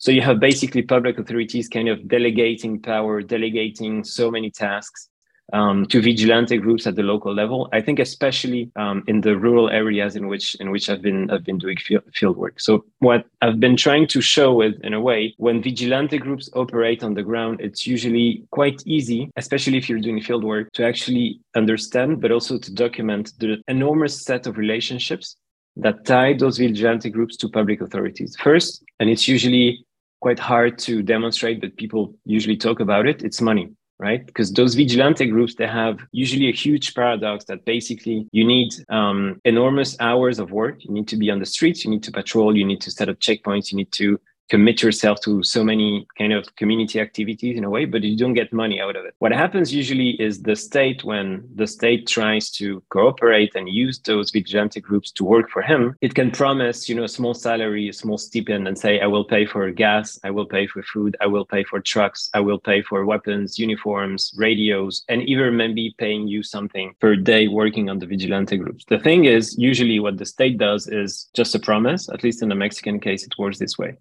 So 0.00 0.10
you 0.10 0.22
have 0.22 0.40
basically 0.40 0.80
public 0.80 1.18
authorities 1.18 1.68
kind 1.68 1.86
of 1.86 2.08
delegating 2.08 2.80
power, 2.80 3.20
delegating 3.20 4.02
so 4.02 4.30
many 4.30 4.50
tasks 4.50 5.10
um, 5.52 5.84
to 5.88 6.00
vigilante 6.00 6.56
groups 6.56 6.86
at 6.86 6.96
the 6.96 7.02
local 7.02 7.34
level. 7.34 7.68
I 7.74 7.82
think 7.82 7.98
especially 7.98 8.70
um, 8.76 9.04
in 9.06 9.20
the 9.20 9.36
rural 9.36 9.68
areas 9.68 10.16
in 10.16 10.26
which 10.26 10.54
in 10.54 10.70
which 10.70 10.88
I've 10.88 11.02
been 11.02 11.30
I've 11.30 11.44
been 11.44 11.58
doing 11.58 11.76
field, 11.76 12.04
field 12.14 12.38
work. 12.38 12.60
So 12.60 12.86
what 13.00 13.26
I've 13.42 13.60
been 13.60 13.76
trying 13.76 14.06
to 14.06 14.22
show 14.22 14.62
is 14.62 14.72
in 14.82 14.94
a 14.94 15.00
way 15.02 15.34
when 15.36 15.62
vigilante 15.62 16.16
groups 16.16 16.48
operate 16.54 17.02
on 17.02 17.12
the 17.12 17.22
ground, 17.22 17.60
it's 17.60 17.86
usually 17.86 18.44
quite 18.52 18.82
easy, 18.86 19.30
especially 19.36 19.76
if 19.76 19.90
you're 19.90 20.00
doing 20.00 20.22
field 20.22 20.44
work, 20.44 20.72
to 20.72 20.86
actually 20.86 21.40
understand, 21.54 22.22
but 22.22 22.32
also 22.32 22.58
to 22.58 22.72
document 22.72 23.32
the 23.38 23.60
enormous 23.68 24.22
set 24.22 24.46
of 24.46 24.56
relationships 24.56 25.36
that 25.76 26.06
tie 26.06 26.32
those 26.32 26.56
vigilante 26.56 27.10
groups 27.10 27.36
to 27.36 27.48
public 27.50 27.82
authorities. 27.82 28.34
First, 28.40 28.82
and 28.98 29.10
it's 29.10 29.28
usually 29.28 29.84
quite 30.20 30.38
hard 30.38 30.78
to 30.78 31.02
demonstrate, 31.02 31.60
but 31.60 31.76
people 31.76 32.14
usually 32.24 32.56
talk 32.56 32.80
about 32.80 33.06
it. 33.06 33.22
It's 33.22 33.40
money, 33.40 33.70
right? 33.98 34.24
Because 34.24 34.52
those 34.52 34.74
vigilante 34.74 35.26
groups, 35.26 35.54
they 35.54 35.66
have 35.66 35.98
usually 36.12 36.48
a 36.48 36.52
huge 36.52 36.94
paradox 36.94 37.44
that 37.46 37.64
basically 37.64 38.28
you 38.32 38.44
need 38.44 38.72
um, 38.90 39.40
enormous 39.44 39.96
hours 40.00 40.38
of 40.38 40.52
work. 40.52 40.84
You 40.84 40.92
need 40.92 41.08
to 41.08 41.16
be 41.16 41.30
on 41.30 41.38
the 41.38 41.46
streets, 41.46 41.84
you 41.84 41.90
need 41.90 42.02
to 42.04 42.12
patrol, 42.12 42.56
you 42.56 42.64
need 42.64 42.80
to 42.82 42.90
set 42.90 43.08
up 43.08 43.18
checkpoints, 43.18 43.72
you 43.72 43.76
need 43.76 43.92
to 43.92 44.20
commit 44.50 44.82
yourself 44.82 45.20
to 45.20 45.42
so 45.42 45.64
many 45.64 46.06
kind 46.18 46.32
of 46.32 46.54
community 46.56 47.00
activities 47.00 47.56
in 47.56 47.64
a 47.64 47.70
way, 47.70 47.84
but 47.84 48.02
you 48.02 48.16
don't 48.16 48.34
get 48.34 48.52
money 48.52 48.80
out 48.80 48.96
of 48.96 49.04
it. 49.04 49.14
What 49.20 49.32
happens 49.32 49.72
usually 49.72 50.10
is 50.20 50.42
the 50.42 50.56
state, 50.56 51.04
when 51.04 51.48
the 51.54 51.66
state 51.66 52.06
tries 52.06 52.50
to 52.52 52.82
cooperate 52.90 53.54
and 53.54 53.68
use 53.68 53.98
those 54.00 54.30
vigilante 54.30 54.80
groups 54.80 55.10
to 55.12 55.24
work 55.24 55.48
for 55.50 55.62
him, 55.62 55.96
it 56.00 56.14
can 56.14 56.30
promise, 56.30 56.88
you 56.88 56.94
know, 56.94 57.04
a 57.04 57.08
small 57.08 57.34
salary, 57.34 57.88
a 57.88 57.92
small 57.92 58.18
stipend 58.18 58.66
and 58.66 58.76
say, 58.76 59.00
I 59.00 59.06
will 59.06 59.24
pay 59.24 59.46
for 59.46 59.70
gas, 59.70 60.18
I 60.24 60.30
will 60.30 60.46
pay 60.46 60.66
for 60.66 60.82
food, 60.82 61.16
I 61.20 61.26
will 61.26 61.46
pay 61.46 61.62
for 61.64 61.80
trucks, 61.80 62.28
I 62.34 62.40
will 62.40 62.58
pay 62.58 62.82
for 62.82 63.06
weapons, 63.06 63.58
uniforms, 63.58 64.32
radios, 64.36 65.04
and 65.08 65.22
even 65.22 65.56
maybe 65.56 65.94
paying 65.98 66.26
you 66.26 66.42
something 66.42 66.94
per 67.00 67.14
day 67.14 67.46
working 67.48 67.88
on 67.88 67.98
the 68.00 68.06
vigilante 68.06 68.56
groups. 68.56 68.84
The 68.88 68.98
thing 68.98 69.26
is, 69.26 69.56
usually 69.56 70.00
what 70.00 70.18
the 70.18 70.26
state 70.26 70.58
does 70.58 70.88
is 70.88 71.28
just 71.34 71.54
a 71.54 71.60
promise, 71.60 72.08
at 72.08 72.24
least 72.24 72.42
in 72.42 72.48
the 72.48 72.54
Mexican 72.54 72.98
case, 72.98 73.24
it 73.24 73.38
works 73.38 73.58
this 73.58 73.78
way. 73.78 73.94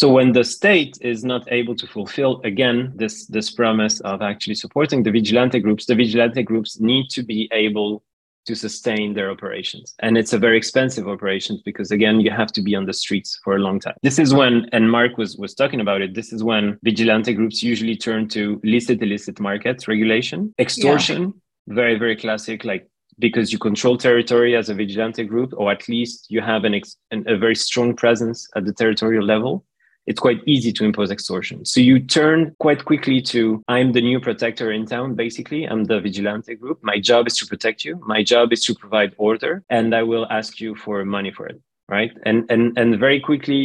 So 0.00 0.10
when 0.10 0.32
the 0.32 0.44
state 0.44 0.96
is 1.02 1.26
not 1.26 1.42
able 1.52 1.74
to 1.74 1.86
fulfill 1.86 2.40
again 2.42 2.90
this 2.96 3.26
this 3.26 3.50
promise 3.50 4.00
of 4.00 4.22
actually 4.22 4.54
supporting 4.54 5.02
the 5.02 5.10
vigilante 5.10 5.60
groups, 5.60 5.84
the 5.84 5.94
vigilante 5.94 6.42
groups 6.42 6.80
need 6.80 7.10
to 7.10 7.22
be 7.22 7.50
able 7.52 8.02
to 8.46 8.54
sustain 8.54 9.12
their 9.12 9.30
operations. 9.30 9.94
And 9.98 10.16
it's 10.16 10.32
a 10.32 10.38
very 10.38 10.56
expensive 10.56 11.06
operation 11.06 11.60
because 11.66 11.90
again, 11.90 12.18
you 12.20 12.30
have 12.30 12.50
to 12.52 12.62
be 12.62 12.74
on 12.74 12.86
the 12.86 12.94
streets 12.94 13.38
for 13.44 13.56
a 13.56 13.58
long 13.58 13.78
time. 13.78 13.96
This 14.02 14.18
is 14.18 14.32
when, 14.32 14.70
and 14.72 14.90
Mark 14.90 15.18
was, 15.18 15.36
was 15.36 15.54
talking 15.54 15.82
about 15.82 16.00
it, 16.00 16.14
this 16.14 16.32
is 16.32 16.42
when 16.42 16.78
vigilante 16.82 17.34
groups 17.34 17.62
usually 17.62 17.94
turn 17.94 18.26
to 18.28 18.58
licit 18.64 19.02
illicit 19.02 19.38
markets 19.38 19.86
regulation, 19.86 20.54
extortion, 20.58 21.22
yeah. 21.66 21.74
very, 21.74 21.98
very 21.98 22.16
classic, 22.16 22.64
like 22.64 22.88
because 23.18 23.52
you 23.52 23.58
control 23.58 23.98
territory 23.98 24.56
as 24.56 24.70
a 24.70 24.74
vigilante 24.74 25.24
group, 25.24 25.52
or 25.58 25.70
at 25.70 25.86
least 25.90 26.30
you 26.30 26.40
have 26.40 26.64
an, 26.64 26.72
ex- 26.72 26.96
an 27.10 27.22
a 27.26 27.36
very 27.36 27.54
strong 27.54 27.94
presence 27.94 28.48
at 28.56 28.64
the 28.64 28.72
territorial 28.72 29.26
level 29.26 29.66
it's 30.10 30.18
quite 30.18 30.40
easy 30.44 30.72
to 30.72 30.84
impose 30.84 31.12
extortion. 31.12 31.64
So 31.64 31.78
you 31.80 32.00
turn 32.00 32.38
quite 32.58 32.84
quickly 32.84 33.22
to 33.34 33.62
I'm 33.68 33.92
the 33.92 34.00
new 34.00 34.18
protector 34.18 34.72
in 34.72 34.84
town, 34.84 35.14
basically. 35.14 35.62
I'm 35.68 35.84
the 35.84 36.00
vigilante 36.00 36.56
group. 36.56 36.78
My 36.82 36.98
job 36.98 37.28
is 37.28 37.36
to 37.36 37.46
protect 37.46 37.84
you. 37.84 37.92
My 38.14 38.24
job 38.24 38.52
is 38.52 38.64
to 38.64 38.74
provide 38.74 39.14
order, 39.18 39.62
and 39.70 39.94
I 39.94 40.02
will 40.02 40.26
ask 40.38 40.60
you 40.60 40.74
for 40.74 41.04
money 41.04 41.30
for 41.30 41.46
it. 41.46 41.60
Right. 41.88 42.10
And 42.26 42.38
and 42.50 42.76
and 42.76 42.98
very 42.98 43.20
quickly, 43.20 43.62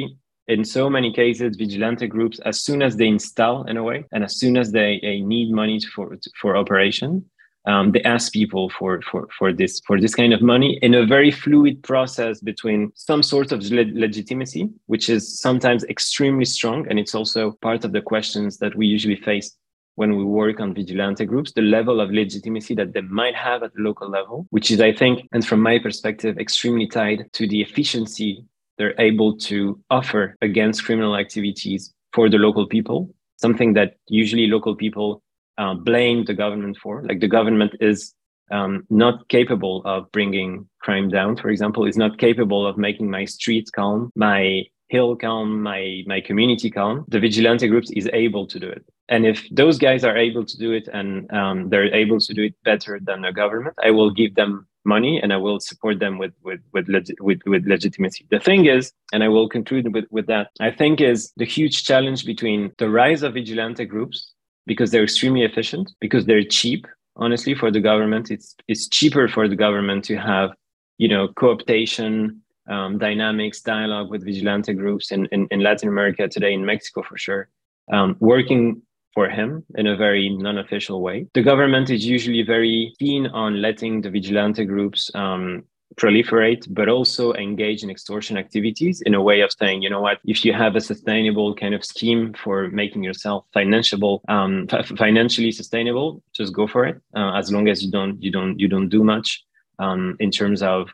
in 0.47 0.63
so 0.63 0.87
many 0.87 1.11
cases, 1.11 1.57
vigilante 1.57 2.05
groups, 2.05 2.37
as 2.51 2.61
soon 2.61 2.83
as 2.83 2.95
they 2.95 3.07
install 3.07 3.63
in 3.63 3.75
a 3.77 3.83
way, 3.83 4.05
and 4.11 4.23
as 4.23 4.37
soon 4.37 4.55
as 4.55 4.71
they, 4.71 4.99
they 5.01 5.21
need 5.21 5.51
money 5.51 5.79
for 5.95 6.15
for 6.39 6.55
operation, 6.55 7.25
um, 7.67 7.91
they 7.91 8.01
ask 8.03 8.31
people 8.31 8.69
for, 8.69 9.01
for, 9.01 9.27
for 9.37 9.51
this 9.51 9.81
for 9.87 9.99
this 9.99 10.13
kind 10.13 10.33
of 10.33 10.41
money 10.41 10.77
in 10.81 10.93
a 10.93 11.05
very 11.05 11.31
fluid 11.31 11.81
process 11.83 12.39
between 12.39 12.91
some 12.95 13.23
sort 13.23 13.51
of 13.51 13.63
le- 13.71 13.91
legitimacy, 13.93 14.69
which 14.85 15.09
is 15.09 15.39
sometimes 15.39 15.83
extremely 15.85 16.45
strong, 16.45 16.87
and 16.89 16.99
it's 16.99 17.15
also 17.15 17.51
part 17.61 17.83
of 17.83 17.91
the 17.91 18.01
questions 18.01 18.57
that 18.59 18.75
we 18.75 18.85
usually 18.85 19.15
face 19.15 19.55
when 19.95 20.17
we 20.17 20.23
work 20.23 20.59
on 20.59 20.73
vigilante 20.73 21.25
groups, 21.25 21.53
the 21.53 21.61
level 21.61 22.01
of 22.01 22.11
legitimacy 22.11 22.75
that 22.75 22.93
they 22.93 23.01
might 23.01 23.35
have 23.35 23.63
at 23.63 23.73
the 23.73 23.81
local 23.81 24.09
level, 24.09 24.45
which 24.49 24.69
is, 24.69 24.81
I 24.81 24.91
think, 24.91 25.27
and 25.31 25.45
from 25.45 25.61
my 25.61 25.79
perspective, 25.79 26.37
extremely 26.37 26.85
tied 26.85 27.31
to 27.33 27.47
the 27.47 27.61
efficiency 27.61 28.45
they're 28.77 28.99
able 28.99 29.37
to 29.37 29.79
offer 29.89 30.35
against 30.41 30.83
criminal 30.83 31.15
activities 31.15 31.93
for 32.13 32.29
the 32.29 32.37
local 32.37 32.67
people, 32.67 33.09
something 33.37 33.73
that 33.73 33.95
usually 34.09 34.47
local 34.47 34.75
people 34.75 35.21
uh, 35.57 35.73
blame 35.73 36.25
the 36.25 36.33
government 36.33 36.77
for. 36.81 37.03
Like 37.03 37.19
the 37.19 37.27
government 37.27 37.75
is 37.79 38.13
um, 38.51 38.85
not 38.89 39.27
capable 39.29 39.81
of 39.85 40.11
bringing 40.11 40.67
crime 40.81 41.09
down, 41.09 41.35
for 41.37 41.49
example, 41.49 41.85
is 41.85 41.97
not 41.97 42.17
capable 42.17 42.65
of 42.65 42.77
making 42.77 43.09
my 43.09 43.25
streets 43.25 43.71
calm, 43.71 44.11
my 44.15 44.63
hill 44.89 45.15
calm, 45.15 45.63
my 45.63 46.03
my 46.05 46.21
community 46.21 46.69
calm. 46.69 47.05
The 47.07 47.19
vigilante 47.19 47.67
groups 47.67 47.89
is 47.91 48.09
able 48.13 48.45
to 48.47 48.59
do 48.59 48.69
it. 48.69 48.85
And 49.09 49.25
if 49.25 49.47
those 49.51 49.77
guys 49.77 50.03
are 50.03 50.17
able 50.17 50.45
to 50.45 50.57
do 50.57 50.71
it 50.71 50.87
and 50.91 51.31
um, 51.31 51.69
they're 51.69 51.93
able 51.93 52.19
to 52.19 52.33
do 52.33 52.43
it 52.43 52.55
better 52.63 52.99
than 53.01 53.21
the 53.21 53.31
government, 53.31 53.75
I 53.83 53.91
will 53.91 54.09
give 54.09 54.35
them 54.35 54.67
money 54.83 55.19
and 55.21 55.33
I 55.33 55.37
will 55.37 55.59
support 55.59 55.99
them 55.99 56.17
with 56.17 56.33
with 56.43 56.61
with, 56.73 56.87
legi- 56.87 57.19
with, 57.19 57.41
with 57.45 57.65
legitimacy. 57.65 58.27
The 58.29 58.39
thing 58.39 58.65
is, 58.65 58.91
and 59.11 59.23
I 59.23 59.27
will 59.27 59.49
conclude 59.49 59.93
with, 59.93 60.05
with 60.11 60.27
that, 60.27 60.49
I 60.59 60.71
think 60.71 61.01
is 61.01 61.31
the 61.37 61.45
huge 61.45 61.83
challenge 61.83 62.25
between 62.25 62.71
the 62.77 62.89
rise 62.89 63.23
of 63.23 63.33
vigilante 63.33 63.85
groups 63.85 64.34
because 64.65 64.91
they're 64.91 65.03
extremely 65.03 65.43
efficient, 65.43 65.93
because 65.99 66.25
they're 66.25 66.43
cheap. 66.43 66.87
Honestly, 67.17 67.55
for 67.55 67.71
the 67.71 67.79
government, 67.79 68.31
it's 68.31 68.55
it's 68.67 68.87
cheaper 68.87 69.27
for 69.27 69.47
the 69.47 69.55
government 69.55 70.03
to 70.05 70.17
have, 70.17 70.51
you 70.97 71.07
know, 71.07 71.29
cooptation, 71.29 72.39
um, 72.69 72.97
dynamics, 72.97 73.61
dialogue 73.61 74.09
with 74.09 74.25
vigilante 74.25 74.73
groups 74.73 75.11
in, 75.11 75.27
in, 75.31 75.47
in, 75.51 75.61
Latin 75.61 75.87
America 75.87 76.27
today, 76.27 76.53
in 76.53 76.65
Mexico 76.65 77.03
for 77.03 77.17
sure, 77.17 77.49
um, 77.93 78.17
working 78.19 78.81
for 79.13 79.29
him 79.29 79.63
in 79.75 79.87
a 79.87 79.95
very 79.95 80.29
non-official 80.29 81.01
way. 81.01 81.25
The 81.33 81.41
government 81.41 81.89
is 81.89 82.05
usually 82.05 82.41
very 82.41 82.93
keen 82.99 83.27
on 83.27 83.61
letting 83.61 84.01
the 84.01 84.09
vigilante 84.09 84.65
groups 84.65 85.09
um, 85.15 85.63
proliferate, 85.95 86.65
but 86.69 86.89
also 86.89 87.33
engage 87.33 87.83
in 87.83 87.89
extortion 87.89 88.37
activities 88.37 89.01
in 89.01 89.13
a 89.13 89.21
way 89.21 89.41
of 89.41 89.51
saying, 89.51 89.81
you 89.81 89.89
know 89.89 90.01
what, 90.01 90.19
if 90.25 90.43
you 90.43 90.53
have 90.53 90.75
a 90.75 90.81
sustainable 90.81 91.55
kind 91.55 91.73
of 91.73 91.85
scheme 91.85 92.33
for 92.33 92.69
making 92.69 93.03
yourself 93.03 93.45
financiable, 93.55 94.19
um, 94.27 94.67
financially 94.97 95.51
sustainable, 95.51 96.21
just 96.33 96.53
go 96.53 96.67
for 96.67 96.85
it. 96.85 97.01
Uh, 97.15 97.33
as 97.37 97.51
long 97.51 97.67
as 97.69 97.83
you 97.83 97.91
don't, 97.91 98.21
you 98.21 98.31
don't, 98.31 98.59
you 98.59 98.67
don't 98.67 98.89
do 98.89 99.03
much 99.03 99.43
um, 99.79 100.15
in 100.19 100.31
terms 100.31 100.61
of, 100.61 100.89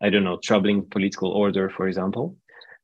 I 0.00 0.10
don't 0.10 0.24
know, 0.24 0.38
troubling 0.42 0.86
political 0.86 1.30
order, 1.30 1.68
for 1.68 1.86
example. 1.88 2.36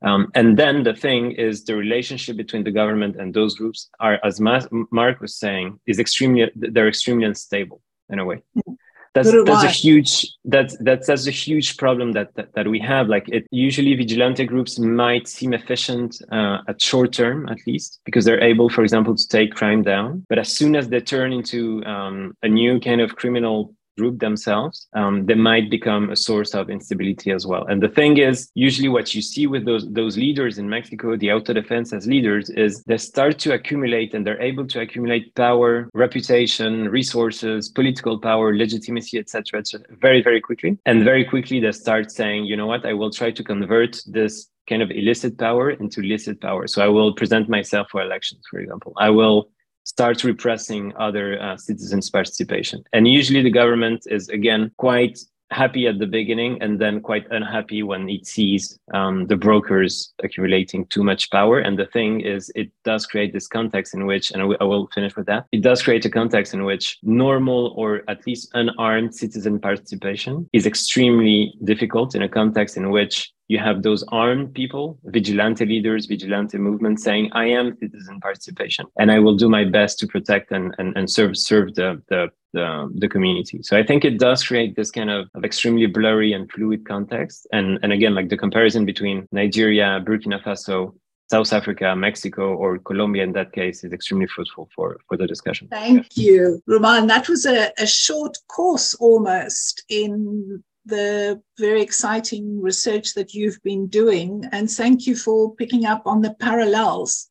Um, 0.03 0.33
and 0.35 0.59
then 0.59 0.83
the 0.83 0.95
thing 0.95 1.33
is 1.33 1.65
the 1.65 1.77
relationship 1.77 2.37
between 2.37 2.65
the 2.65 2.73
government 2.73 3.17
and 3.17 3.33
those 3.33 3.55
groups 3.55 3.89
are, 4.01 4.19
as 4.25 4.41
Mark 4.41 5.21
was 5.21 5.37
saying, 5.37 5.79
is 5.87 6.01
extremely, 6.01 6.51
they're 6.57 6.89
extremely 6.89 7.25
unstable 7.25 7.81
in 8.11 8.19
a 8.19 8.25
way. 8.25 8.43
Mm-hmm 8.57 8.73
that's 9.15 9.31
that's 9.45 9.65
a 9.65 9.69
huge 9.69 10.27
that's 10.45 10.77
that's 10.79 11.07
that's 11.07 11.27
a 11.27 11.31
huge 11.31 11.77
problem 11.77 12.13
that, 12.13 12.35
that 12.35 12.55
that 12.55 12.69
we 12.69 12.79
have. 12.81 13.09
Like 13.09 13.29
it 13.29 13.47
usually 13.51 13.95
vigilante 13.95 14.45
groups 14.45 14.79
might 14.79 15.29
seem 15.29 15.53
efficient 15.53 16.17
uh, 16.31 16.59
at 16.67 16.81
short 16.81 17.13
term 17.13 17.49
at 17.49 17.59
least 17.67 18.01
because 18.05 18.25
they're 18.25 18.43
able 18.43 18.71
for 18.71 18.83
example 18.83 19.15
to 19.15 19.29
take 19.29 19.55
crime 19.55 19.83
down. 19.83 20.25
But 20.29 20.39
as 20.39 20.49
soon 20.49 20.75
as 20.75 20.89
they 20.89 21.01
turn 21.01 21.33
into 21.33 21.85
um, 21.85 22.37
a 22.43 22.49
new 22.49 22.81
kind 22.81 23.01
of 23.01 23.17
criminal 23.17 23.75
group 23.99 24.21
themselves, 24.21 24.89
um, 24.95 25.27
they 25.27 25.35
might 25.35 25.71
become 25.71 26.11
a 26.11 26.17
source 26.17 26.55
of 26.55 26.71
instability 26.71 27.31
as 27.31 27.47
well. 27.47 27.65
And 27.67 27.83
the 27.83 27.89
thing 27.89 28.19
is, 28.19 28.51
usually 28.55 28.89
what 28.89 29.15
you 29.15 29.23
see 29.23 29.47
with 29.47 29.65
those 29.65 29.89
those 29.91 30.17
leaders 30.17 30.59
in 30.59 30.69
Mexico, 30.69 31.17
the 31.17 31.29
autodefensas 31.29 32.07
leaders, 32.07 32.51
is 32.51 32.83
they 32.85 32.99
start 32.99 33.39
to 33.41 33.53
accumulate 33.53 34.15
and 34.15 34.27
they're 34.27 34.41
able 34.41 34.67
to 34.69 34.81
accumulate 34.81 35.35
power, 35.35 35.89
reputation, 35.95 36.89
resources, 36.89 37.69
political 37.69 38.19
power, 38.19 38.57
legitimacy, 38.57 39.19
etc., 39.19 39.61
etc., 39.61 39.87
very 40.01 40.23
very 40.23 40.41
quickly. 40.41 40.79
And 40.87 41.05
very 41.05 41.25
quickly 41.25 41.61
they 41.61 41.73
start 41.73 42.11
saying, 42.11 42.45
you 42.45 42.57
know 42.57 42.67
what, 42.67 42.87
I 42.87 42.93
will 42.93 43.11
try 43.11 43.31
to 43.31 43.45
convert 43.45 44.01
this 44.07 44.49
kind 44.69 44.83
of 44.83 44.91
illicit 44.91 45.39
power 45.39 45.71
into 45.71 46.03
licit 46.03 46.41
power. 46.41 46.67
So 46.67 46.85
I 46.85 46.89
will 46.89 47.15
present 47.15 47.49
myself 47.49 47.89
for 47.91 48.01
elections, 48.01 48.43
for 48.49 48.61
example. 48.61 48.93
I 48.97 49.11
will 49.11 49.51
start 49.93 50.25
repressing 50.25 50.85
other 50.97 51.27
uh, 51.43 51.57
citizens' 51.59 52.09
participation. 52.09 52.83
And 52.95 53.07
usually 53.07 53.43
the 53.43 53.51
government 53.51 54.01
is, 54.17 54.27
again, 54.31 54.71
quite 54.79 55.19
happy 55.51 55.87
at 55.87 55.99
the 55.99 56.07
beginning 56.07 56.57
and 56.63 56.81
then 56.81 56.99
quite 57.03 57.27
unhappy 57.31 57.83
when 57.83 58.09
it 58.09 58.27
sees 58.27 58.79
um, 58.95 59.27
the 59.27 59.37
brokers 59.37 60.15
accumulating 60.25 60.87
too 60.87 61.05
much 61.05 61.31
power. 61.31 61.59
And 61.59 61.79
the 61.79 61.85
thing 61.85 62.23
is, 62.23 62.51
it 62.55 62.71
does 62.85 63.05
create 63.05 63.35
this 63.35 63.49
context 63.49 63.93
in 63.93 64.07
which, 64.07 64.31
and 64.31 64.41
I 64.41 64.65
will 64.65 64.89
finish 64.95 65.15
with 65.15 65.27
that, 65.27 65.45
it 65.53 65.61
does 65.61 65.83
create 65.83 66.07
a 66.07 66.11
context 66.11 66.55
in 66.55 66.65
which 66.65 66.99
normal 67.03 67.75
or 67.77 68.01
at 68.09 68.27
least 68.27 68.49
unarmed 68.55 69.15
citizen 69.15 69.61
participation 69.61 70.49
is 70.55 70.65
extremely 70.65 71.53
difficult 71.65 72.15
in 72.15 72.23
a 72.23 72.31
context 72.31 72.79
in 72.79 72.89
which 72.91 73.31
you 73.53 73.59
have 73.59 73.83
those 73.83 74.03
armed 74.25 74.55
people, 74.55 74.99
vigilante 75.05 75.67
leaders, 75.67 76.07
vigilante 76.07 76.57
movements 76.57 77.03
saying, 77.03 77.25
I 77.33 77.47
am 77.59 77.77
citizen 77.79 78.19
participation 78.19 78.87
and 78.99 79.13
I 79.13 79.19
will 79.19 79.37
do 79.37 79.49
my 79.59 79.65
best 79.79 79.99
to 80.01 80.07
protect 80.07 80.47
and, 80.57 80.75
and, 80.79 80.97
and 80.97 81.07
serve, 81.17 81.37
serve 81.37 81.75
the, 81.75 82.03
the, 82.09 82.21
the, 82.55 82.91
the 83.03 83.09
community. 83.09 83.59
So 83.63 83.77
I 83.77 83.83
think 83.83 84.07
it 84.07 84.19
does 84.19 84.43
create 84.43 84.75
this 84.75 84.91
kind 84.91 85.11
of, 85.11 85.29
of 85.35 85.45
extremely 85.45 85.87
blurry 85.87 86.33
and 86.33 86.51
fluid 86.51 86.87
context. 86.87 87.47
And, 87.53 87.79
and 87.83 87.93
again, 87.93 88.15
like 88.15 88.31
the 88.31 88.39
comparison 88.39 88.87
between 88.87 89.29
Nigeria, 89.33 90.03
Burkina 90.07 90.43
Faso, 90.43 90.95
South 91.31 91.53
Africa, 91.53 91.95
Mexico, 91.95 92.55
or 92.55 92.79
Colombia 92.79 93.23
in 93.23 93.33
that 93.33 93.53
case 93.53 93.85
is 93.85 93.93
extremely 93.93 94.29
fruitful 94.35 94.69
for, 94.75 94.99
for 95.09 95.17
the 95.19 95.27
discussion. 95.27 95.69
Thank 95.71 96.17
you, 96.17 96.63
Romain. 96.67 97.07
That 97.07 97.29
was 97.29 97.45
a, 97.45 97.71
a 97.79 97.87
short 97.87 98.37
course 98.49 98.95
almost 98.95 99.85
in 99.89 100.63
the 100.85 101.41
very 101.59 101.83
exciting 101.83 102.61
research 102.61 103.15
that 103.15 103.35
you've 103.35 103.63
been 103.63 103.87
doing. 103.87 104.45
And 104.53 104.71
thank 104.71 105.07
you 105.07 105.17
for 105.17 105.55
picking 105.55 105.87
up 105.87 106.07
on 106.07 106.23
the 106.23 106.35
parallels. 106.35 107.29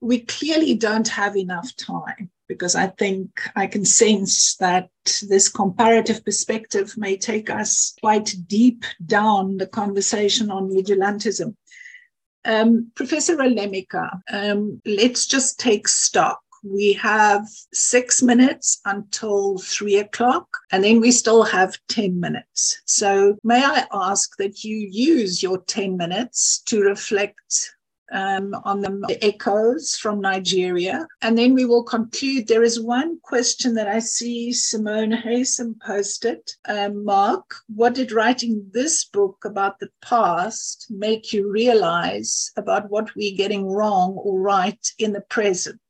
We 0.00 0.20
clearly 0.20 0.74
don't 0.74 1.08
have 1.08 1.36
enough 1.36 1.74
time 1.76 2.30
because 2.48 2.74
I 2.74 2.88
think 2.88 3.28
I 3.54 3.68
can 3.68 3.84
sense 3.84 4.56
that 4.56 4.88
this 5.28 5.48
comparative 5.48 6.24
perspective 6.24 6.94
may 6.96 7.16
take 7.16 7.48
us 7.48 7.94
quite 8.00 8.34
deep 8.48 8.84
down 9.06 9.58
the 9.58 9.68
conversation 9.68 10.50
on 10.50 10.68
vigilantism. 10.68 11.54
Um, 12.44 12.90
Professor 12.96 13.36
Alemika, 13.36 14.20
um, 14.32 14.80
let's 14.84 15.26
just 15.26 15.60
take 15.60 15.86
stock 15.86 16.40
we 16.62 16.92
have 16.94 17.46
six 17.72 18.22
minutes 18.22 18.80
until 18.84 19.58
three 19.58 19.98
o'clock, 19.98 20.46
and 20.72 20.84
then 20.84 21.00
we 21.00 21.10
still 21.12 21.42
have 21.42 21.78
10 21.88 22.20
minutes. 22.20 22.80
So, 22.86 23.36
may 23.44 23.64
I 23.64 23.86
ask 23.92 24.36
that 24.38 24.64
you 24.64 24.76
use 24.76 25.42
your 25.42 25.58
10 25.58 25.96
minutes 25.96 26.62
to 26.66 26.80
reflect 26.82 27.72
um, 28.12 28.54
on 28.64 28.80
the 28.80 29.18
echoes 29.22 29.96
from 29.96 30.20
Nigeria. 30.20 31.06
And 31.22 31.36
then 31.38 31.54
we 31.54 31.64
will 31.64 31.84
conclude. 31.84 32.48
There 32.48 32.62
is 32.62 32.80
one 32.80 33.20
question 33.22 33.74
that 33.74 33.88
I 33.88 34.00
see 34.00 34.52
Simone 34.52 35.12
Haysom 35.12 35.80
posted. 35.80 36.40
Um, 36.66 37.04
Mark, 37.04 37.54
what 37.74 37.94
did 37.94 38.12
writing 38.12 38.68
this 38.72 39.04
book 39.04 39.44
about 39.44 39.78
the 39.78 39.90
past 40.02 40.86
make 40.90 41.32
you 41.32 41.50
realize 41.50 42.50
about 42.56 42.90
what 42.90 43.14
we're 43.14 43.36
getting 43.36 43.66
wrong 43.66 44.12
or 44.14 44.40
right 44.40 44.92
in 44.98 45.12
the 45.12 45.22
present? 45.22 45.80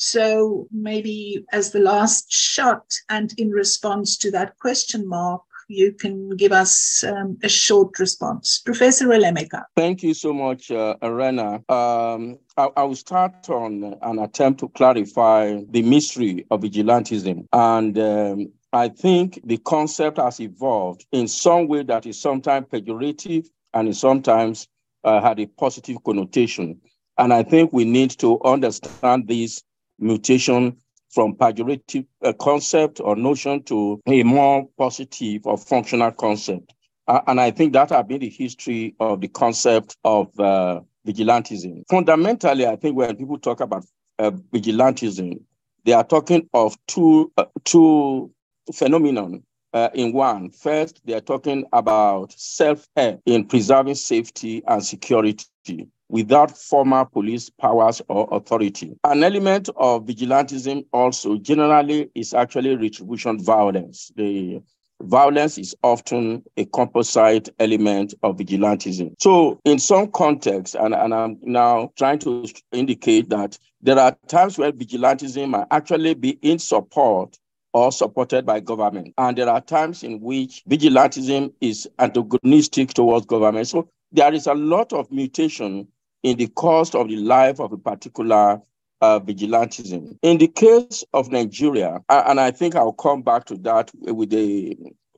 So 0.00 0.66
maybe 0.72 1.44
as 1.52 1.72
the 1.72 1.78
last 1.78 2.32
shot 2.32 2.94
and 3.10 3.34
in 3.36 3.50
response 3.50 4.16
to 4.18 4.30
that 4.30 4.58
question 4.58 5.06
mark, 5.06 5.42
you 5.68 5.92
can 5.92 6.30
give 6.36 6.52
us 6.52 7.04
um, 7.04 7.36
a 7.44 7.48
short 7.48 7.98
response. 7.98 8.60
Professor 8.64 9.08
Alemika. 9.08 9.64
Thank 9.76 10.02
you 10.02 10.14
so 10.14 10.32
much, 10.32 10.70
uh, 10.70 10.96
Elrena. 11.02 11.62
Um, 11.68 12.38
I, 12.56 12.82
will 12.82 12.96
start 12.96 13.50
on 13.50 13.94
an 14.00 14.18
attempt 14.18 14.60
to 14.60 14.68
clarify 14.70 15.60
the 15.68 15.82
mystery 15.82 16.46
of 16.50 16.62
vigilantism. 16.62 17.46
And 17.52 17.98
um, 17.98 18.52
I 18.72 18.88
think 18.88 19.38
the 19.44 19.58
concept 19.58 20.16
has 20.16 20.40
evolved 20.40 21.04
in 21.12 21.28
some 21.28 21.68
way 21.68 21.82
that 21.84 22.06
is 22.06 22.18
sometimes 22.18 22.68
pejorative 22.68 23.48
and 23.74 23.94
sometimes 23.94 24.66
uh, 25.04 25.20
had 25.20 25.38
a 25.40 25.46
positive 25.46 26.02
connotation. 26.04 26.80
And 27.18 27.34
I 27.34 27.42
think 27.42 27.72
we 27.72 27.84
need 27.84 28.12
to 28.20 28.42
understand 28.42 29.28
this 29.28 29.62
mutation 30.00 30.76
from 31.10 31.34
pejorative 31.34 32.06
uh, 32.24 32.32
concept 32.34 33.00
or 33.00 33.16
notion 33.16 33.62
to 33.64 34.00
a 34.06 34.22
more 34.22 34.68
positive 34.78 35.42
or 35.44 35.58
functional 35.58 36.12
concept. 36.12 36.72
Uh, 37.06 37.20
and 37.26 37.40
I 37.40 37.50
think 37.50 37.72
that 37.72 37.90
has 37.90 38.06
been 38.06 38.20
the 38.20 38.28
history 38.28 38.94
of 39.00 39.20
the 39.20 39.28
concept 39.28 39.96
of 40.04 40.28
uh, 40.38 40.80
vigilantism. 41.06 41.82
Fundamentally, 41.90 42.66
I 42.66 42.76
think 42.76 42.96
when 42.96 43.16
people 43.16 43.38
talk 43.38 43.60
about 43.60 43.84
uh, 44.18 44.30
vigilantism, 44.52 45.40
they 45.84 45.92
are 45.92 46.04
talking 46.04 46.48
of 46.54 46.76
two, 46.86 47.32
uh, 47.36 47.46
two 47.64 48.30
phenomenon 48.72 49.42
uh, 49.72 49.88
in 49.94 50.12
one. 50.12 50.50
First, 50.50 51.00
they 51.04 51.14
are 51.14 51.20
talking 51.20 51.64
about 51.72 52.32
self-help 52.38 53.20
in 53.26 53.46
preserving 53.46 53.94
safety 53.96 54.62
and 54.66 54.84
security 54.84 55.88
without 56.10 56.56
formal 56.56 57.04
police 57.04 57.48
powers 57.48 58.02
or 58.08 58.28
authority. 58.32 58.96
An 59.04 59.22
element 59.22 59.68
of 59.76 60.06
vigilantism 60.06 60.84
also 60.92 61.36
generally 61.36 62.10
is 62.14 62.34
actually 62.34 62.76
retribution 62.76 63.42
violence. 63.42 64.10
The 64.16 64.60
violence 65.02 65.56
is 65.56 65.74
often 65.82 66.42
a 66.56 66.64
composite 66.66 67.48
element 67.58 68.14
of 68.22 68.36
vigilantism. 68.36 69.14
So, 69.18 69.60
in 69.64 69.78
some 69.78 70.08
contexts, 70.08 70.74
and, 70.74 70.94
and 70.94 71.14
I'm 71.14 71.38
now 71.42 71.92
trying 71.96 72.18
to 72.20 72.44
indicate 72.72 73.30
that 73.30 73.58
there 73.80 73.98
are 73.98 74.16
times 74.26 74.58
where 74.58 74.72
vigilantism 74.72 75.50
might 75.50 75.68
actually 75.70 76.14
be 76.14 76.30
in 76.42 76.58
support 76.58 77.38
or 77.72 77.92
supported 77.92 78.44
by 78.44 78.58
government. 78.58 79.14
And 79.16 79.38
there 79.38 79.48
are 79.48 79.60
times 79.60 80.02
in 80.02 80.20
which 80.20 80.64
vigilantism 80.68 81.52
is 81.60 81.88
antagonistic 82.00 82.94
towards 82.94 83.26
government. 83.26 83.68
So 83.68 83.88
there 84.12 84.34
is 84.34 84.48
a 84.48 84.54
lot 84.54 84.92
of 84.92 85.10
mutation 85.12 85.86
in 86.22 86.36
the 86.36 86.46
course 86.48 86.94
of 86.94 87.08
the 87.08 87.16
life 87.16 87.60
of 87.60 87.72
a 87.72 87.78
particular 87.78 88.60
uh, 89.00 89.18
vigilantism. 89.20 90.16
In 90.22 90.38
the 90.38 90.48
case 90.48 91.04
of 91.14 91.30
Nigeria, 91.30 92.00
and 92.08 92.40
I 92.40 92.50
think 92.50 92.74
I'll 92.76 92.92
come 92.92 93.22
back 93.22 93.46
to 93.46 93.56
that 93.58 93.90
with 94.02 94.30
the 94.30 94.76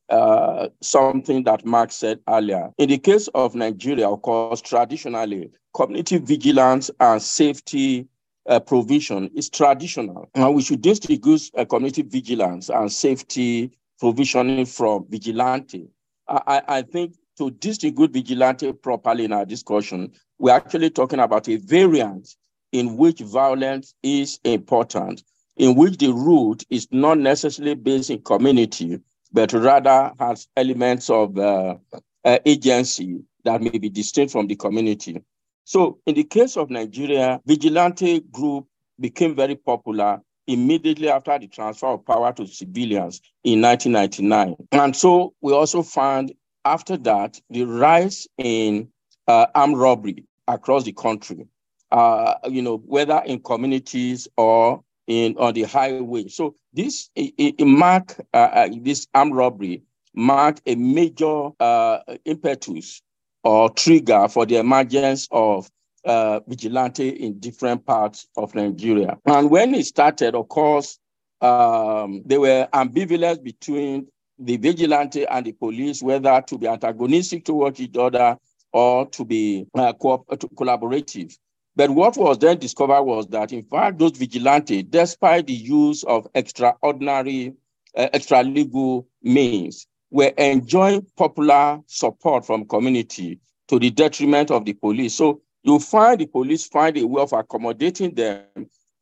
uh, 0.08 0.68
something 0.82 1.44
that 1.44 1.64
Mark 1.64 1.90
said 1.90 2.20
earlier. 2.28 2.70
In 2.78 2.90
the 2.90 2.98
case 2.98 3.28
of 3.28 3.54
Nigeria, 3.54 4.08
of 4.08 4.20
course, 4.22 4.60
traditionally, 4.60 5.50
community 5.74 6.18
vigilance 6.18 6.90
and 7.00 7.20
safety 7.22 8.06
uh, 8.46 8.60
provision 8.60 9.30
is 9.34 9.48
traditional. 9.48 10.28
And 10.34 10.54
we 10.54 10.62
should 10.62 10.82
distinguish 10.82 11.50
uh, 11.56 11.64
community 11.64 12.02
vigilance 12.02 12.68
and 12.68 12.92
safety 12.92 13.72
provisioning 14.00 14.66
from 14.66 15.06
vigilante. 15.08 15.88
I, 16.28 16.62
I 16.68 16.82
think 16.82 17.14
to 17.38 17.50
distinguish 17.50 18.10
vigilante 18.10 18.72
properly 18.72 19.24
in 19.24 19.32
our 19.32 19.46
discussion, 19.46 20.12
we're 20.42 20.50
actually 20.50 20.90
talking 20.90 21.20
about 21.20 21.48
a 21.48 21.54
variant 21.54 22.34
in 22.72 22.96
which 22.96 23.20
violence 23.20 23.94
is 24.02 24.40
important, 24.42 25.22
in 25.56 25.76
which 25.76 25.96
the 25.98 26.12
root 26.12 26.64
is 26.68 26.88
not 26.90 27.16
necessarily 27.16 27.76
based 27.76 28.10
in 28.10 28.20
community, 28.22 28.98
but 29.32 29.52
rather 29.52 30.10
has 30.18 30.48
elements 30.56 31.08
of 31.10 31.38
uh, 31.38 31.76
uh, 32.24 32.38
agency 32.44 33.20
that 33.44 33.62
may 33.62 33.78
be 33.78 33.88
distinct 33.88 34.32
from 34.32 34.48
the 34.48 34.56
community. 34.56 35.22
So 35.62 36.00
in 36.06 36.16
the 36.16 36.24
case 36.24 36.56
of 36.56 36.70
Nigeria, 36.70 37.40
vigilante 37.46 38.18
group 38.32 38.66
became 38.98 39.36
very 39.36 39.54
popular 39.54 40.20
immediately 40.48 41.08
after 41.08 41.38
the 41.38 41.46
transfer 41.46 41.86
of 41.86 42.04
power 42.04 42.32
to 42.32 42.48
civilians 42.48 43.22
in 43.44 43.62
1999. 43.62 44.56
And 44.72 44.96
so 44.96 45.34
we 45.40 45.52
also 45.52 45.84
found 45.84 46.32
after 46.64 46.96
that 46.96 47.40
the 47.48 47.62
rise 47.62 48.26
in 48.38 48.88
uh, 49.28 49.46
armed 49.54 49.76
robbery 49.76 50.26
across 50.52 50.84
the 50.84 50.92
country, 50.92 51.46
uh, 51.90 52.34
you 52.48 52.62
know, 52.62 52.78
whether 52.86 53.22
in 53.26 53.40
communities 53.40 54.28
or 54.36 54.82
in 55.06 55.36
on 55.38 55.54
the 55.54 55.62
highway. 55.64 56.28
So 56.28 56.54
this 56.72 57.10
it, 57.14 57.34
it 57.38 57.64
mark 57.66 58.16
uh, 58.32 58.36
uh, 58.36 58.68
this 58.80 59.06
armed 59.14 59.34
robbery 59.34 59.82
marked 60.14 60.62
a 60.66 60.74
major 60.74 61.50
uh, 61.58 61.98
impetus 62.24 63.02
or 63.44 63.70
trigger 63.70 64.28
for 64.28 64.46
the 64.46 64.56
emergence 64.56 65.26
of 65.30 65.68
uh, 66.04 66.40
vigilante 66.46 67.08
in 67.08 67.38
different 67.38 67.84
parts 67.86 68.26
of 68.36 68.54
Nigeria. 68.54 69.18
And 69.26 69.50
when 69.50 69.74
it 69.74 69.86
started, 69.86 70.34
of 70.34 70.48
course, 70.48 70.98
um, 71.40 72.22
there 72.24 72.40
were 72.40 72.68
ambivalence 72.72 73.42
between 73.42 74.06
the 74.38 74.56
vigilante 74.56 75.26
and 75.26 75.46
the 75.46 75.52
police, 75.52 76.02
whether 76.02 76.42
to 76.46 76.58
be 76.58 76.68
antagonistic 76.68 77.44
towards 77.44 77.80
each 77.80 77.96
other 77.96 78.36
or 78.72 79.06
to 79.06 79.24
be 79.24 79.66
uh, 79.74 79.92
co- 79.92 80.24
to 80.30 80.48
collaborative. 80.48 81.36
But 81.74 81.90
what 81.90 82.16
was 82.16 82.38
then 82.38 82.58
discovered 82.58 83.02
was 83.02 83.26
that, 83.28 83.52
in 83.52 83.64
fact, 83.64 83.98
those 83.98 84.12
vigilantes, 84.12 84.84
despite 84.90 85.46
the 85.46 85.54
use 85.54 86.04
of 86.04 86.26
extraordinary, 86.34 87.54
uh, 87.96 88.08
extra 88.12 88.42
legal 88.42 89.06
means, 89.22 89.86
were 90.10 90.32
enjoying 90.36 91.06
popular 91.16 91.80
support 91.86 92.44
from 92.44 92.66
community 92.66 93.38
to 93.68 93.78
the 93.78 93.90
detriment 93.90 94.50
of 94.50 94.66
the 94.66 94.74
police. 94.74 95.14
So 95.14 95.40
you 95.62 95.78
find 95.78 96.20
the 96.20 96.26
police 96.26 96.66
find 96.66 96.96
a 96.98 97.06
way 97.06 97.22
of 97.22 97.32
accommodating 97.32 98.14
them, 98.14 98.44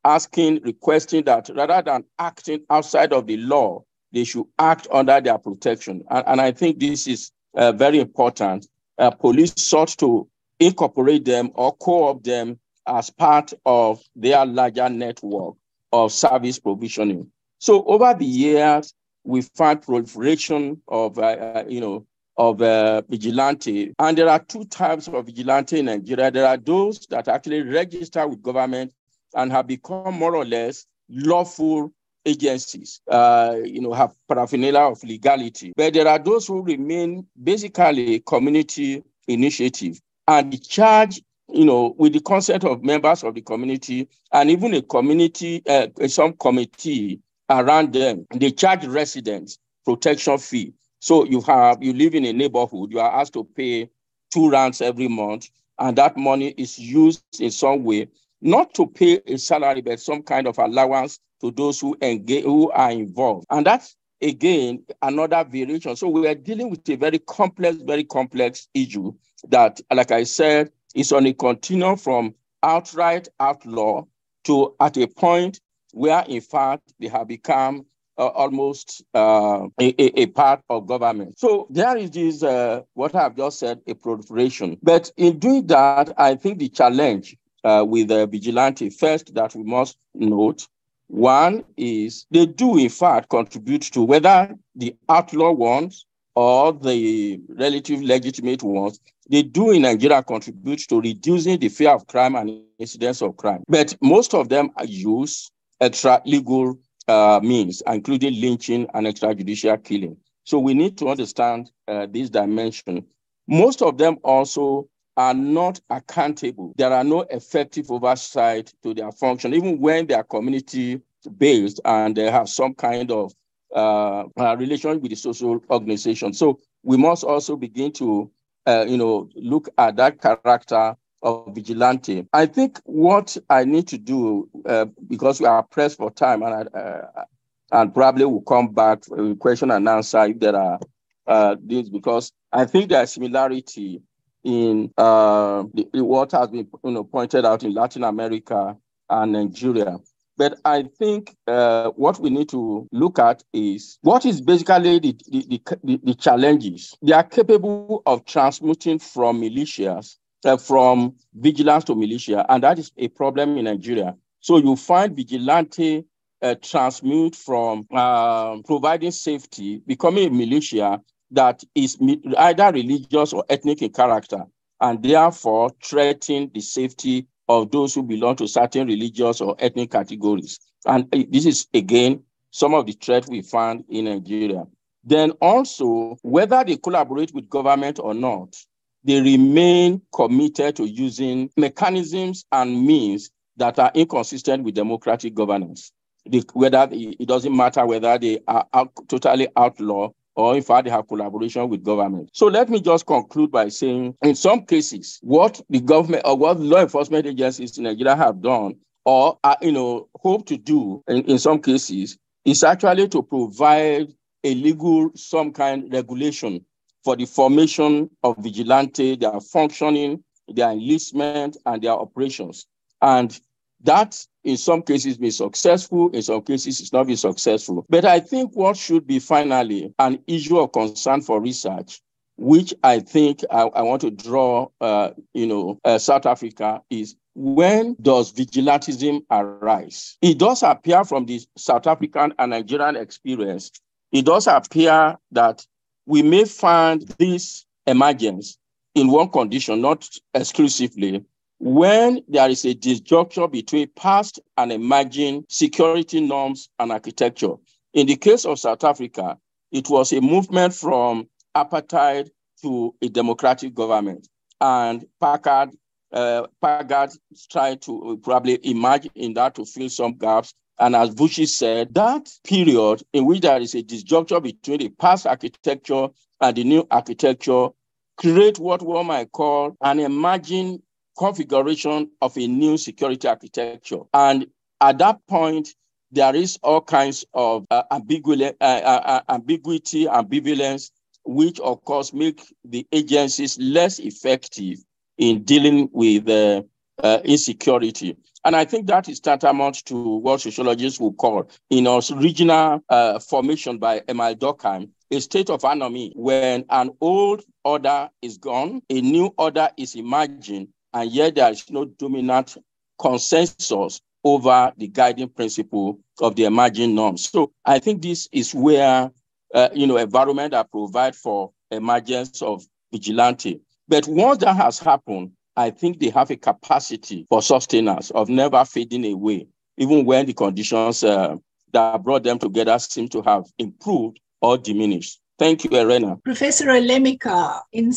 asking, 0.05 0.61
requesting 0.63 1.25
that 1.25 1.51
rather 1.55 1.83
than 1.83 2.05
acting 2.19 2.63
outside 2.71 3.13
of 3.13 3.27
the 3.27 3.37
law, 3.39 3.83
they 4.13 4.25
should 4.25 4.47
act 4.59 4.87
under 4.93 5.21
their 5.21 5.39
protection. 5.39 6.05
And, 6.11 6.25
and 6.27 6.41
I 6.41 6.53
think 6.53 6.79
this 6.79 7.09
is 7.09 7.33
uh, 7.55 7.73
very 7.73 7.99
important. 7.99 8.69
Uh, 9.01 9.11
police 9.11 9.55
sought 9.57 9.89
to 9.89 10.29
incorporate 10.61 11.25
them 11.25 11.51
or 11.55 11.75
co-opt 11.77 12.23
them 12.23 12.59
as 12.87 13.09
part 13.09 13.53
of 13.65 14.03
their 14.15 14.45
larger 14.45 14.91
network 14.91 15.55
of 15.93 16.13
service 16.13 16.59
provisioning. 16.59 17.27
So 17.59 17.83
over 17.85 18.15
the 18.15 18.27
years, 18.27 18.95
we 19.25 19.43
find 19.43 19.81
proliferation 19.81 20.83
of, 20.89 21.19
uh, 21.19 21.23
uh, 21.23 21.65
you 21.67 21.81
know, 21.81 22.07
of 22.37 22.61
uh, 22.63 23.03
vigilante. 23.09 23.95
And 23.99 24.17
there 24.17 24.29
are 24.29 24.39
two 24.39 24.65
types 24.65 25.09
of 25.09 25.27
vigilante 25.27 25.79
in 25.79 25.87
Nigeria. 25.87 26.31
There 26.31 26.47
are 26.47 26.57
those 26.57 27.07
that 27.07 27.29
actually 27.29 27.63
register 27.63 28.27
with 28.29 28.43
government 28.43 28.93
and 29.35 29.51
have 29.51 29.67
become 29.67 30.15
more 30.15 30.37
or 30.37 30.45
less 30.45 30.87
lawful 31.09 31.93
agencies, 32.25 33.01
uh, 33.09 33.57
you 33.65 33.81
know, 33.81 33.93
have 33.93 34.15
paraphernalia 34.29 34.81
of 34.81 35.03
legality. 35.05 35.73
But 35.77 35.95
there 35.95 36.09
are 36.09 36.19
those 36.19 36.47
who 36.47 36.63
remain 36.63 37.27
basically 37.43 38.21
community 38.21 39.03
initiative 39.29 40.01
and 40.29 40.63
charge, 40.69 41.21
you 41.49 41.65
know, 41.65 41.95
with 41.99 42.13
the 42.13 42.21
consent 42.21 42.65
of 42.65 42.83
members 42.83 43.25
of 43.25 43.35
the 43.35 43.41
community 43.41 44.09
and 44.33 44.51
even 44.51 44.75
a 44.75 44.83
community, 44.83 45.63
uh, 45.67 45.89
some 46.07 46.35
committee 46.35 47.21
around 47.49 47.93
them, 47.93 48.27
they 48.35 48.51
charge 48.51 48.87
residents 48.87 49.59
protection 49.85 50.39
fee. 50.39 50.73
So 51.01 51.25
you 51.25 51.41
have, 51.43 51.83
you 51.83 51.93
live 51.93 52.15
in 52.15 52.25
a 52.27 52.33
neighborhood, 52.33 52.93
you 52.93 53.01
are 53.01 53.21
asked 53.21 53.33
to 53.33 53.45
pay 53.45 53.91
two 54.31 54.51
rands 54.51 54.81
every 54.81 55.09
month, 55.09 55.49
and 55.79 55.97
that 55.97 56.17
money 56.17 56.55
is 56.57 56.79
used 56.79 57.25
in 57.41 57.51
some 57.51 57.83
way, 57.85 58.09
not 58.43 58.75
to 58.75 58.87
pay 58.87 59.21
a 59.27 59.37
salary, 59.39 59.81
but 59.81 59.99
some 59.99 60.23
kind 60.23 60.47
of 60.47 60.59
allowance 60.59 61.19
to 61.41 61.51
those 61.51 61.81
who 61.81 61.97
engage, 62.03 62.45
who 62.45 62.71
are 62.71 62.91
involved. 62.91 63.47
And 63.51 63.67
that's 63.67 63.97
again 64.23 64.85
another 65.03 65.45
variation. 65.45 65.97
So 65.97 66.09
we 66.09 66.27
are 66.27 66.35
dealing 66.35 66.71
with 66.71 66.89
a 66.89 66.97
very 66.97 67.19
complex, 67.19 67.77
very 67.77 68.05
complex 68.05 68.69
issue 68.75 69.13
that, 69.49 69.81
like 69.93 70.11
I 70.11 70.25
said, 70.25 70.71
is 70.95 71.13
on 71.13 71.27
a 71.27 71.33
continuum 71.33 71.97
from 71.97 72.35
outright 72.63 73.29
outlaw 73.39 74.05
to 74.45 74.75
at 74.81 74.97
a 74.97 75.07
point 75.07 75.61
where, 75.93 76.25
in 76.29 76.41
fact, 76.41 76.93
they 77.01 77.09
have 77.09 77.29
become 77.29 77.87
uh, 78.19 78.29
almost 78.29 79.03
uh, 79.15 79.67
a, 79.81 80.21
a, 80.21 80.27
part 80.27 80.61
of 80.69 80.87
government. 80.87 81.39
So 81.39 81.67
there 81.71 81.97
is 81.97 82.11
this, 82.11 82.43
uh, 82.43 82.83
what 82.93 83.15
I've 83.15 83.37
just 83.37 83.59
said, 83.59 83.81
a 83.87 83.95
proliferation. 83.95 84.77
But 84.83 85.11
in 85.17 85.39
doing 85.39 85.67
that, 85.69 86.13
I 86.19 86.35
think 86.35 86.59
the 86.59 86.69
challenge 86.69 87.37
uh, 87.65 87.85
with 87.89 88.09
the 88.09 88.27
vigilante 88.27 88.91
first 88.91 89.35
that 89.35 89.55
we 89.55 89.63
must 89.63 89.97
note 90.15 90.67
one 91.11 91.65
is 91.77 92.27
they 92.31 92.47
do, 92.47 92.79
in 92.79 92.89
fact, 92.89 93.29
contribute 93.31 93.83
to 93.83 94.03
whether 94.03 94.55
the 94.77 94.95
outlaw 95.09 95.51
ones 95.51 96.07
or 96.37 96.73
the 96.73 97.41
relative 97.49 98.01
legitimate 98.01 98.63
ones, 98.63 99.01
they 99.29 99.43
do 99.43 99.73
in 99.73 99.83
Nigeria 99.83 100.23
contribute 100.23 100.79
to 100.89 101.01
reducing 101.01 101.59
the 101.59 101.69
fear 101.69 101.91
of 101.91 102.07
crime 102.07 102.37
and 102.37 102.63
incidents 102.79 103.23
of 103.23 103.37
crime. 103.37 103.65
But 103.69 103.97
most 104.01 104.35
of 104.35 104.49
them 104.49 104.71
use 104.85 105.51
extra 105.81 106.23
legal 106.25 106.79
uh, 107.09 107.41
means, 107.43 107.83
including 107.89 108.41
lynching 108.41 108.87
and 108.95 109.07
extrajudicial 109.07 109.83
killing. 109.83 110.17
So 110.45 110.61
we 110.61 110.75
need 110.75 110.97
to 110.99 111.09
understand 111.09 111.71
uh, 111.89 112.07
this 112.09 112.31
dimension. 112.31 113.05
Most 113.49 113.83
of 113.83 113.99
them 113.99 114.19
also 114.23 114.89
are 115.21 115.35
not 115.35 115.79
accountable. 115.91 116.73
There 116.79 116.93
are 116.93 117.05
no 117.05 117.21
effective 117.23 117.91
oversight 117.91 118.73
to 118.83 118.95
their 118.95 119.13
function, 119.13 119.53
even 119.53 119.79
when 119.79 120.07
they 120.07 120.15
are 120.15 120.25
community 120.25 121.03
based 121.37 121.79
and 121.85 122.17
they 122.17 122.31
have 122.31 122.49
some 122.49 122.73
kind 122.73 123.11
of 123.11 123.35
uh, 123.77 124.25
uh, 124.39 124.57
relation 124.57 124.99
with 125.01 125.11
the 125.11 125.17
social 125.17 125.63
organization. 125.71 126.33
So 126.33 126.59
we 126.83 126.97
must 126.97 127.23
also 127.25 127.57
begin 127.57 127.93
to, 127.93 128.31
uh, 128.67 128.87
you 128.89 128.97
know, 128.97 129.29
look 129.35 129.69
at 129.77 129.97
that 129.97 130.23
character 130.23 130.97
of 131.23 131.55
vigilante. 131.55 132.27
I 132.33 132.47
think 132.47 132.81
what 132.85 133.37
I 133.51 133.65
need 133.65 133.89
to 133.89 133.99
do, 133.99 134.49
uh, 134.65 134.87
because 135.07 135.39
we 135.39 135.47
are 135.47 135.63
pressed 135.63 135.99
for 135.99 136.11
time, 136.11 136.43
and 136.43 136.55
I, 136.55 136.79
uh, 136.79 137.25
and 137.73 137.95
probably 137.95 138.25
will 138.25 138.41
come 138.41 138.69
back 138.69 139.05
with 139.09 139.39
question 139.39 139.71
and 139.71 139.87
answer 139.87 140.25
if 140.25 140.41
there 140.41 140.57
are 140.57 140.81
uh, 141.27 141.55
because 141.57 142.33
I 142.53 142.65
think 142.65 142.89
there 142.89 143.03
is 143.03 143.13
similarity 143.13 144.01
in 144.45 144.93
uh, 144.97 145.65
the, 145.75 145.89
what 146.03 146.33
has 146.33 146.49
been 146.49 146.69
you 146.85 146.91
know, 146.91 147.05
pointed 147.05 147.45
out 147.45 147.63
in 147.63 147.75
Latin 147.75 148.05
America 148.05 148.77
and 149.09 149.33
Nigeria. 149.33 149.99
But 150.37 150.59
I 150.65 150.85
think 150.85 151.37
uh, 151.47 151.91
what 151.91 152.19
we 152.19 152.31
need 152.31 152.49
to 152.49 152.89
look 152.93 153.19
at 153.19 153.43
is 153.53 153.99
what 154.01 154.25
is 154.25 154.41
basically 154.41 154.99
the, 154.99 155.17
the, 155.29 155.61
the, 155.85 156.01
the 156.03 156.15
challenges. 156.15 156.97
They 157.03 157.13
are 157.13 157.25
capable 157.25 158.03
of 158.07 158.25
transmuting 158.25 158.99
from 159.01 159.41
militias, 159.43 160.17
uh, 160.47 160.57
from 160.57 161.17
vigilance 161.35 161.85
to 161.85 161.95
militia, 161.95 162.47
and 162.49 162.63
that 162.63 162.79
is 162.79 162.91
a 162.97 163.09
problem 163.09 163.59
in 163.59 163.65
Nigeria. 163.65 164.17
So 164.41 164.57
you 164.57 164.77
find 164.77 165.15
vigilante 165.15 166.07
uh, 166.41 166.55
transmute 166.63 167.37
from 167.37 167.87
uh, 167.91 168.63
providing 168.65 169.11
safety, 169.11 169.83
becoming 169.87 170.29
a 170.29 170.31
militia 170.31 171.01
that 171.31 171.63
is 171.75 171.99
either 172.39 172.73
religious 172.73 173.33
or 173.33 173.45
ethnic 173.49 173.83
in 173.83 173.93
character, 173.93 174.45
and 174.81 175.03
therefore 175.03 175.71
threaten 175.83 176.51
the 176.55 176.61
safety 176.61 177.27
of 177.49 177.71
those 177.71 177.95
who 177.95 178.03
belong 178.03 178.37
to 178.37 178.47
certain 178.49 178.87
religious 178.87 179.41
or 179.41 179.57
ethnic 179.59 179.91
categories. 179.91 180.59
And 180.87 181.05
uh, 181.15 181.25
this 181.31 181.47
is, 181.47 181.67
again, 181.75 182.23
some 182.51 182.75
of 182.75 182.87
the 182.87 182.93
threats 182.93 183.29
we 183.29 183.43
find 183.43 183.85
in 183.89 184.07
Nigeria. 184.07 184.65
Then 185.05 185.33
also, 185.41 186.17
whether 186.23 186.63
they 186.65 186.77
collaborate 186.77 187.33
with 187.35 187.49
government 187.49 187.99
or 187.99 188.15
not, 188.15 188.57
they 189.05 189.21
remain 189.21 190.03
committed 190.13 190.77
to 190.77 190.85
using 190.85 191.51
mechanisms 191.57 192.45
and 192.53 192.87
means 192.87 193.31
that 193.57 193.79
are 193.79 193.91
inconsistent 193.95 194.63
with 194.63 194.75
democratic 194.75 195.35
governance. 195.35 195.93
The, 196.27 196.45
whether 196.53 196.87
it 196.93 197.27
doesn't 197.27 197.57
matter 197.57 197.87
whether 197.87 198.19
they 198.19 198.41
are 198.47 198.67
out, 198.75 198.93
totally 199.09 199.49
outlaw 199.57 200.11
or 200.35 200.57
in 200.57 200.63
fact 200.63 200.85
they 200.85 200.91
have 200.91 201.09
collaboration 201.09 201.69
with 201.69 201.85
government. 201.85 202.31
So 202.33 202.47
let 202.47 202.69
me 202.69 202.81
just 202.81 203.07
conclude 203.07 203.51
by 203.51 203.69
saying 203.69 204.15
in 204.23 204.35
some 204.35 204.65
cases, 204.65 205.19
what 205.23 205.61
the 205.69 205.81
government 205.81 206.23
or 206.25 206.37
what 206.37 206.61
law 206.61 206.81
enforcement 206.81 207.27
agencies 207.27 207.77
in 207.79 207.85
Nigeria 207.85 208.17
have 208.17 208.41
done 208.41 208.75
or 209.05 209.39
uh, 209.45 209.57
you 209.61 209.73
know 209.73 210.09
hope 210.21 210.47
to 210.47 210.57
do 210.57 211.03
in, 211.09 211.25
in 211.25 211.39
some 211.39 211.61
cases 211.61 212.19
is 212.45 212.63
actually 212.63 213.09
to 213.09 213.23
provide 213.23 214.09
a 214.45 214.55
legal 214.55 215.11
some 215.15 215.53
kind 215.53 215.93
regulation 215.93 216.65
for 217.05 217.17
the 217.17 217.25
formation 217.25 218.11
of 218.23 218.37
vigilante, 218.39 219.17
their 219.17 219.41
functioning, 219.41 220.23
their 220.49 220.71
enlistment, 220.71 221.57
and 221.67 221.83
their 221.83 221.93
operations. 221.93 222.67
And 223.01 223.39
that 223.83 224.23
in 224.45 224.57
some 224.57 224.83
cases 224.83 225.19
been 225.19 225.31
successful, 225.31 226.11
in 226.11 226.23
some 226.23 226.43
cases 226.43 226.81
it's 226.81 226.93
not 226.93 227.07
been 227.07 227.17
successful. 227.17 227.85
But 227.89 228.05
I 228.05 228.21
think 228.21 228.55
what 228.55 228.77
should 228.77 229.07
be 229.07 229.19
finally 229.19 229.93
an 229.99 230.19
issue 230.27 230.59
of 230.59 230.73
concern 230.73 231.21
for 231.23 231.41
research, 231.41 232.01
which 232.37 232.73
I 232.83 233.01
think 233.01 233.45
I, 233.51 233.63
I 233.63 233.83
want 233.83 234.01
to 234.03 234.11
draw, 234.11 234.69
uh, 234.81 235.11
you 235.35 235.47
know, 235.47 235.79
uh, 235.85 235.99
South 235.99 236.27
Africa 236.27 236.83
is 236.91 237.17
when 237.35 237.97
does 238.01 238.33
vigilantism 238.33 239.23
arise? 239.31 240.17
It 240.21 240.39
does 240.39 240.63
appear 240.63 241.05
from 241.05 241.27
the 241.27 241.41
South 241.57 241.87
African 241.87 242.35
and 242.39 242.51
Nigerian 242.51 242.97
experience, 242.97 243.71
it 244.13 244.25
does 244.25 244.47
appear 244.47 245.17
that 245.33 245.65
we 246.07 246.23
may 246.23 246.45
find 246.45 247.03
this 247.19 247.65
emergence 247.87 248.59
in 248.95 249.09
one 249.09 249.29
condition, 249.29 249.81
not 249.81 250.09
exclusively, 250.35 251.25
when 251.61 252.23
there 252.27 252.49
is 252.49 252.65
a 252.65 252.75
disjuncture 252.75 253.51
between 253.51 253.87
past 253.95 254.41
and 254.57 254.73
emerging 254.73 255.45
security 255.51 256.19
norms 256.19 256.71
and 256.79 256.91
architecture. 256.91 257.55
In 257.93 258.07
the 258.07 258.17
case 258.17 258.47
of 258.47 258.59
South 258.59 258.83
Africa, 258.83 259.37
it 259.71 259.91
was 259.91 260.11
a 260.13 260.23
movement 260.23 260.73
from 260.75 261.29
apartheid 261.55 262.31
to 262.63 262.95
a 263.03 263.09
democratic 263.11 263.75
government. 263.75 264.27
And 264.59 265.05
PAGAD, 265.21 265.75
uh, 266.13 266.47
PAGAD 266.63 267.13
tried 267.51 267.83
to 267.83 268.19
probably 268.23 268.59
emerge 268.63 269.09
in 269.15 269.35
that 269.35 269.55
to 269.57 269.67
fill 269.67 269.91
some 269.91 270.17
gaps. 270.17 270.55
And 270.79 270.97
as 270.97 271.11
Vusi 271.11 271.47
said, 271.47 271.93
that 271.95 272.31
period 272.43 273.03
in 273.13 273.27
which 273.27 273.43
there 273.43 273.61
is 273.61 273.75
a 273.75 273.83
disjuncture 273.83 274.43
between 274.43 274.79
the 274.79 274.89
past 274.89 275.27
architecture 275.27 276.09
and 276.41 276.57
the 276.57 276.65
new 276.65 276.87
architecture 276.91 277.69
create 278.17 278.59
what 278.59 278.81
one 278.81 279.07
might 279.07 279.31
call 279.31 279.77
an 279.83 280.01
emerging 280.01 280.81
configuration 281.21 282.11
of 282.23 282.35
a 282.39 282.47
new 282.47 282.79
security 282.79 283.29
architecture. 283.29 284.01
And 284.15 284.47
at 284.81 284.97
that 284.99 285.19
point, 285.29 285.69
there 286.11 286.35
is 286.35 286.59
all 286.63 286.81
kinds 286.81 287.27
of 287.35 287.67
uh, 287.71 287.83
ambiguity, 287.91 288.47
uh, 288.59 288.65
uh, 288.65 289.03
uh, 289.05 289.21
ambiguity, 289.29 290.07
ambivalence, 290.07 290.91
which 291.27 291.61
of 291.61 291.85
course 291.85 292.15
make 292.15 292.41
the 292.65 292.87
agencies 292.91 293.59
less 293.59 293.99
effective 293.99 294.79
in 295.19 295.45
dealing 295.45 295.91
with 295.93 296.27
uh, 296.27 296.63
uh, 297.05 297.19
insecurity. 297.23 298.17
And 298.47 298.57
I 298.57 298.65
think 298.65 298.87
that 298.87 299.07
is 299.07 299.21
tantamount 299.21 299.85
to 299.85 300.17
what 300.17 300.41
sociologists 300.41 300.99
would 301.01 301.19
call, 301.19 301.51
in 301.69 301.87
our 301.87 302.01
regional 302.17 302.81
formation 303.21 303.77
by 303.77 304.01
Emile 304.09 304.37
Durkheim, 304.37 304.89
a 305.11 305.21
state 305.21 305.51
of 305.51 305.61
anomy 305.61 306.13
when 306.17 306.65
an 306.71 306.91
old 307.03 307.43
order 307.63 308.09
is 308.23 308.39
gone, 308.39 308.81
a 308.89 309.03
new 309.03 309.35
order 309.37 309.69
is 309.77 309.95
emerging, 309.95 310.69
and 310.93 311.11
yet 311.11 311.35
there 311.35 311.51
is 311.51 311.71
no 311.71 311.85
dominant 311.85 312.57
consensus 312.99 314.01
over 314.23 314.73
the 314.77 314.89
guiding 314.89 315.29
principle 315.29 315.99
of 316.21 316.37
the 316.37 316.45
emerging 316.45 316.95
norms. 316.95 317.29
So 317.29 317.53
I 317.65 317.79
think 317.79 318.03
this 318.03 318.29
is 318.33 318.55
where, 318.55 319.11
uh, 319.55 319.69
you 319.73 319.87
know, 319.87 319.97
environment 319.97 320.53
that 320.53 320.71
provide 320.71 321.17
for 321.17 321.53
emergence 321.71 322.43
of 322.43 322.65
vigilante. 322.93 323.61
But 323.89 324.07
once 324.07 324.39
that 324.39 324.57
has 324.57 324.79
happened, 324.79 325.33
I 325.57 325.71
think 325.71 325.99
they 325.99 326.11
have 326.11 326.31
a 326.31 326.37
capacity 326.37 327.27
for 327.29 327.43
sustenance 327.43 328.11
of 328.11 328.29
never 328.29 328.65
fading 328.65 329.11
away, 329.13 329.47
even 329.79 330.05
when 330.05 330.27
the 330.27 330.33
conditions 330.33 331.03
uh, 331.03 331.37
that 331.73 332.03
brought 332.03 332.23
them 332.23 332.39
together 332.39 332.79
seem 332.79 333.09
to 333.09 333.23
have 333.23 333.45
improved 333.59 334.21
or 334.41 334.59
diminished. 334.59 335.21
Thank 335.41 335.65
you, 335.65 335.71
Elrena. 335.71 336.19
Professor 336.23 336.67
Alemika, 336.67 337.63
in 337.73 337.95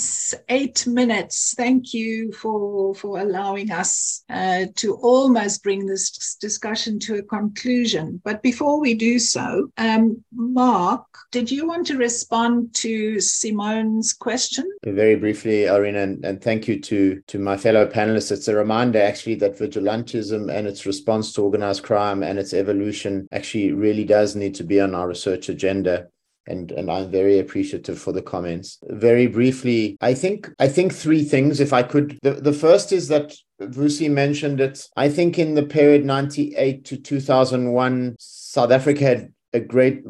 eight 0.47 0.87
minutes, 0.87 1.53
thank 1.57 1.93
you 1.93 2.31
for, 2.31 2.95
for 2.95 3.19
allowing 3.19 3.69
us 3.69 4.23
uh, 4.29 4.67
to 4.75 4.95
almost 4.95 5.61
bring 5.61 5.85
this 5.85 6.37
discussion 6.39 6.99
to 6.99 7.15
a 7.15 7.21
conclusion. 7.21 8.21
But 8.23 8.43
before 8.43 8.79
we 8.79 8.93
do 8.93 9.19
so, 9.19 9.69
um, 9.77 10.23
Mark, 10.33 11.03
did 11.33 11.51
you 11.51 11.67
want 11.67 11.85
to 11.87 11.97
respond 11.97 12.73
to 12.75 13.19
Simone's 13.19 14.13
question? 14.13 14.63
Very 14.85 15.17
briefly, 15.17 15.65
Elrena, 15.67 15.99
and, 15.99 16.23
and 16.23 16.41
thank 16.41 16.69
you 16.69 16.79
to, 16.79 17.21
to 17.27 17.39
my 17.39 17.57
fellow 17.57 17.85
panelists. 17.85 18.31
It's 18.31 18.47
a 18.47 18.55
reminder 18.55 19.01
actually 19.01 19.35
that 19.35 19.59
vigilantism 19.59 20.49
and 20.49 20.65
its 20.65 20.85
response 20.85 21.33
to 21.33 21.43
organized 21.43 21.83
crime 21.83 22.23
and 22.23 22.39
its 22.39 22.53
evolution 22.53 23.27
actually 23.33 23.73
really 23.73 24.05
does 24.05 24.33
need 24.33 24.55
to 24.55 24.63
be 24.63 24.79
on 24.79 24.95
our 24.95 25.09
research 25.09 25.49
agenda 25.49 26.07
and 26.47 26.71
and 26.71 26.91
I'm 26.91 27.09
very 27.09 27.39
appreciative 27.39 27.99
for 27.99 28.11
the 28.11 28.21
comments. 28.21 28.79
Very 28.83 29.27
briefly, 29.27 29.97
I 30.01 30.13
think 30.13 30.49
I 30.59 30.67
think 30.67 30.93
three 30.93 31.23
things 31.23 31.59
if 31.59 31.73
I 31.73 31.83
could. 31.83 32.17
The, 32.21 32.33
the 32.33 32.53
first 32.53 32.91
is 32.91 33.07
that 33.09 33.35
Vusi 33.61 34.09
mentioned 34.09 34.59
it. 34.59 34.87
I 34.95 35.09
think 35.09 35.39
in 35.39 35.53
the 35.53 35.63
period 35.63 36.05
98 36.05 36.85
to 36.85 36.97
2001 36.97 38.15
South 38.19 38.71
Africa 38.71 39.05
had 39.05 39.33
a 39.53 39.59
great 39.59 40.03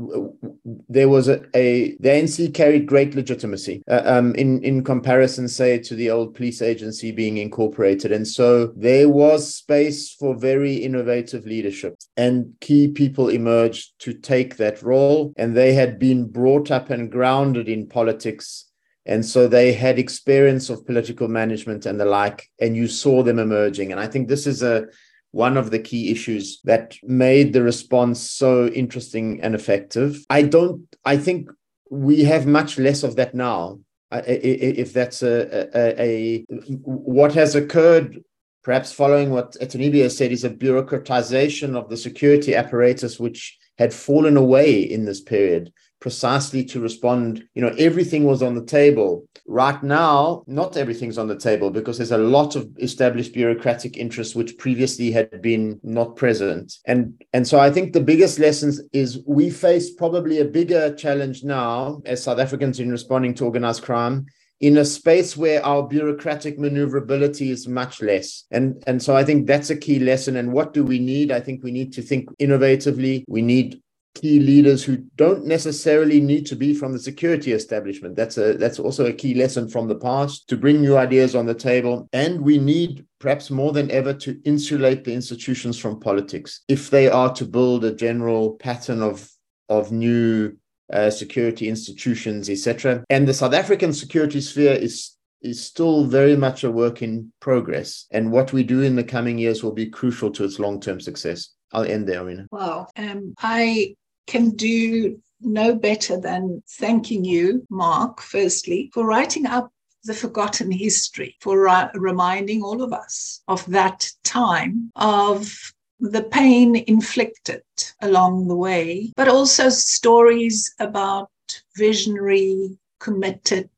there 0.90 1.10
was 1.10 1.28
a, 1.28 1.42
a 1.56 1.96
the 2.00 2.10
ANC 2.10 2.54
carried 2.54 2.86
great 2.86 3.14
legitimacy 3.14 3.84
uh, 3.90 4.02
um, 4.06 4.34
in 4.36 4.64
in 4.64 4.84
comparison 4.84 5.48
say 5.48 5.78
to 5.78 5.96
the 5.96 6.10
old 6.10 6.34
police 6.34 6.62
agency 6.62 7.12
being 7.12 7.38
incorporated. 7.38 8.12
And 8.12 8.28
so 8.28 8.68
there 8.76 9.10
was 9.10 9.56
space 9.56 10.14
for 10.14 10.36
very 10.36 10.76
innovative 10.76 11.46
leadership 11.46 11.98
and 12.16 12.54
key 12.62 12.88
people 12.88 13.30
emerged 13.30 14.00
to 14.00 14.14
take 14.14 14.58
that 14.58 14.82
role. 14.82 15.34
And 15.38 15.56
they 15.56 15.74
had 15.74 16.00
been 16.00 16.28
brought 16.28 16.72
up 16.72 16.90
and 16.90 17.12
grounded 17.12 17.68
in 17.68 17.88
politics. 17.88 18.66
And 19.06 19.26
so 19.26 19.48
they 19.50 19.74
had 19.74 20.00
experience 20.00 20.70
of 20.70 20.86
political 20.86 21.28
management 21.28 21.86
and 21.86 22.00
the 22.00 22.06
like. 22.06 22.50
And 22.62 22.78
you 22.78 22.88
saw 22.88 23.24
them 23.24 23.40
emerging. 23.40 23.92
And 23.92 24.00
i 24.00 24.08
think 24.08 24.28
this 24.28 24.48
is 24.48 24.64
a 24.64 24.86
one 25.34 25.58
of 25.58 25.72
the 25.72 25.80
key 25.80 26.12
issues 26.12 26.62
that 26.64 26.96
made 27.02 27.54
the 27.54 27.64
response 27.64 28.22
so 28.22 28.68
interesting 28.68 29.42
and 29.42 29.56
effective. 29.56 30.24
I 30.30 30.44
don't, 30.44 30.86
I 31.04 31.18
think 31.18 31.50
we 31.90 32.24
have 32.24 32.46
much 32.46 32.78
less 32.78 33.02
of 33.02 33.16
that 33.16 33.34
now. 33.34 33.80
If 34.12 34.94
that's 34.94 35.24
a, 35.24 35.70
a, 35.76 36.02
a 36.02 36.46
what 36.84 37.34
has 37.34 37.56
occurred, 37.56 38.24
perhaps 38.64 38.92
following 38.92 39.32
what 39.32 39.54
Etannibi 39.60 40.10
said, 40.12 40.32
is 40.32 40.44
a 40.44 40.52
bureaucratization 40.52 41.76
of 41.76 41.90
the 41.90 41.98
security 41.98 42.54
apparatus, 42.54 43.20
which 43.20 43.58
had 43.80 43.92
fallen 43.92 44.38
away 44.38 44.82
in 44.82 45.06
this 45.06 45.20
period 45.20 45.74
precisely 46.04 46.66
to 46.66 46.82
respond. 46.82 47.46
You 47.54 47.62
know, 47.62 47.74
everything 47.80 48.26
was 48.26 48.44
on 48.44 48.56
the 48.56 48.66
table. 48.66 49.26
Right 49.48 49.82
now, 49.82 50.44
not 50.48 50.76
everything's 50.76 51.18
on 51.18 51.30
the 51.30 51.38
table 51.38 51.70
because 51.70 51.98
there's 51.98 52.12
a 52.12 52.18
lot 52.18 52.58
of 52.58 52.68
established 52.82 53.34
bureaucratic 53.34 53.96
interests 53.96 54.36
which 54.36 54.58
previously 54.58 55.12
had 55.12 55.42
been 55.42 55.80
not 55.82 56.18
present. 56.18 56.78
And 56.86 57.24
and 57.32 57.48
so 57.48 57.58
I 57.58 57.72
think 57.72 57.94
the 57.94 58.02
biggest 58.12 58.38
lessons 58.38 58.82
is 58.92 59.20
we 59.26 59.50
face 59.50 59.94
probably 59.94 60.40
a 60.40 60.54
bigger 60.60 60.94
challenge 60.94 61.46
now 61.46 62.02
as 62.06 62.22
South 62.22 62.40
Africans 62.40 62.82
in 62.82 62.92
responding 62.92 63.34
to 63.36 63.46
organized 63.46 63.84
crime 63.84 64.26
in 64.64 64.78
a 64.78 64.86
space 64.86 65.36
where 65.36 65.66
our 65.66 65.86
bureaucratic 65.86 66.58
maneuverability 66.58 67.52
is 67.52 67.68
much 67.68 68.02
less. 68.02 68.46
And, 68.50 68.82
and 68.88 69.04
so 69.04 69.14
I 69.14 69.26
think 69.26 69.46
that's 69.46 69.70
a 69.70 69.76
key 69.76 70.00
lesson. 70.00 70.38
And 70.38 70.54
what 70.54 70.74
do 70.74 70.86
we 70.86 71.00
need? 71.00 71.34
I 71.34 71.42
think 71.42 71.64
we 71.64 71.72
need 71.72 71.92
to 71.94 72.02
think 72.02 72.30
innovatively. 72.38 73.26
We 73.28 73.42
need 73.42 73.82
key 74.16 74.40
leaders 74.40 74.84
who 74.84 74.98
don't 75.16 75.46
necessarily 75.46 76.22
need 76.22 76.46
to 76.46 76.56
be 76.56 76.74
from 76.74 76.94
the 76.94 77.00
security 77.00 77.52
establishment. 77.52 78.16
That's 78.16 78.38
a 78.38 78.54
that's 78.54 78.80
also 78.80 79.06
a 79.06 79.14
key 79.14 79.34
lesson 79.34 79.68
from 79.68 79.88
the 79.88 79.96
past 79.96 80.48
to 80.50 80.58
bring 80.58 80.82
new 80.82 80.98
ideas 80.98 81.36
on 81.36 81.46
the 81.46 81.56
table. 81.56 82.08
And 82.14 82.42
we 82.42 82.58
need 82.58 83.06
perhaps 83.20 83.50
more 83.50 83.72
than 83.72 83.90
ever 83.92 84.14
to 84.14 84.40
insulate 84.44 85.04
the 85.04 85.14
institutions 85.14 85.78
from 85.80 86.00
politics 86.00 86.62
if 86.68 86.90
they 86.90 87.10
are 87.10 87.34
to 87.34 87.46
build 87.46 87.86
a 87.86 87.96
general 87.96 88.54
pattern 88.54 89.02
of 89.02 89.30
of 89.70 89.92
new 89.92 90.56
uh, 90.92 91.10
security 91.10 91.68
institutions, 91.68 92.50
etc. 92.50 93.04
And 93.10 93.28
the 93.28 93.34
South 93.34 93.54
African 93.54 93.94
security 93.94 94.42
sphere 94.42 94.74
is 94.74 95.18
is 95.42 95.62
still 95.62 96.06
very 96.06 96.38
much 96.38 96.64
a 96.64 96.72
work 96.72 97.02
in 97.02 97.32
progress. 97.42 98.06
And 98.12 98.32
what 98.32 98.54
we 98.54 98.64
do 98.64 98.82
in 98.82 98.96
the 98.96 99.04
coming 99.04 99.38
years 99.38 99.62
will 99.62 99.74
be 99.74 99.90
crucial 99.90 100.32
to 100.32 100.44
its 100.44 100.60
long 100.60 100.80
term 100.80 101.00
success. 101.00 101.50
I'll 101.74 101.84
end 101.84 102.08
there, 102.08 102.20
Elrena. 102.20 102.48
Wow. 102.52 102.88
Um, 102.96 103.34
I 103.40 103.96
can 104.28 104.52
do 104.52 105.20
no 105.42 105.76
better 105.76 106.20
than 106.20 106.64
thanking 106.68 107.26
you, 107.26 107.66
Mark, 107.70 108.22
firstly, 108.22 108.90
for 108.94 109.06
writing 109.06 109.46
up 109.46 109.72
the 110.06 110.14
forgotten 110.14 110.72
history, 110.72 111.36
for 111.40 111.58
reminding 111.96 112.62
all 112.62 112.82
of 112.82 112.92
us 112.92 113.42
of 113.48 113.66
that 113.68 114.10
time 114.24 114.92
of 114.96 115.74
the 116.00 116.24
pain 116.24 116.76
inflicted 116.88 117.64
along 118.02 118.48
the 118.48 118.56
way, 118.56 119.12
but 119.16 119.30
also 119.30 119.70
stories 119.70 120.74
about 120.80 121.30
visionary, 121.78 122.78
committed 123.00 123.70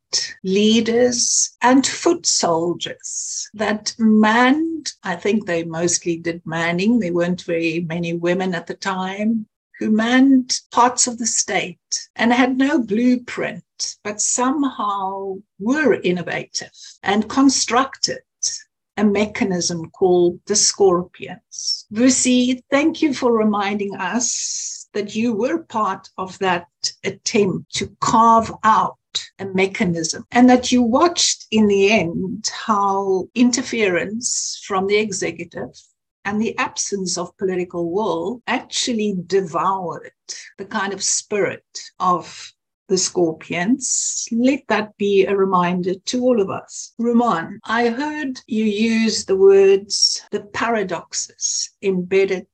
leaders 0.43 1.56
and 1.62 1.86
foot 1.86 2.26
soldiers 2.26 3.50
that 3.54 3.93
manned, 4.00 4.93
I 5.04 5.16
think 5.16 5.46
they 5.46 5.64
mostly 5.64 6.18
did 6.18 6.41
manning. 6.46 7.00
There 7.00 7.14
weren't 7.14 7.41
very 7.43 7.82
many 7.82 8.14
women 8.14 8.56
at 8.56 8.68
the 8.68 8.76
time 8.76 9.48
who 9.80 9.92
manned 9.92 10.62
parts 10.72 11.08
of 11.08 11.18
the 11.18 11.26
state 11.26 12.10
and 12.16 12.32
had 12.32 12.58
no 12.58 12.80
blueprint, 12.82 13.64
but 14.04 14.22
somehow 14.22 15.36
were 15.60 16.00
innovative 16.02 16.72
and 17.04 17.30
constructed 17.30 18.20
a 18.98 19.04
mechanism 19.04 19.90
called 19.92 20.40
the 20.46 20.56
scorpions. 20.56 21.86
Vusi, 21.92 22.62
thank 22.72 23.02
you 23.02 23.14
for 23.14 23.34
reminding 23.34 23.96
us 23.96 24.88
that 24.94 25.16
you 25.16 25.34
were 25.34 25.60
part 25.64 26.10
of 26.18 26.40
that 26.40 26.68
attempt 27.04 27.76
to 27.76 27.96
carve 28.00 28.52
out 28.64 28.98
a 29.40 29.46
mechanism 29.46 30.26
and 30.32 30.50
that 30.50 30.72
you 30.72 30.82
watched 30.82 31.46
in 31.52 31.68
the 31.68 31.92
end 31.92 32.50
how 32.66 33.28
interference 33.36 34.62
from 34.66 34.88
the 34.88 34.98
executive 34.98 35.72
and 36.26 36.42
the 36.42 36.58
absence 36.58 37.18
of 37.18 37.38
political 37.38 37.92
will 37.92 38.42
actually 38.48 39.16
devoured 39.28 40.12
the 40.58 40.66
kind 40.66 40.92
of 40.92 41.04
spirit 41.04 41.64
of 42.00 42.52
the 42.88 42.98
scorpions. 42.98 44.28
Let 44.32 44.62
that 44.68 44.98
be 44.98 45.26
a 45.26 45.36
reminder 45.36 45.96
to 45.96 46.22
all 46.22 46.42
of 46.42 46.50
us. 46.50 46.94
Romain, 47.00 47.60
I 47.66 47.90
heard 47.90 48.42
you 48.48 48.66
use 48.66 49.26
the 49.26 49.36
words 49.36 50.22
the 50.32 50.42
paradoxes 50.42 51.72
embedded 51.82 52.48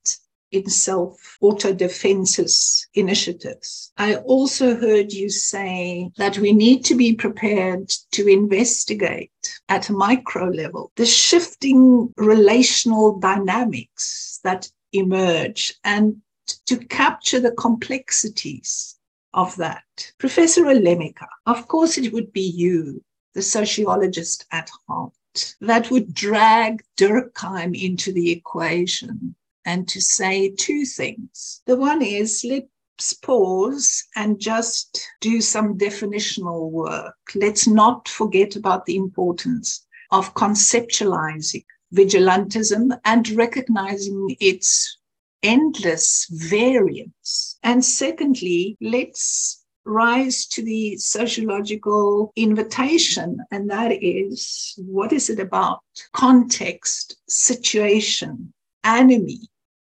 in 0.52 0.68
self 0.68 1.38
auto 1.40 1.72
defenses 1.72 2.86
initiatives. 2.94 3.90
I 3.96 4.16
also 4.16 4.76
heard 4.76 5.12
you 5.12 5.30
say 5.30 6.10
that 6.18 6.38
we 6.38 6.52
need 6.52 6.84
to 6.84 6.94
be 6.94 7.14
prepared 7.14 7.88
to 8.12 8.28
investigate 8.28 9.30
at 9.68 9.88
a 9.88 9.94
micro 9.94 10.48
level 10.48 10.92
the 10.96 11.06
shifting 11.06 12.12
relational 12.16 13.18
dynamics 13.18 14.40
that 14.44 14.70
emerge 14.92 15.74
and 15.84 16.20
to 16.66 16.76
capture 16.76 17.40
the 17.40 17.52
complexities 17.52 18.98
of 19.32 19.56
that. 19.56 20.12
Professor 20.18 20.64
Alemika, 20.64 21.26
of 21.46 21.66
course, 21.68 21.96
it 21.96 22.12
would 22.12 22.32
be 22.32 22.42
you, 22.42 23.02
the 23.34 23.42
sociologist 23.42 24.44
at 24.52 24.70
heart, 24.86 25.14
that 25.62 25.90
would 25.90 26.12
drag 26.12 26.82
Durkheim 26.98 27.74
into 27.74 28.12
the 28.12 28.30
equation 28.30 29.34
and 29.64 29.88
to 29.88 30.00
say 30.00 30.50
two 30.50 30.84
things. 30.84 31.62
The 31.66 31.76
one 31.76 32.02
is 32.02 32.44
let's 32.44 33.12
pause 33.14 34.04
and 34.16 34.40
just 34.40 35.06
do 35.20 35.40
some 35.40 35.78
definitional 35.78 36.70
work. 36.70 37.16
Let's 37.34 37.66
not 37.66 38.08
forget 38.08 38.56
about 38.56 38.86
the 38.86 38.96
importance 38.96 39.86
of 40.10 40.34
conceptualizing 40.34 41.64
vigilantism 41.94 42.98
and 43.04 43.28
recognizing 43.30 44.36
its 44.40 44.98
endless 45.42 46.26
variance. 46.30 47.58
And 47.62 47.84
secondly, 47.84 48.76
let's 48.80 49.62
rise 49.84 50.46
to 50.46 50.62
the 50.62 50.96
sociological 50.96 52.32
invitation, 52.36 53.38
and 53.50 53.68
that 53.70 53.90
is 53.90 54.74
what 54.78 55.12
is 55.12 55.28
it 55.28 55.40
about? 55.40 55.80
Context, 56.12 57.16
situation, 57.28 58.52
enemy, 58.84 59.40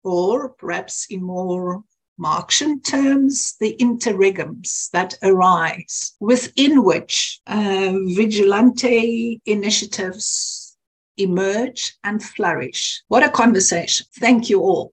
or 0.07 0.49
perhaps 0.49 1.07
in 1.09 1.21
more 1.21 1.83
Marxian 2.17 2.81
terms, 2.81 3.55
the 3.59 3.75
interregnums 3.79 4.89
that 4.91 5.15
arise 5.21 6.15
within 6.19 6.83
which 6.83 7.39
uh, 7.45 7.93
vigilante 8.15 9.41
initiatives 9.45 10.77
emerge 11.17 11.95
and 12.03 12.23
flourish. 12.23 13.03
What 13.09 13.23
a 13.23 13.29
conversation. 13.29 14.05
Thank 14.19 14.49
you 14.49 14.61
all. 14.61 14.93